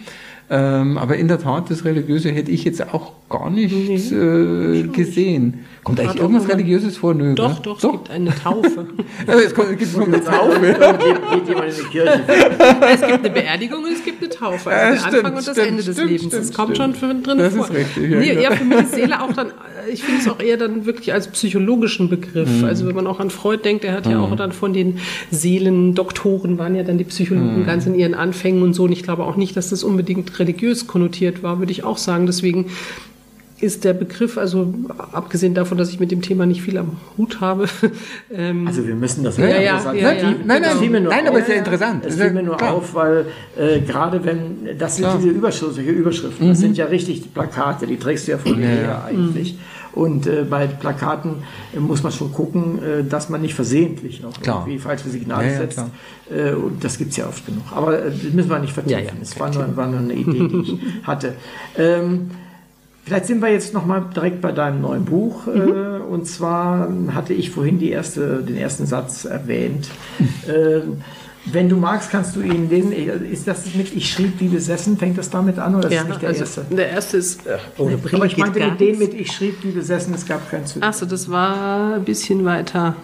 [0.49, 4.83] Ähm, aber in der Tat, das Religiöse hätte ich jetzt auch gar nicht nee, äh,
[4.87, 5.65] gesehen.
[5.83, 7.13] Kommt eigentlich irgendwas Religiöses vor?
[7.13, 7.59] Nö, doch, ne?
[7.63, 8.87] doch, es gibt eine Taufe.
[9.27, 10.59] also es gibt eine Taufe.
[10.59, 12.21] geht, jemand in die Kirche.
[12.93, 14.69] es gibt eine Beerdigung und es gibt eine Taufe.
[14.69, 16.29] Also ja, der stimmt, Anfang und das stimmt, Ende des stimmt, Lebens.
[16.33, 17.67] das kommt schon drin das vor.
[17.67, 18.11] Das ist richtig.
[18.11, 19.47] Ja, nee, eher für mich Seele auch dann,
[19.91, 22.49] ich finde es auch eher dann wirklich als psychologischen Begriff.
[22.49, 22.65] Mhm.
[22.65, 24.23] Also wenn man auch an Freud denkt, der hat ja mhm.
[24.23, 24.99] auch dann von den
[25.31, 27.65] Seelendoktoren waren ja dann die Psychologen mhm.
[27.65, 28.83] ganz in ihren Anfängen und so.
[28.83, 32.25] Und ich glaube auch nicht, dass das unbedingt religiös konnotiert war, würde ich auch sagen.
[32.25, 32.65] Deswegen
[33.59, 34.73] ist der Begriff, also
[35.11, 37.67] abgesehen davon, dass ich mit dem Thema nicht viel am Hut habe.
[38.29, 41.47] Ähm, also wir müssen das ja, ja, ja, ja, ja, Nein, nein, nein, aber es
[41.47, 42.05] ist ja interessant.
[42.05, 42.73] Es fiel mir nur klar.
[42.73, 43.25] auf, weil
[43.57, 46.51] äh, gerade wenn, das sind diese Überschriften, solche Überschriften, mhm.
[46.51, 49.53] das sind ja richtig Plakate, die trägst du ja von ja, eigentlich.
[49.53, 49.59] Mhm.
[49.93, 51.35] Und äh, bei Plakaten
[51.75, 54.59] äh, muss man schon gucken, äh, dass man nicht versehentlich noch klar.
[54.59, 55.81] irgendwie falsche Signale ja, setzt.
[56.29, 57.63] Äh, und das gibt es ja oft genug.
[57.71, 59.17] Aber äh, das müssen wir nicht vertiefen.
[59.21, 61.33] Es war nur, war nur eine Idee, die ich hatte.
[61.77, 62.29] Ähm,
[63.07, 65.45] Vielleicht sind wir jetzt noch mal direkt bei deinem neuen Buch.
[65.45, 65.61] Mhm.
[65.61, 69.87] Äh, und zwar hatte ich vorhin die erste, den ersten Satz erwähnt.
[70.49, 71.01] ähm,
[71.45, 72.91] wenn du magst, kannst du ihn lesen.
[72.91, 74.97] Ist das mit Ich schrieb wie besessen?
[74.97, 76.65] Fängt das damit an oder ist ja, das nicht der also erste?
[76.69, 78.17] Der erste ist äh, ohne Brille.
[78.17, 80.83] Aber ich meinte mit dem mit Ich schrieb wie besessen, es gab keinen Zug.
[80.83, 82.97] Achso, das war ein bisschen weiter.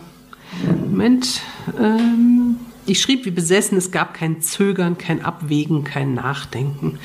[0.82, 1.40] Moment.
[1.80, 7.00] Ähm, ich schrieb wie besessen, es gab kein Zögern, kein Abwägen, kein Nachdenken.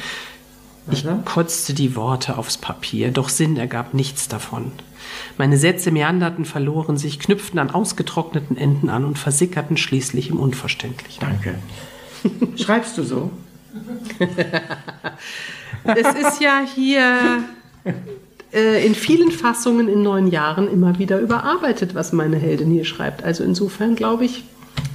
[0.91, 4.73] Ich kotzte die Worte aufs Papier, doch Sinn ergab nichts davon.
[5.37, 11.21] Meine Sätze meanderten, verloren sich, knüpften an ausgetrockneten Enden an und versickerten schließlich im Unverständlichen.
[11.21, 11.59] Danke.
[12.57, 13.31] Schreibst du so?
[15.85, 17.45] es ist ja hier
[18.53, 23.23] äh, in vielen Fassungen in neun Jahren immer wieder überarbeitet, was meine Heldin hier schreibt.
[23.23, 24.45] Also insofern glaube ich,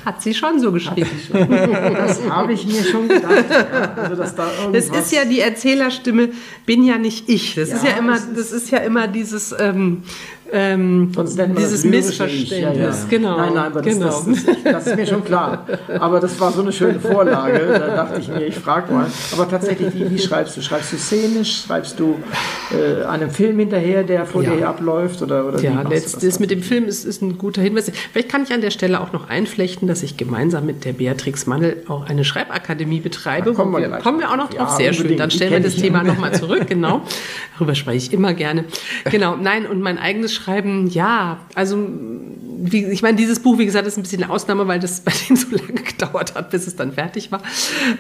[0.06, 1.10] Hat sie schon so geschrieben.
[1.32, 3.46] Das habe ich mir schon gedacht.
[3.50, 3.94] Ja.
[3.96, 6.30] Also, dass da Das ist ja die Erzählerstimme,
[6.66, 7.56] bin ja nicht ich.
[7.56, 10.04] Das ist Ja, ja immer, das ist- das ist ja immer dieses, ähm,
[10.54, 11.12] ähm,
[11.58, 12.52] dieses Missverständnis.
[12.60, 12.94] Ja, ja.
[13.10, 13.38] Genau.
[13.38, 14.06] Nein, nein, aber das, genau.
[14.06, 15.66] das, das, das ist mir schon klar.
[16.00, 17.60] Aber das war so eine schöne Vorlage.
[17.74, 19.08] Da dachte ich mir, ich frage mal.
[19.34, 20.62] Aber tatsächlich, wie, wie schreibst du?
[20.62, 21.64] Schreibst du szenisch?
[21.68, 22.18] Schreibst du
[22.72, 24.56] äh, einem Film hinterher, der vor Ja.
[24.56, 25.22] dir abläuft?
[25.22, 27.92] Oder, oder Ja, das, das mit dem Film ist, ist ein guter Hinweis.
[28.12, 31.46] Vielleicht kann ich an der Stelle auch noch einflechten, dass ich gemeinsam mit der Beatrix
[31.46, 33.52] Mandel auch eine Schreibakademie betreibe.
[33.52, 34.72] Da kommen wir gleich kommen wir auch noch drauf.
[34.78, 35.04] Sehr schön.
[35.04, 35.20] unbedingt.
[35.20, 35.76] Dann Die stellen wir das.
[35.76, 36.68] Thema nochmal zurück.
[36.68, 37.02] Genau.
[37.58, 38.66] Darüber spreche ich immer gerne.
[39.12, 39.36] Genau.
[39.36, 40.43] Nein, und mein eigenes Schreiben,
[40.90, 41.88] ja, also
[42.66, 45.12] wie, ich meine, dieses Buch, wie gesagt, ist ein bisschen eine Ausnahme, weil das bei
[45.12, 47.42] denen so lange gedauert hat, bis es dann fertig war.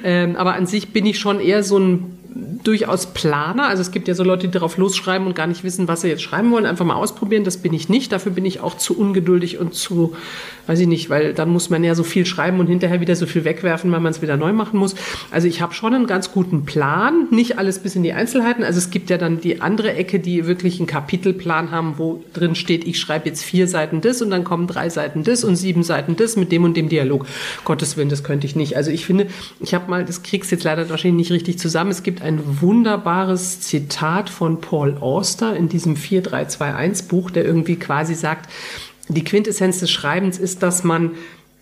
[0.04, 3.68] Ähm, aber an sich bin ich schon eher so ein durchaus Planer.
[3.68, 6.08] Also es gibt ja so Leute, die darauf losschreiben und gar nicht wissen, was sie
[6.08, 6.66] jetzt schreiben wollen.
[6.66, 7.44] Einfach mal ausprobieren.
[7.44, 8.12] Das bin ich nicht.
[8.12, 10.16] Dafür bin ich auch zu ungeduldig und zu,
[10.68, 13.26] weiß ich nicht, weil dann muss man ja so viel schreiben und hinterher wieder so
[13.26, 14.96] viel wegwerfen, weil man es wieder neu machen muss.
[15.30, 17.28] Also ich habe schon einen ganz guten Plan.
[17.30, 18.64] Nicht alles bis in die Einzelheiten.
[18.64, 22.56] Also es gibt ja dann die andere Ecke, die wirklich einen Kapitelplan haben, wo drin
[22.56, 25.84] steht, ich schreibe jetzt vier Seiten das und dann kommen drei Seiten das und sieben
[25.84, 27.28] Seiten das mit dem und dem Dialog.
[27.64, 28.76] Gottes Willen, das könnte ich nicht.
[28.76, 29.28] Also ich finde,
[29.60, 31.92] ich habe mal, das kriegst jetzt leider wahrscheinlich nicht richtig zusammen.
[31.92, 38.16] Es gibt ein wunderbares Zitat von Paul Auster in diesem 4321 Buch, der irgendwie quasi
[38.16, 38.50] sagt,
[39.10, 41.12] die Quintessenz des Schreibens ist, dass man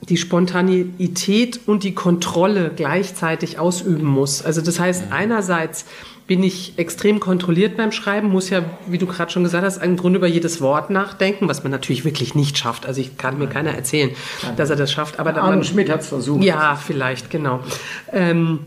[0.10, 4.44] die Spontanität und die Kontrolle gleichzeitig ausüben muss.
[4.44, 5.86] Also das heißt, einerseits
[6.26, 9.98] bin ich extrem kontrolliert beim Schreiben, muss ja, wie du gerade schon gesagt hast, im
[9.98, 12.86] Grunde über jedes Wort nachdenken, was man natürlich wirklich nicht schafft.
[12.86, 14.12] Also ich kann mir keiner erzählen,
[14.56, 15.20] dass er das schafft.
[15.20, 16.44] Aber Arno Schmidt hat es versucht.
[16.44, 17.60] ja, vielleicht, genau.
[18.12, 18.60] Ähm,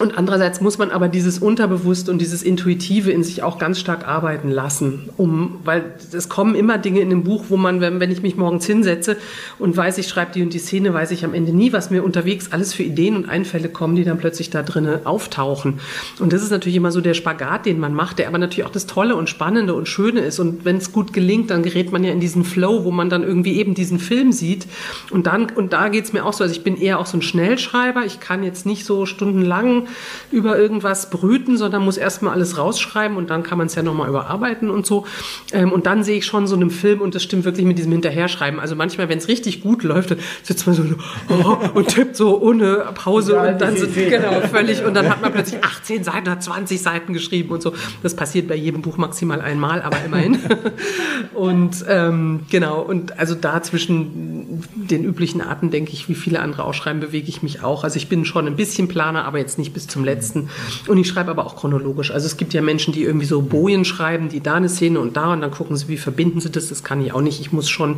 [0.00, 4.08] und andererseits muss man aber dieses Unterbewusste und dieses Intuitive in sich auch ganz stark
[4.08, 8.10] arbeiten lassen, um, weil es kommen immer Dinge in dem Buch, wo man, wenn, wenn
[8.10, 9.16] ich mich morgens hinsetze
[9.60, 12.02] und weiß, ich schreibe die und die Szene, weiß ich am Ende nie, was mir
[12.02, 15.78] unterwegs alles für Ideen und Einfälle kommen, die dann plötzlich da drinnen auftauchen.
[16.18, 18.72] Und das ist natürlich immer so der Spagat, den man macht, der aber natürlich auch
[18.72, 20.40] das Tolle und Spannende und Schöne ist.
[20.40, 23.22] Und wenn es gut gelingt, dann gerät man ja in diesen Flow, wo man dann
[23.22, 24.66] irgendwie eben diesen Film sieht.
[25.12, 27.22] Und dann, und da geht's mir auch so, also ich bin eher auch so ein
[27.22, 28.04] Schnellschreiber.
[28.04, 29.83] Ich kann jetzt nicht so stundenlang
[30.30, 34.08] über irgendwas brüten, sondern muss erstmal alles rausschreiben und dann kann man es ja nochmal
[34.08, 35.06] überarbeiten und so.
[35.52, 37.92] Ähm, und dann sehe ich schon so einen Film und das stimmt wirklich mit diesem
[37.92, 38.60] Hinterherschreiben.
[38.60, 40.84] Also manchmal, wenn es richtig gut läuft, sitzt man so
[41.28, 45.32] oh, und tippt so ohne Pause und dann so, genau, völlig, und dann hat man
[45.34, 47.72] plötzlich 18 Seiten, hat 20 Seiten geschrieben und so.
[48.02, 50.38] Das passiert bei jedem Buch maximal einmal, aber immerhin.
[51.34, 56.64] und ähm, genau, und also da zwischen den üblichen Arten, denke ich, wie viele andere
[56.64, 57.84] auch schreiben, bewege ich mich auch.
[57.84, 60.48] Also ich bin schon ein bisschen Planer, aber jetzt nicht bis zum letzten.
[60.88, 62.10] Und ich schreibe aber auch chronologisch.
[62.10, 65.16] Also es gibt ja Menschen, die irgendwie so Bojen schreiben, die da eine Szene und
[65.16, 66.68] da und dann gucken sie, wie verbinden sie das.
[66.70, 67.40] Das kann ich auch nicht.
[67.40, 67.96] Ich muss schon,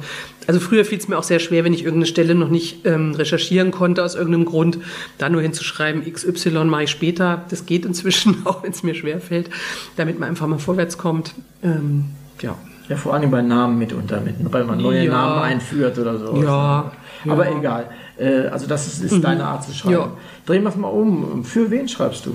[0.49, 3.15] also früher fiel es mir auch sehr schwer, wenn ich irgendeine Stelle noch nicht ähm,
[3.15, 4.79] recherchieren konnte aus irgendeinem Grund,
[5.19, 7.45] da nur hinzuschreiben, XY mache ich später.
[7.51, 9.51] Das geht inzwischen, auch wenn es mir schwer fällt,
[9.97, 11.35] damit man einfach mal vorwärts kommt.
[11.63, 12.07] Ähm,
[12.41, 12.57] ja.
[12.89, 15.11] Ja, vor allem bei Namen mitunter, mit, weil man neue Ja.
[15.13, 16.41] Namen einführt oder so.
[16.41, 16.93] Ja,
[17.27, 17.59] Aber ja.
[17.59, 17.91] egal.
[18.19, 19.95] Äh, Also das ist, ist deine Art zu schreiben.
[19.95, 20.11] Ja.
[20.47, 21.45] Drehen wir es mal um.
[21.45, 22.35] Für wen schreibst du?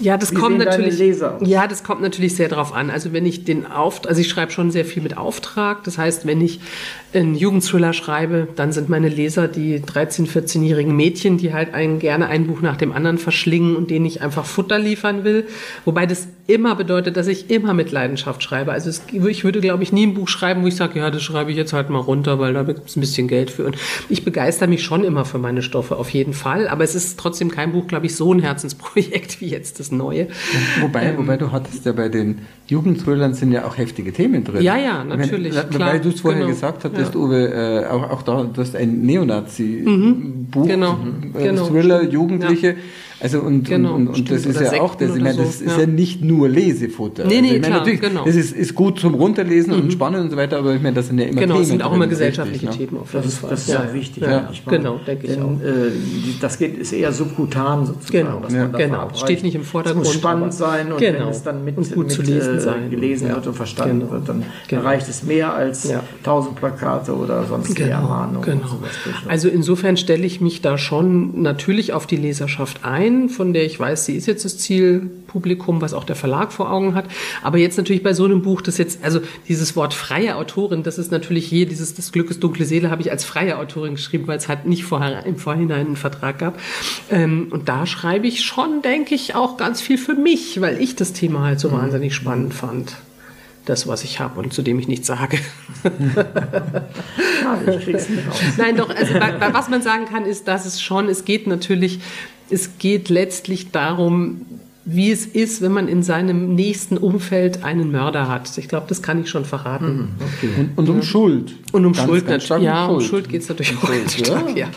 [0.00, 0.98] Ja, das Wie kommt natürlich.
[1.42, 2.90] Ja, das kommt natürlich sehr drauf an.
[2.90, 5.84] Also wenn ich den Auftrag, also ich schreibe schon sehr viel mit Auftrag.
[5.84, 6.60] Das heißt, wenn ich
[7.12, 12.28] einen Jugendthriller schreibe, dann sind meine Leser die 13-, 14-jährigen Mädchen, die halt ein, gerne
[12.28, 15.46] ein Buch nach dem anderen verschlingen und denen ich einfach Futter liefern will.
[15.84, 18.72] Wobei das immer bedeutet, dass ich immer mit Leidenschaft schreibe.
[18.72, 21.22] Also es, ich würde, glaube ich, nie ein Buch schreiben, wo ich sage, ja, das
[21.22, 23.66] schreibe ich jetzt halt mal runter, weil da gibt es ein bisschen Geld für.
[23.66, 23.76] Und
[24.08, 26.68] ich begeister mich schon immer für meine Stoffe, auf jeden Fall.
[26.68, 30.28] Aber es ist trotzdem kein Buch, glaube ich, so ein Herzensprojekt wie jetzt das neue.
[30.80, 32.40] Wobei, wobei du hattest ja bei den
[32.70, 34.62] Jugendthrillern sind ja auch heftige Themen drin.
[34.62, 36.52] Ja, ja, natürlich, Weil klar, du es vorher genau.
[36.52, 40.96] gesagt hattest, Uwe, äh, auch, auch da, du hast ein Neonazi-Buch, Genau,
[41.34, 42.04] äh, genau, Thriller.
[42.04, 42.76] Jugendliche.
[43.22, 45.64] Also und, Genau, und, und, und das ist ja auch, das, ich meine, das so,
[45.66, 45.80] ist ja.
[45.80, 47.24] ja nicht nur Lesefutter.
[47.26, 48.24] Nee, nee, also, ich meine, klar, natürlich, genau.
[48.24, 51.08] Das ist, ist gut zum Runterlesen und spannend und so weiter, aber ich meine, das
[51.08, 52.72] sind ja immer Genau, Themen es sind auch immer richtig, gesellschaftliche ne?
[52.72, 53.50] Themen auf Das jeden ist, Fall.
[53.50, 53.80] das ist ja.
[53.84, 54.22] auch wichtig.
[54.22, 54.78] Ja, meine.
[54.78, 55.50] genau, denke ich auch.
[55.60, 55.90] Äh,
[56.40, 58.26] das geht, ist eher subkutan sozusagen.
[58.26, 59.08] Genau, dass man genau.
[59.14, 61.18] Steht nicht im Vordergrund, Es muss spannend sein und Genau.
[61.20, 62.90] wenn es dann mit, Und gut mit zu lesen äh, sein.
[62.90, 63.34] gelesen Ja.
[63.36, 64.12] wird und verstanden Genau.
[64.12, 64.82] wird, dann Genau.
[64.82, 66.02] erreicht es mehr als Ja.
[66.22, 68.42] tausend Plakate oder sonstige Ermahnungen.
[68.42, 68.62] genau.
[68.62, 69.16] und sowas durch.
[69.28, 73.78] Also insofern stelle ich mich da schon natürlich auf die Leserschaft ein, von der ich
[73.78, 77.06] weiß, sie ist jetzt das Zielpublikum, was auch der Verlag vor Augen hat.
[77.42, 80.98] Aber jetzt natürlich bei so einem Buch, das jetzt, also dieses Wort freie Autorin, das
[80.98, 84.26] ist natürlich hier, dieses Das Glück ist dunkle Seele, habe ich als freie Autorin geschrieben,
[84.26, 86.58] weil es halt nicht vorher, im Vorhinein einen Vertrag gab.
[87.10, 90.96] Ähm, und da schreibe ich schon, denke ich, auch ganz viel für mich, weil ich
[90.96, 92.96] das Thema halt so wahnsinnig spannend fand.
[93.66, 95.38] das, was ich habe und zu dem ich nichts sage.
[98.56, 102.00] Nein, doch, also was man sagen kann, ist, dass es schon, es geht natürlich,
[102.50, 104.42] es geht letztlich darum,
[104.92, 108.56] wie es ist, wenn man in seinem nächsten Umfeld einen Mörder hat.
[108.56, 110.08] Ich glaube, das kann ich schon verraten.
[110.76, 111.54] Und, und um Schuld.
[111.72, 112.66] Und um Ganz, Schuld ganz natürlich.
[112.66, 113.06] Ja, um Schuld.
[113.10, 114.42] Schuld geht es natürlich auch Schuld, ganz ja.
[114.56, 114.68] ja.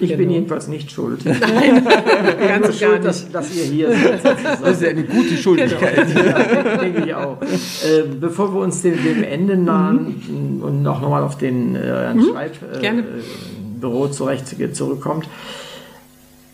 [0.00, 0.32] Ich bin Genau.
[0.32, 1.24] jedenfalls nicht schuld.
[1.24, 4.22] Ganz Nur und gar schuld, dass, dass ihr hier seid.
[4.62, 6.06] Das ist ja eine gute Schuldigkeit.
[6.14, 7.40] Ja, denke ich auch.
[7.40, 14.06] Äh, bevor wir uns dem, dem Ende nahen und auch nochmal auf den äh, Schreibbüro
[14.06, 15.28] äh, zurecht zurückkommt,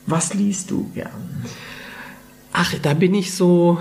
[0.07, 1.11] was liest du gern?
[2.53, 3.79] Ach, da bin ich so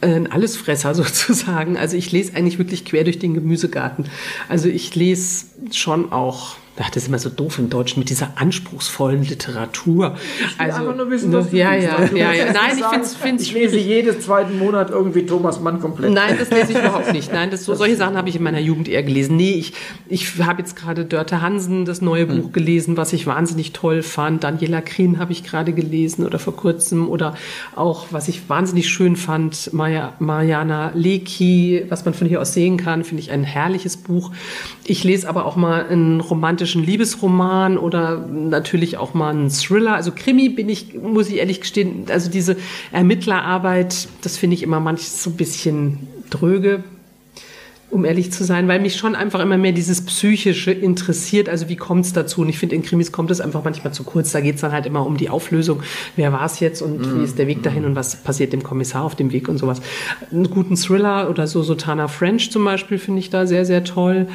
[0.00, 1.76] ein Allesfresser sozusagen.
[1.76, 4.06] Also ich lese eigentlich wirklich quer durch den Gemüsegarten.
[4.48, 8.32] Also ich lese schon auch, ach, das ist immer so doof im Deutschen, mit dieser
[8.36, 10.16] anspruchsvollen Literatur.
[10.58, 12.44] Also, einfach nur wissen, ne, was ja, ja, Also, ja, ja.
[12.44, 13.86] jetzt Nein, ich finde es find's Ich lese schwierig.
[13.86, 16.12] jeden zweiten Monat irgendwie Thomas Mann komplett.
[16.12, 17.32] Nein, das lese ich überhaupt nicht.
[17.32, 19.36] Nein, das, so, solche Sachen habe ich in meiner Jugend eher gelesen.
[19.36, 19.72] Nee, ich,
[20.08, 24.44] ich habe jetzt gerade Dörte Hansen, das neue Buch gelesen, was ich wahnsinnig toll fand.
[24.44, 27.08] Daniela Krien habe ich gerade gelesen oder vor kurzem.
[27.08, 27.34] Oder
[27.74, 32.76] auch, was ich wahnsinnig schön fand, Maja, Mariana Lecki, was man von hier aus sehen
[32.76, 34.30] kann, finde ich ein herrliches Buch.
[34.84, 39.94] Ich lese aber auch mal einen romantischen Liebesroman oder natürlich auch mal einen Thriller.
[39.94, 42.56] Also Krimi bin ich, muss ich ehrlich gestehen, also diese
[42.92, 45.98] Ermittlerarbeit, das finde ich immer manchmal so ein bisschen
[46.30, 46.84] dröge,
[47.90, 51.48] um ehrlich zu sein, weil mich schon einfach immer mehr dieses Psychische interessiert.
[51.48, 52.42] Also wie kommt es dazu?
[52.42, 54.30] Und ich finde, in Krimis kommt es einfach manchmal zu kurz.
[54.32, 55.82] Da geht es dann halt immer um die Auflösung.
[56.14, 59.04] Wer war es jetzt und wie ist der Weg dahin und was passiert dem Kommissar
[59.04, 59.80] auf dem Weg und sowas.
[60.30, 64.28] Einen guten Thriller oder so Sotana French zum Beispiel finde ich da sehr, sehr toll.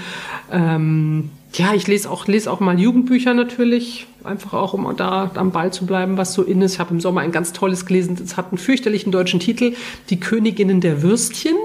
[0.51, 5.51] Ähm, ja, ich lese auch, lese auch mal Jugendbücher natürlich, einfach auch, um da am
[5.51, 6.73] Ball zu bleiben, was so in ist.
[6.73, 9.73] Ich habe im Sommer ein ganz tolles gelesen, es hat einen fürchterlichen deutschen Titel,
[10.09, 11.55] Die Königinnen der Würstchen,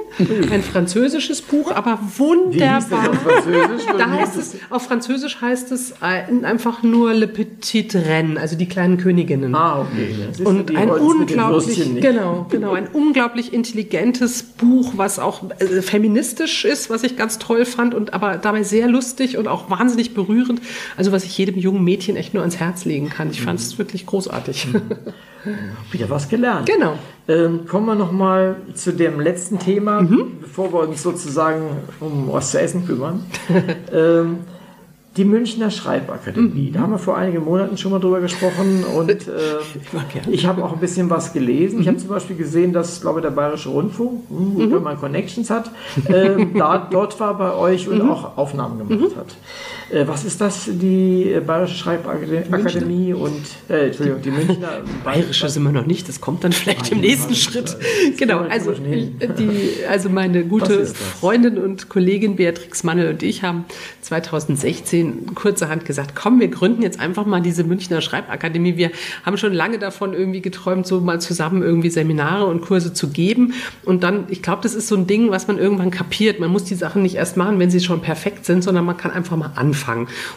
[0.51, 3.11] ein französisches Buch, aber wunderbar.
[3.11, 3.87] auf Französisch?
[3.99, 8.67] Da heißt es, auf Französisch heißt es äh, einfach nur Le Petit Reine, also die
[8.67, 9.55] kleinen Königinnen.
[9.55, 10.45] Ah, okay.
[10.45, 17.03] Und ein unglaublich, genau, genau, ein unglaublich intelligentes Buch, was auch äh, feministisch ist, was
[17.03, 20.61] ich ganz toll fand und aber dabei sehr lustig und auch wahnsinnig berührend.
[20.97, 23.31] Also was ich jedem jungen Mädchen echt nur ans Herz legen kann.
[23.31, 24.69] Ich fand es wirklich großartig.
[25.93, 26.67] Wieder was gelernt.
[26.69, 26.95] genau.
[27.29, 30.39] Ähm, kommen wir noch mal zu dem letzten Thema, Mhm.
[30.41, 31.63] bevor wir uns sozusagen
[32.01, 33.25] um was zu essen kümmern.
[33.93, 34.39] ähm,
[35.17, 36.69] die Münchner Schreibakademie.
[36.69, 36.73] Mhm.
[36.73, 40.31] Da haben wir vor einigen Monaten schon mal drüber gesprochen und gerne.
[40.31, 41.81] ich habe auch ein bisschen was gelesen.
[41.81, 44.99] Ich habe zum Beispiel gesehen, dass, glaube ich, der Bayerische Rundfunk, hm, gut, wenn man
[44.99, 45.71] Connections hat,
[46.09, 49.37] ähm, da, dort war bei euch und auch Aufnahmen gemacht hat.
[49.91, 55.63] Äh, was ist das, die äh, Bayerische Schreibakademie und, äh, Entschuldigung, die Münchner Bayerische sind
[55.63, 57.77] wir noch nicht, das kommt dann vielleicht im nächsten Schritt.
[58.17, 60.87] Genau, also, die, also meine gute?
[60.87, 63.65] Freundin und Kollegin Beatrix Mannel und ich haben
[64.03, 68.77] 2016 kurzerhand gesagt, komm, wir gründen jetzt einfach mal diese Münchner Schreibakademie.
[68.77, 68.91] Wir
[69.25, 73.55] haben schon lange davon irgendwie geträumt, so mal zusammen irgendwie Seminare und Kurse zu geben.
[73.85, 76.41] Und dann, ich glaube, das ist so ein Ding, was man irgendwann kapiert.
[76.41, 79.11] Man muss die Sachen nicht erst machen, wenn sie schon perfekt sind, sondern man kann
[79.11, 79.78] einfach mal anfangen.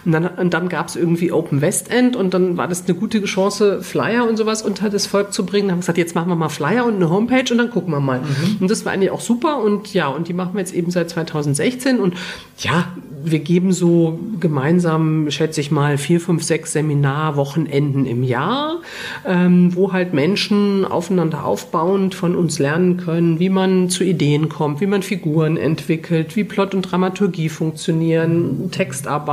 [0.05, 2.95] Und dann, und dann gab es irgendwie Open West End und dann war das eine
[2.95, 5.67] gute Chance, Flyer und sowas unter das Volk zu bringen.
[5.67, 7.93] Dann haben wir gesagt, jetzt machen wir mal Flyer und eine Homepage und dann gucken
[7.93, 8.21] wir mal.
[8.59, 11.09] Und das war eigentlich auch super und ja, und die machen wir jetzt eben seit
[11.09, 12.15] 2016 und
[12.57, 12.87] ja,
[13.23, 18.81] wir geben so gemeinsam, schätze ich mal, vier, fünf, sechs Seminarwochenenden im Jahr,
[19.25, 24.81] ähm, wo halt Menschen aufeinander aufbauend von uns lernen können, wie man zu Ideen kommt,
[24.81, 29.30] wie man Figuren entwickelt, wie Plot und Dramaturgie funktionieren, Textarbeit,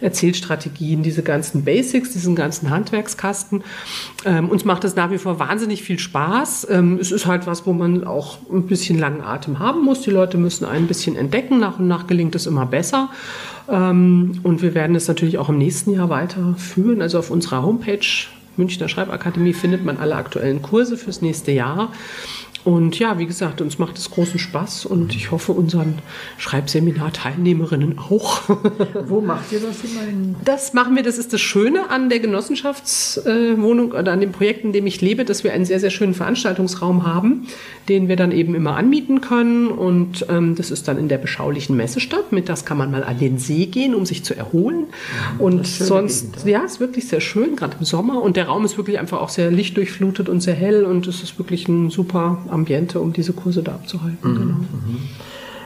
[0.00, 3.62] Erzählstrategien, diese ganzen Basics, diesen ganzen Handwerkskasten.
[4.24, 6.68] Ähm, uns macht es nach wie vor wahnsinnig viel Spaß.
[6.70, 10.00] Ähm, es ist halt was, wo man auch ein bisschen langen Atem haben muss.
[10.02, 11.60] Die Leute müssen ein bisschen entdecken.
[11.60, 13.10] Nach und nach gelingt es immer besser.
[13.68, 17.02] Ähm, und wir werden es natürlich auch im nächsten Jahr weiterführen.
[17.02, 18.00] Also auf unserer Homepage
[18.56, 21.92] Münchner Schreibakademie findet man alle aktuellen Kurse fürs nächste Jahr.
[22.64, 25.98] Und ja, wie gesagt, uns macht es großen Spaß und ich hoffe unseren
[26.38, 28.40] Schreibseminar-Teilnehmerinnen auch.
[29.06, 30.08] Wo macht ihr das immer?
[30.08, 34.64] In Das machen wir, das ist das Schöne an der Genossenschaftswohnung oder an dem Projekt,
[34.64, 37.46] in dem ich lebe, dass wir einen sehr, sehr schönen Veranstaltungsraum haben,
[37.90, 39.68] den wir dann eben immer anmieten können.
[39.68, 42.32] Und ähm, das ist dann in der beschaulichen Messestadt.
[42.32, 44.86] Mit das kann man mal an den See gehen, um sich zu erholen.
[45.38, 48.22] Und schöne sonst, Gegend, ja, ist wirklich sehr schön, gerade im Sommer.
[48.22, 50.84] Und der Raum ist wirklich einfach auch sehr lichtdurchflutet und sehr hell.
[50.84, 54.34] Und es ist wirklich ein super Ambiente, um diese Kurse da abzuhalten.
[54.34, 54.54] Genau.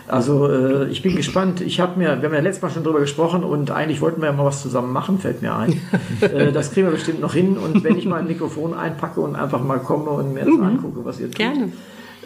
[0.09, 1.61] Also äh, ich bin gespannt.
[1.61, 4.29] Ich habe mir, wir haben ja letztes Mal schon drüber gesprochen und eigentlich wollten wir
[4.29, 5.81] ja mal was zusammen machen, fällt mir ein.
[6.21, 7.59] äh, das kriegen wir bestimmt noch hin.
[7.59, 11.05] Und wenn ich mal ein Mikrofon einpacke und einfach mal komme und mir das angucke,
[11.05, 11.73] was ihr tut, Gerne.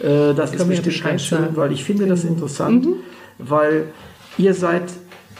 [0.01, 2.87] Äh, das kann mir bestimmt ganz schön, weil ich finde das interessant,
[3.37, 3.87] weil
[4.37, 4.83] ihr seid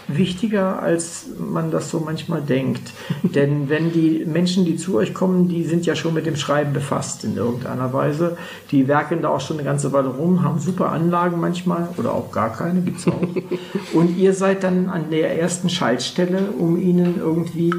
[0.07, 2.91] wichtiger, als man das so manchmal denkt.
[3.23, 6.73] Denn wenn die Menschen, die zu euch kommen, die sind ja schon mit dem Schreiben
[6.73, 8.38] befasst in irgendeiner Weise.
[8.71, 12.31] Die werkeln da auch schon eine ganze Weile rum, haben super Anlagen manchmal oder auch
[12.31, 13.21] gar keine, gibt's auch.
[13.93, 17.71] Und ihr seid dann an der ersten Schaltstelle, um ihnen irgendwie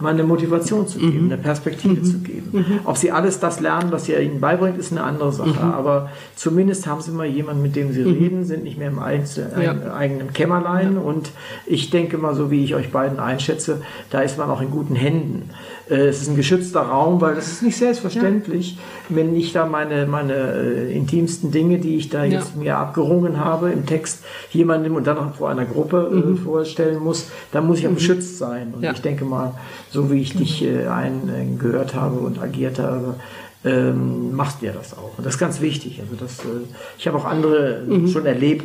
[0.00, 2.80] mal eine Motivation zu geben, eine Perspektive zu geben.
[2.84, 5.60] Ob sie alles das lernen, was ihr ihnen beibringt, ist eine andere Sache.
[5.60, 9.50] Aber zumindest haben sie mal jemanden, mit dem sie reden, sind nicht mehr im Einzel
[9.60, 9.94] Ja.
[9.94, 10.98] eigenen Kämmerlein.
[10.98, 11.32] Und
[11.66, 14.94] ich denke mal, so wie ich euch beiden einschätze, da ist man auch in guten
[14.94, 15.50] Händen.
[15.90, 18.78] Äh, Es ist ein geschützter Raum, weil das ist nicht selbstverständlich,
[19.08, 22.38] wenn ich da meine, meine äh, intimsten Dinge, die ich da Ja.
[22.38, 27.02] jetzt mir abgerungen habe im Text, jemandem und dann noch vor einer Gruppe äh, vorstellen
[27.02, 28.72] muss, dann muss ich ja beschützt sein.
[28.74, 28.92] Und Ja.
[28.92, 29.54] ich denke mal,
[29.90, 33.14] so wie ich dich äh, ein, äh, gehört habe und agiert habe,
[33.64, 35.18] ähm, machst du ja das auch.
[35.18, 36.00] Und das ist ganz wichtig.
[36.00, 36.64] Also das, äh,
[36.96, 38.64] ich habe auch andere äh, schon erlebt,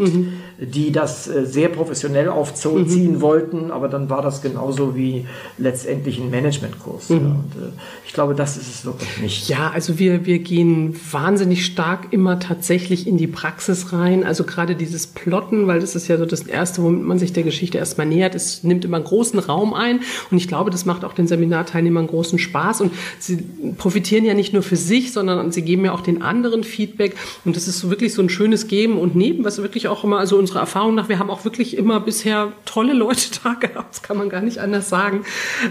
[0.59, 5.25] die das äh, sehr professionell aufziehen wollten, aber dann war das genauso wie
[5.57, 7.09] letztendlich ein Managementkurs.
[7.09, 7.15] Ja.
[7.15, 7.71] Und, äh,
[8.05, 9.49] ich glaube, das ist es wirklich nicht.
[9.49, 14.23] Ja, also wir, wir gehen wahnsinnig stark immer tatsächlich in die Praxis rein.
[14.23, 17.43] Also gerade dieses Plotten, weil das ist ja so das Erste, womit man sich der
[17.43, 18.35] Geschichte erstmal nähert.
[18.35, 22.05] Es nimmt immer einen großen Raum ein und ich glaube, das macht auch den Seminarteilnehmern
[22.05, 23.43] großen Spaß und sie
[23.77, 27.15] profitieren ja nicht nur für sich, sondern sie geben ja auch den anderen Feedback
[27.45, 30.19] und das ist so wirklich so ein schönes Geben und Nehmen, was wirklich auch immer,
[30.19, 34.03] also unserer Erfahrung nach, wir haben auch wirklich immer bisher tolle Leute da gehabt, das
[34.03, 35.23] kann man gar nicht anders sagen,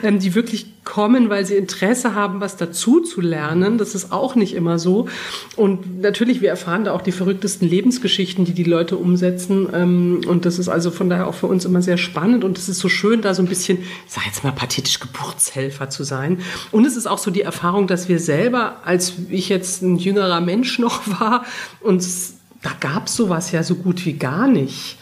[0.03, 3.79] ähm, die wirklich kommen, weil sie Interesse haben, was dazu zu lernen.
[3.79, 5.09] Das ist auch nicht immer so.
[5.55, 9.69] Und natürlich, wir erfahren da auch die verrücktesten Lebensgeschichten, die die Leute umsetzen.
[9.73, 12.43] Ähm, Und das ist also von daher auch für uns immer sehr spannend.
[12.43, 15.89] Und es ist so schön, da so ein bisschen, ich sage jetzt mal pathetisch, Geburtshelfer
[15.89, 16.41] zu sein.
[16.73, 20.41] Und es ist auch so die Erfahrung, dass wir selber, als ich jetzt ein jüngerer
[20.41, 21.45] Mensch noch war,
[21.81, 24.99] uns, da gab es sowas ja so gut wie gar nicht.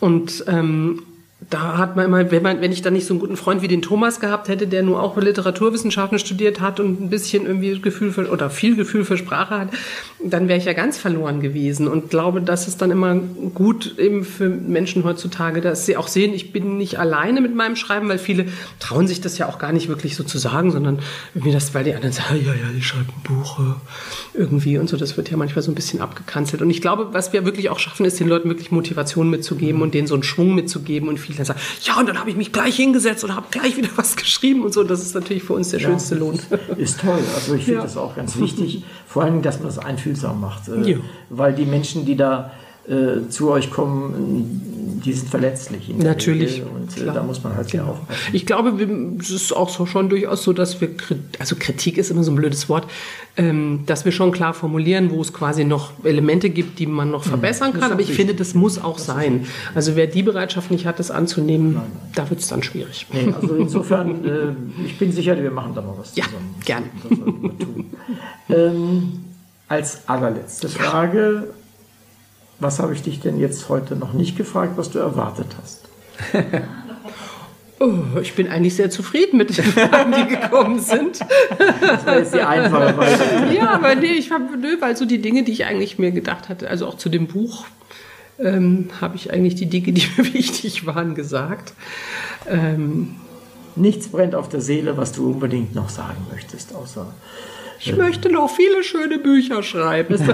[0.00, 1.02] Und ähm,
[1.50, 3.68] da hat man immer, wenn, man, wenn ich dann nicht so einen guten Freund wie
[3.68, 8.12] den Thomas gehabt hätte, der nur auch Literaturwissenschaften studiert hat und ein bisschen irgendwie Gefühl
[8.12, 9.68] für, oder viel Gefühl für Sprache hat,
[10.22, 13.16] dann wäre ich ja ganz verloren gewesen und glaube, das ist dann immer
[13.54, 17.76] gut eben für Menschen heutzutage, dass sie auch sehen, ich bin nicht alleine mit meinem
[17.76, 18.46] Schreiben, weil viele
[18.78, 21.00] trauen sich das ja auch gar nicht wirklich so zu sagen, sondern
[21.34, 23.58] irgendwie das, weil die anderen sagen, ja, ja, die schreibt ein Buch
[24.34, 26.62] irgendwie und so, das wird ja manchmal so ein bisschen abgekanzelt.
[26.62, 29.94] Und ich glaube, was wir wirklich auch schaffen, ist den Leuten wirklich Motivation mitzugeben und
[29.94, 32.76] denen so einen Schwung mitzugeben und viele sagen, ja, und dann habe ich mich gleich
[32.76, 34.82] hingesetzt und habe gleich wieder was geschrieben und so.
[34.84, 36.38] Das ist natürlich für uns der schönste Lohn.
[36.76, 37.18] Ist toll.
[37.34, 37.82] Also ich finde Ja.
[37.82, 38.84] das auch ganz wichtig.
[39.06, 40.68] Vor allem, dass man das einfühlsam macht.
[40.68, 40.96] Äh, Ja.
[41.30, 42.52] Weil die Menschen, die da
[42.88, 44.71] äh, zu euch kommen,
[45.04, 45.88] die sind verletzlich.
[45.96, 46.66] Natürlich, Regel.
[46.68, 47.14] Und äh, klar.
[47.14, 48.20] da muss man halt sehr aufpassen.
[48.32, 48.70] Ich glaube,
[49.20, 50.90] es ist auch so schon durchaus so, dass wir,
[51.38, 52.86] also Kritik ist immer so ein blödes Wort,
[53.36, 57.24] ähm, dass wir schon klar formulieren, wo es quasi noch Elemente gibt, die man noch
[57.24, 57.92] verbessern kann.
[57.92, 59.46] Aber ich finde, das muss auch sein.
[59.74, 61.80] Also wer die Bereitschaft nicht hat, das anzunehmen,
[62.14, 63.06] da wird es dann schwierig.
[63.12, 64.24] Nee, also insofern,
[64.80, 66.54] äh, ich bin sicher, wir machen da mal was Ja, zusammen.
[66.64, 66.86] gerne.
[67.08, 67.84] Das wir tun.
[68.48, 69.12] ähm,
[69.68, 71.48] als allerletzte Frage,
[72.62, 75.82] was habe ich dich denn jetzt heute noch nicht gefragt, was du erwartet hast?
[77.80, 81.18] Oh, ich bin eigentlich sehr zufrieden mit den Fragen, die gekommen sind.
[81.58, 83.24] Das war jetzt die einfache Weise.
[83.56, 86.48] ja, aber nee, ich habe, nö, weil so die Dinge, die ich eigentlich mir gedacht
[86.48, 87.66] hatte, also auch zu dem Buch,
[88.38, 91.72] ähm, habe ich eigentlich die Dinge, die mir wichtig waren, gesagt.
[92.48, 93.16] Ähm,
[93.74, 97.06] Nichts brennt auf der Seele, was du unbedingt noch sagen möchtest, außer
[97.84, 100.14] ich möchte noch viele schöne Bücher schreiben.
[100.14, 100.28] ist, ist,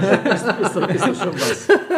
[0.75, 1.51] doch, ist das schon was?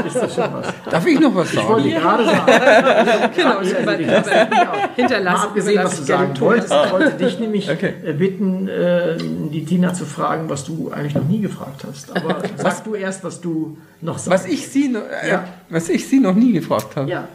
[0.06, 0.68] Ist das schon was?
[0.90, 2.02] Darf ich noch was Ich wollte sagen?
[2.02, 6.40] gerade sagen, genau, also du über- mir auch- hinterlassen, Mal abgesehen, was du ich sagen
[6.40, 7.94] wolltest, ich wollte dich nämlich Okay.
[8.06, 12.16] äh, bitten, äh, die Tina zu fragen, was du eigentlich noch nie gefragt hast.
[12.16, 14.46] Aber sag du erst, was du noch sagst.
[14.46, 15.44] Was ich Sie, noch, äh, Ja.
[15.70, 17.10] was ich Sie noch nie gefragt habe.
[17.10, 17.28] Ja.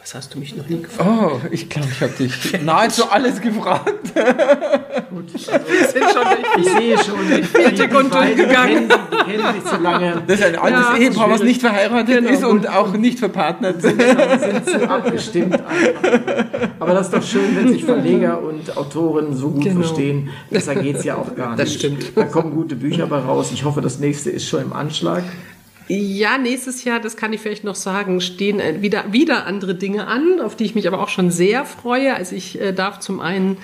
[0.00, 1.10] Was hast du mich noch nie gefragt?
[1.10, 3.92] Oh, ich glaube, ich habe dich nahezu alles gefragt.
[5.10, 8.88] Gut, also Wir sind schon ich sehe schon, Grund durchgegangen.
[8.88, 10.22] kennen, zu lange.
[10.26, 12.30] Das ist ein altes Ja, Ehepaar, was nicht verheiratet Genau.
[12.30, 13.82] ist und auch nicht verpartnert.
[13.82, 15.54] sind, sind zu abgestimmt.
[15.54, 16.68] Einfach.
[16.78, 19.80] Aber das ist doch schön, wenn sich Verleger und Autoren so gut Genau.
[19.82, 20.30] verstehen.
[20.48, 21.60] Besser geht es ja auch gar nicht.
[21.60, 22.16] Das stimmt.
[22.16, 23.50] Da kommen gute Bücher bei raus.
[23.52, 25.24] Ich hoffe, das nächste ist schon im Anschlag.
[25.90, 30.06] Ja, nächstes Jahr, das kann ich vielleicht noch sagen, stehen äh, wieder, wieder andere Dinge
[30.06, 32.14] an, auf die ich mich aber auch schon sehr freue.
[32.14, 33.56] Also ich äh, darf zum einen,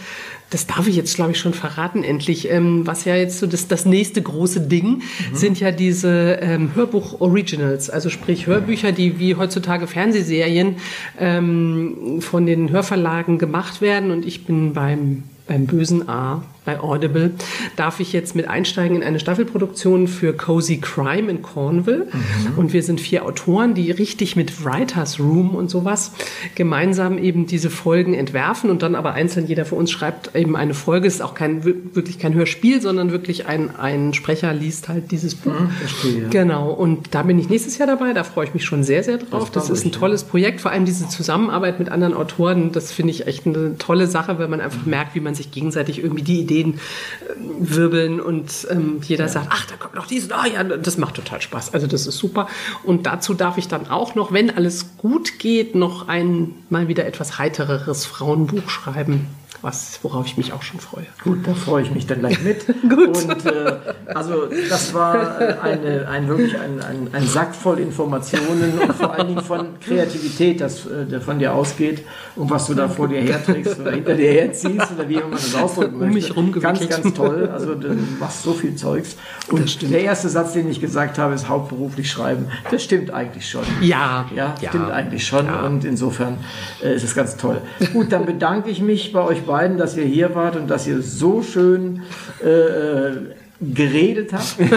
[0.48, 3.68] das darf ich jetzt, glaube ich, schon verraten, endlich, ähm, was ja jetzt so das,
[3.68, 5.02] das nächste große Ding
[5.34, 10.76] sind ja diese ähm, Hörbuch-Originals, also sprich Hörbücher, die wie heutzutage Fernsehserien
[11.20, 14.10] ähm, von den Hörverlagen gemacht werden.
[14.10, 17.32] Und ich bin beim, beim bösen A bei Audible,
[17.76, 22.06] darf ich jetzt mit einsteigen in eine Staffelproduktion für Cozy Crime in Cornwall.
[22.06, 22.58] Mhm.
[22.58, 26.12] Und wir sind vier Autoren, die richtig mit Writers Room und sowas
[26.54, 30.74] gemeinsam eben diese Folgen entwerfen und dann aber einzeln jeder für uns schreibt eben eine
[30.74, 31.06] Folge.
[31.06, 35.34] Es ist auch kein, wirklich kein Hörspiel, sondern wirklich ein, ein Sprecher liest halt dieses
[35.34, 35.52] Buch.
[35.52, 36.28] Mhm, verstehe.
[36.30, 36.70] Genau.
[36.70, 38.12] Und da bin ich nächstes Jahr dabei.
[38.12, 39.50] Da freue ich mich schon sehr, sehr drauf.
[39.50, 40.60] Das, das ist ein tolles Projekt.
[40.60, 44.48] Vor allem diese Zusammenarbeit mit anderen Autoren, das finde ich echt eine tolle Sache, weil
[44.48, 44.90] man einfach mhm.
[44.90, 49.28] merkt, wie man sich gegenseitig irgendwie die Idee Ideen äh, wirbeln und ähm, jeder ja.
[49.30, 51.74] sagt, ach, da kommt noch dies, oh ja, das macht total Spaß.
[51.74, 52.48] Also das ist super.
[52.82, 57.06] Und dazu darf ich dann auch noch, wenn alles gut geht, noch ein mal wieder
[57.06, 59.26] etwas heitereres Frauenbuch schreiben
[59.64, 61.06] was, worauf ich mich auch schon freue.
[61.24, 62.66] Gut, da freue ich mich dann gleich mit.
[62.82, 63.24] Gut.
[63.24, 63.72] Und äh,
[64.14, 69.14] also das war äh, eine, ein wirklich ein, ein, ein, Sack voll Informationen und vor
[69.14, 72.04] allen Dingen von Kreativität, das äh, von dir ausgeht
[72.36, 75.54] und was du da vor dir herträgst oder hinter dir herziehst oder wie man das
[75.54, 76.08] ausdrücken möchte.
[76.08, 76.90] Um mich rumgewickelt.
[76.90, 77.48] Ganz, ganz toll.
[77.50, 79.16] Also du machst so viel Zeugs.
[79.50, 82.48] Und der erste Satz, den ich gesagt habe, ist hauptberuflich schreiben.
[82.70, 83.64] Das stimmt eigentlich schon.
[83.80, 84.26] Ja.
[84.36, 84.68] Ja, ja.
[84.68, 85.46] stimmt eigentlich schon.
[85.46, 85.64] Ja.
[85.64, 86.36] Und insofern
[86.82, 87.62] äh, ist es ganz toll.
[87.94, 90.84] Gut, dann bedanke ich mich bei euch beiden beiden, dass ihr hier wart und dass
[90.88, 92.02] ihr so schön
[92.42, 93.16] äh, äh
[93.60, 94.44] geredet habt.
[94.58, 94.68] schön,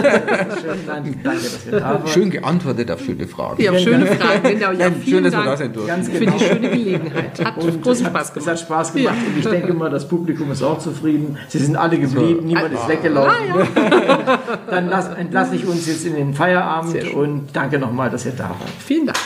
[0.86, 2.08] danke, dass ihr da wart.
[2.08, 3.60] Schön geantwortet auf schöne Fragen.
[3.60, 4.42] Ja, schöne Fragen.
[4.42, 4.70] Genau.
[4.70, 5.88] Ja, schön, dass wir da sein durften.
[5.88, 6.32] Ganz genau.
[6.32, 7.44] Für die schöne Gelegenheit.
[7.44, 8.36] Hat und großen Spaß gemacht.
[8.36, 9.32] Es hat Spaß gemacht ja.
[9.32, 11.36] und ich denke mal, das Publikum ist auch zufrieden.
[11.48, 12.46] Sie sind alle geblieben, so.
[12.46, 13.32] niemand ist weggelaufen.
[13.74, 14.38] Ah, ja.
[14.70, 18.50] Dann lass, entlasse ich uns jetzt in den Feierabend und danke nochmal, dass ihr da
[18.50, 18.70] wart.
[18.78, 19.18] Vielen Dank.